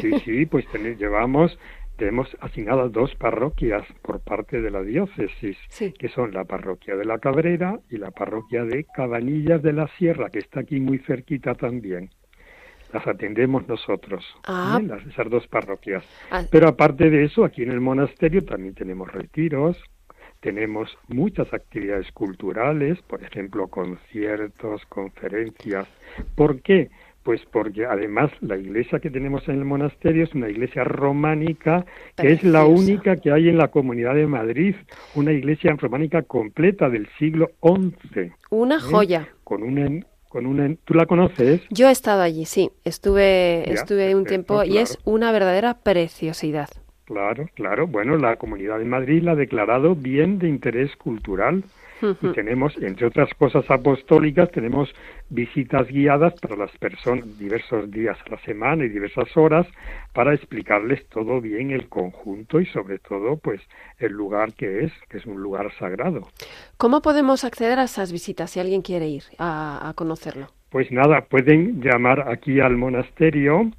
sí, 0.00 0.10
sí, 0.24 0.46
pues 0.46 0.64
llevamos, 0.98 1.58
tenemos 1.96 2.28
asignadas 2.40 2.92
dos 2.92 3.14
parroquias 3.16 3.82
por 4.02 4.20
parte 4.20 4.60
de 4.60 4.70
la 4.70 4.82
diócesis, 4.82 5.56
Sí. 5.68 5.92
que 5.98 6.08
son 6.08 6.32
la 6.32 6.44
parroquia 6.44 6.94
de 6.96 7.04
la 7.04 7.18
Cabrera 7.18 7.78
y 7.90 7.96
la 7.98 8.10
parroquia 8.12 8.64
de 8.64 8.84
Cabanillas 8.94 9.62
de 9.62 9.72
la 9.72 9.88
Sierra, 9.98 10.30
que 10.30 10.38
está 10.40 10.60
aquí 10.60 10.78
muy 10.80 10.98
cerquita 10.98 11.54
también. 11.54 12.10
Las 12.92 13.06
atendemos 13.08 13.66
nosotros, 13.66 14.24
Ah. 14.46 14.80
Las- 14.84 15.04
esas 15.06 15.28
dos 15.28 15.48
parroquias. 15.48 16.04
Ah, 16.30 16.42
Pero 16.50 16.68
aparte 16.68 17.10
de 17.10 17.24
eso, 17.24 17.44
aquí 17.44 17.62
en 17.64 17.72
el 17.72 17.80
monasterio 17.80 18.44
también 18.44 18.74
tenemos 18.74 19.12
retiros, 19.12 19.76
tenemos 20.44 20.90
muchas 21.08 21.52
actividades 21.54 22.12
culturales, 22.12 23.00
por 23.08 23.24
ejemplo, 23.24 23.66
conciertos, 23.68 24.82
conferencias. 24.90 25.88
¿Por 26.34 26.60
qué? 26.60 26.90
Pues 27.22 27.40
porque 27.50 27.86
además 27.86 28.30
la 28.42 28.58
iglesia 28.58 28.98
que 28.98 29.08
tenemos 29.08 29.48
en 29.48 29.54
el 29.54 29.64
monasterio 29.64 30.22
es 30.24 30.34
una 30.34 30.50
iglesia 30.50 30.84
románica 30.84 31.86
que 32.14 32.32
es 32.32 32.44
la 32.44 32.66
única 32.66 33.16
que 33.16 33.32
hay 33.32 33.48
en 33.48 33.56
la 33.56 33.68
comunidad 33.68 34.14
de 34.14 34.26
Madrid, 34.26 34.74
una 35.14 35.32
iglesia 35.32 35.74
románica 35.78 36.20
completa 36.20 36.90
del 36.90 37.08
siglo 37.18 37.52
XI, 37.62 38.30
una 38.50 38.78
joya. 38.78 39.26
con 39.44 39.62
una, 39.62 40.04
con 40.28 40.44
una, 40.44 40.76
¿tú 40.84 40.92
la 40.92 41.06
conoces? 41.06 41.62
Yo 41.70 41.88
he 41.88 41.92
estado 41.92 42.20
allí, 42.20 42.44
sí. 42.44 42.70
Estuve, 42.84 43.64
Ya, 43.66 43.72
estuve 43.72 44.14
un 44.14 44.24
perfecto, 44.24 44.58
tiempo 44.58 44.64
y 44.64 44.76
es 44.76 44.98
una 45.06 45.32
verdadera 45.32 45.78
preciosidad. 45.78 46.68
Claro, 47.04 47.48
claro. 47.54 47.86
Bueno, 47.86 48.16
la 48.16 48.36
Comunidad 48.36 48.78
de 48.78 48.84
Madrid 48.86 49.22
la 49.22 49.32
ha 49.32 49.36
declarado 49.36 49.94
bien 49.94 50.38
de 50.38 50.48
interés 50.48 50.96
cultural 50.96 51.64
y 52.02 52.28
tenemos, 52.34 52.76
entre 52.78 53.06
otras 53.06 53.32
cosas 53.34 53.64
apostólicas, 53.70 54.50
tenemos 54.50 54.92
visitas 55.30 55.88
guiadas 55.88 56.34
para 56.40 56.56
las 56.56 56.70
personas 56.78 57.38
diversos 57.38 57.90
días 57.90 58.18
a 58.26 58.30
la 58.30 58.38
semana 58.42 58.84
y 58.84 58.88
diversas 58.88 59.36
horas 59.36 59.66
para 60.12 60.34
explicarles 60.34 61.06
todo 61.08 61.40
bien 61.40 61.70
el 61.70 61.88
conjunto 61.88 62.60
y 62.60 62.66
sobre 62.66 62.98
todo, 62.98 63.36
pues, 63.36 63.60
el 63.98 64.12
lugar 64.12 64.54
que 64.54 64.84
es, 64.84 64.92
que 65.08 65.18
es 65.18 65.26
un 65.26 65.40
lugar 65.40 65.72
sagrado. 65.78 66.28
¿Cómo 66.76 67.02
podemos 67.02 67.44
acceder 67.44 67.78
a 67.78 67.84
esas 67.84 68.12
visitas 68.12 68.50
si 68.50 68.60
alguien 68.60 68.82
quiere 68.82 69.08
ir 69.08 69.22
a, 69.38 69.88
a 69.88 69.94
conocerlo? 69.94 70.48
Pues 70.74 70.90
nada, 70.90 71.26
pueden 71.26 71.80
llamar 71.80 72.28
aquí 72.28 72.58
al 72.58 72.76
monasterio 72.76 73.70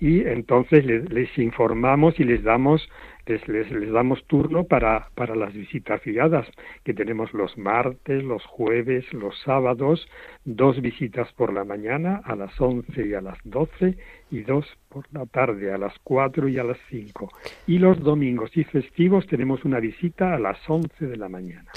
y 0.00 0.22
entonces 0.22 0.82
les, 0.86 1.12
les 1.12 1.36
informamos 1.36 2.18
y 2.18 2.24
les 2.24 2.42
damos 2.42 2.88
les, 3.26 3.46
les, 3.48 3.92
damos 3.92 4.24
turno 4.26 4.64
para, 4.64 5.08
para 5.14 5.34
las 5.34 5.52
visitas 5.52 6.02
guiadas, 6.04 6.46
que 6.84 6.94
tenemos 6.94 7.32
los 7.32 7.56
martes, 7.56 8.22
los 8.24 8.44
jueves, 8.46 9.10
los 9.12 9.38
sábados, 9.42 10.08
dos 10.44 10.80
visitas 10.80 11.32
por 11.34 11.52
la 11.52 11.64
mañana 11.64 12.20
a 12.24 12.34
las 12.36 12.60
11 12.60 13.06
y 13.06 13.14
a 13.14 13.20
las 13.20 13.38
12 13.44 13.96
y 14.30 14.40
dos 14.42 14.66
por 14.88 15.04
la 15.12 15.26
tarde 15.26 15.72
a 15.72 15.78
las 15.78 15.94
4 16.02 16.48
y 16.48 16.58
a 16.58 16.64
las 16.64 16.78
5. 16.90 17.28
Y 17.66 17.78
los 17.78 18.00
domingos 18.00 18.56
y 18.56 18.64
festivos 18.64 19.26
tenemos 19.26 19.64
una 19.64 19.80
visita 19.80 20.34
a 20.34 20.38
las 20.38 20.58
11 20.68 21.06
de 21.06 21.16
la 21.16 21.28
mañana. 21.28 21.70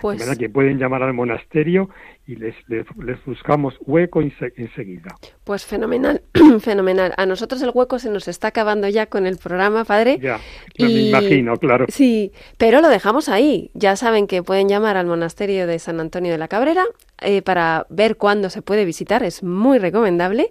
Pues, 0.00 0.18
manera 0.18 0.36
que 0.36 0.48
pueden 0.48 0.78
llamar 0.78 1.02
al 1.02 1.14
monasterio 1.14 1.88
y 2.26 2.36
les, 2.36 2.54
les, 2.68 2.84
les 3.04 3.24
buscamos 3.24 3.74
hueco 3.80 4.20
ense- 4.20 4.52
enseguida. 4.56 5.14
pues 5.44 5.64
fenomenal, 5.64 6.22
fenomenal. 6.60 7.14
A 7.16 7.26
nosotros 7.26 7.62
el 7.62 7.70
hueco 7.72 7.98
se 7.98 8.10
nos 8.10 8.28
está 8.28 8.48
acabando 8.48 8.88
ya 8.88 9.06
con 9.06 9.26
el 9.26 9.36
programa, 9.38 9.84
padre. 9.84 10.18
Ya, 10.20 10.38
me 10.78 10.90
imagino, 10.90 11.56
claro. 11.56 11.86
Sí, 11.88 12.32
pero 12.58 12.80
lo 12.80 12.88
dejamos 12.88 13.28
ahí. 13.28 13.70
Ya 13.74 13.96
saben 13.96 14.26
que 14.26 14.42
pueden 14.42 14.68
llamar 14.68 14.96
al 14.96 15.06
monasterio 15.06 15.66
de 15.66 15.78
San 15.78 16.00
Antonio 16.00 16.32
de 16.32 16.38
la 16.38 16.48
Cabrera 16.48 16.84
eh, 17.20 17.42
para 17.42 17.86
ver 17.90 18.16
cuándo 18.16 18.50
se 18.50 18.62
puede 18.62 18.84
visitar. 18.84 19.22
Es 19.22 19.42
muy 19.42 19.78
recomendable. 19.78 20.50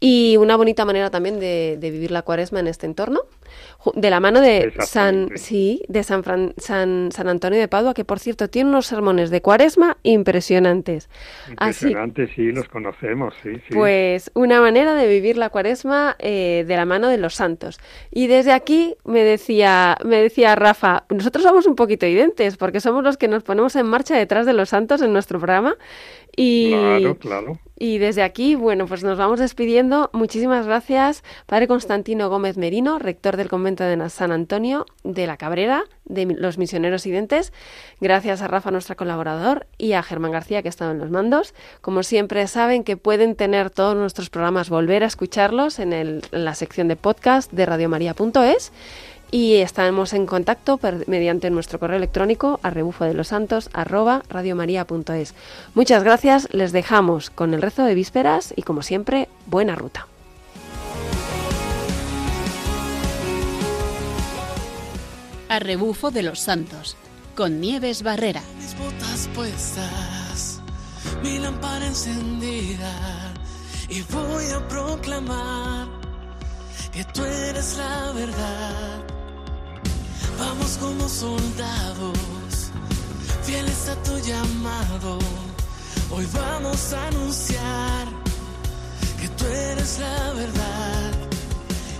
Y 0.00 0.36
una 0.36 0.56
bonita 0.56 0.84
manera 0.84 1.10
también 1.10 1.40
de, 1.40 1.76
de 1.80 1.90
vivir 1.90 2.12
la 2.12 2.22
cuaresma 2.22 2.60
en 2.60 2.68
este 2.68 2.86
entorno. 2.86 3.22
De 3.94 4.10
la 4.10 4.18
mano 4.18 4.40
de 4.40 4.72
San, 4.80 5.28
sí, 5.36 5.82
de 5.88 6.02
San, 6.02 6.24
Fran- 6.24 6.52
San, 6.58 7.10
San 7.12 7.28
Antonio 7.28 7.60
de 7.60 7.68
Padua, 7.68 7.94
que 7.94 8.04
por 8.04 8.18
cierto 8.18 8.48
tiene 8.50 8.70
unos 8.70 8.86
sermones 8.86 9.30
de 9.30 9.40
cuaresma 9.40 9.98
impresionantes. 10.02 11.08
Así 11.56 11.86
Impresionante, 11.86 12.28
sí, 12.34 12.50
los 12.52 12.68
conocemos, 12.68 13.34
sí, 13.42 13.50
sí. 13.68 13.74
pues 13.74 14.30
una 14.34 14.60
manera 14.60 14.94
de 14.94 15.06
vivir 15.08 15.36
la 15.36 15.48
cuaresma 15.50 16.16
eh, 16.18 16.64
de 16.66 16.76
la 16.76 16.86
mano 16.86 17.08
de 17.08 17.18
los 17.18 17.34
santos. 17.36 17.78
Y 18.10 18.26
desde 18.26 18.52
aquí 18.52 18.96
me 19.04 19.22
decía, 19.22 19.96
me 20.04 20.16
decía 20.22 20.56
Rafa, 20.56 21.04
nosotros 21.08 21.44
somos 21.44 21.66
un 21.66 21.76
poquito 21.76 22.04
identes 22.04 22.56
porque 22.56 22.80
somos 22.80 23.04
los 23.04 23.16
que 23.16 23.28
nos 23.28 23.44
ponemos 23.44 23.76
en 23.76 23.86
marcha 23.86 24.16
detrás 24.16 24.44
de 24.44 24.54
los 24.54 24.70
santos 24.70 25.02
en 25.02 25.12
nuestro 25.12 25.38
programa. 25.38 25.76
Y, 26.40 26.70
Claro, 26.70 27.18
claro. 27.18 27.58
y 27.76 27.98
desde 27.98 28.22
aquí, 28.22 28.54
bueno, 28.54 28.86
pues 28.86 29.02
nos 29.02 29.18
vamos 29.18 29.40
despidiendo. 29.40 30.08
Muchísimas 30.12 30.66
gracias, 30.66 31.24
Padre 31.46 31.66
Constantino 31.66 32.28
Gómez 32.30 32.56
Merino, 32.56 33.00
rector 33.00 33.36
del 33.36 33.48
convento 33.48 33.82
de 33.82 34.08
San 34.08 34.30
Antonio 34.30 34.86
de 35.02 35.26
la 35.26 35.36
Cabrera, 35.36 35.82
de 36.04 36.26
los 36.26 36.56
misioneros 36.56 37.06
identes. 37.06 37.52
Gracias 38.00 38.40
a 38.40 38.46
Rafa, 38.46 38.70
nuestro 38.70 38.94
colaborador, 38.96 39.66
y 39.78 39.94
a 39.94 40.02
Germán 40.04 40.30
García, 40.30 40.62
que 40.62 40.68
ha 40.68 40.70
estado 40.70 40.92
en 40.92 41.00
los 41.00 41.10
mandos. 41.10 41.54
Como 41.80 42.04
siempre, 42.04 42.46
saben 42.46 42.84
que 42.84 42.96
pueden 42.96 43.34
tener 43.34 43.70
todos 43.70 43.96
nuestros 43.96 44.30
programas, 44.30 44.70
volver 44.70 45.02
a 45.02 45.06
escucharlos 45.06 45.80
en, 45.80 45.92
el- 45.92 46.22
en 46.30 46.44
la 46.44 46.54
sección 46.54 46.86
de 46.86 46.94
podcast 46.94 47.50
de 47.52 47.66
radiomaria.es. 47.66 48.72
Y 49.30 49.56
estamos 49.56 50.14
en 50.14 50.24
contacto 50.26 50.78
per- 50.78 51.04
mediante 51.06 51.50
nuestro 51.50 51.78
correo 51.78 51.98
electrónico 51.98 52.60
a 52.62 52.70
rebufo 52.70 53.04
de 53.04 53.12
los 53.14 53.28
santos 53.28 53.68
arroba 53.74 54.22
radiomaria.es. 54.30 55.34
Muchas 55.74 56.02
gracias, 56.02 56.48
les 56.52 56.72
dejamos 56.72 57.28
con 57.28 57.52
el 57.52 57.60
rezo 57.60 57.84
de 57.84 57.94
vísperas 57.94 58.54
y 58.56 58.62
como 58.62 58.82
siempre, 58.82 59.28
buena 59.46 59.74
ruta. 59.74 60.06
A 65.48 65.58
rebufo 65.58 66.10
de 66.10 66.22
los 66.22 66.40
santos, 66.40 66.96
con 67.34 67.60
Nieves 67.60 68.02
Barrera. 68.02 68.42
mis 68.60 68.76
botas 68.78 69.28
puestas, 69.34 70.60
mi 71.22 71.38
lámpara 71.38 71.86
encendida 71.86 72.92
y 73.88 74.02
voy 74.02 74.44
a 74.54 74.68
proclamar 74.68 75.88
que 76.92 77.02
tú 77.04 77.24
eres 77.24 77.76
la 77.78 78.12
verdad. 78.12 79.04
Vamos 80.38 80.78
como 80.78 81.08
soldados, 81.08 82.70
fieles 83.42 83.88
a 83.88 83.96
tu 84.04 84.18
llamado. 84.20 85.18
Hoy 86.10 86.26
vamos 86.32 86.92
a 86.92 87.08
anunciar 87.08 88.06
que 89.20 89.28
tú 89.30 89.44
eres 89.46 89.98
la 89.98 90.32
verdad. 90.34 91.12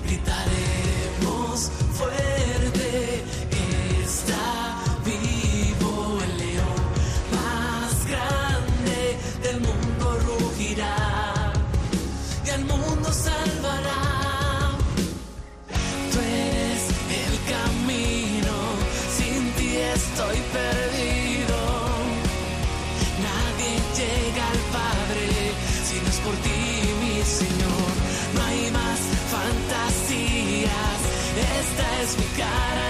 Gritaremos 0.04 1.70
fuerte, 1.94 3.24
está 4.04 4.78
vivo 5.04 6.18
el 6.22 6.38
león 6.38 6.82
más 7.32 8.06
grande 8.06 9.18
del 9.42 9.60
mundo 9.60 10.18
rugirá 10.26 11.52
y 12.46 12.50
al 12.50 12.64
mundo 12.64 13.12
salvará. 13.12 13.57
Hay 32.18 32.87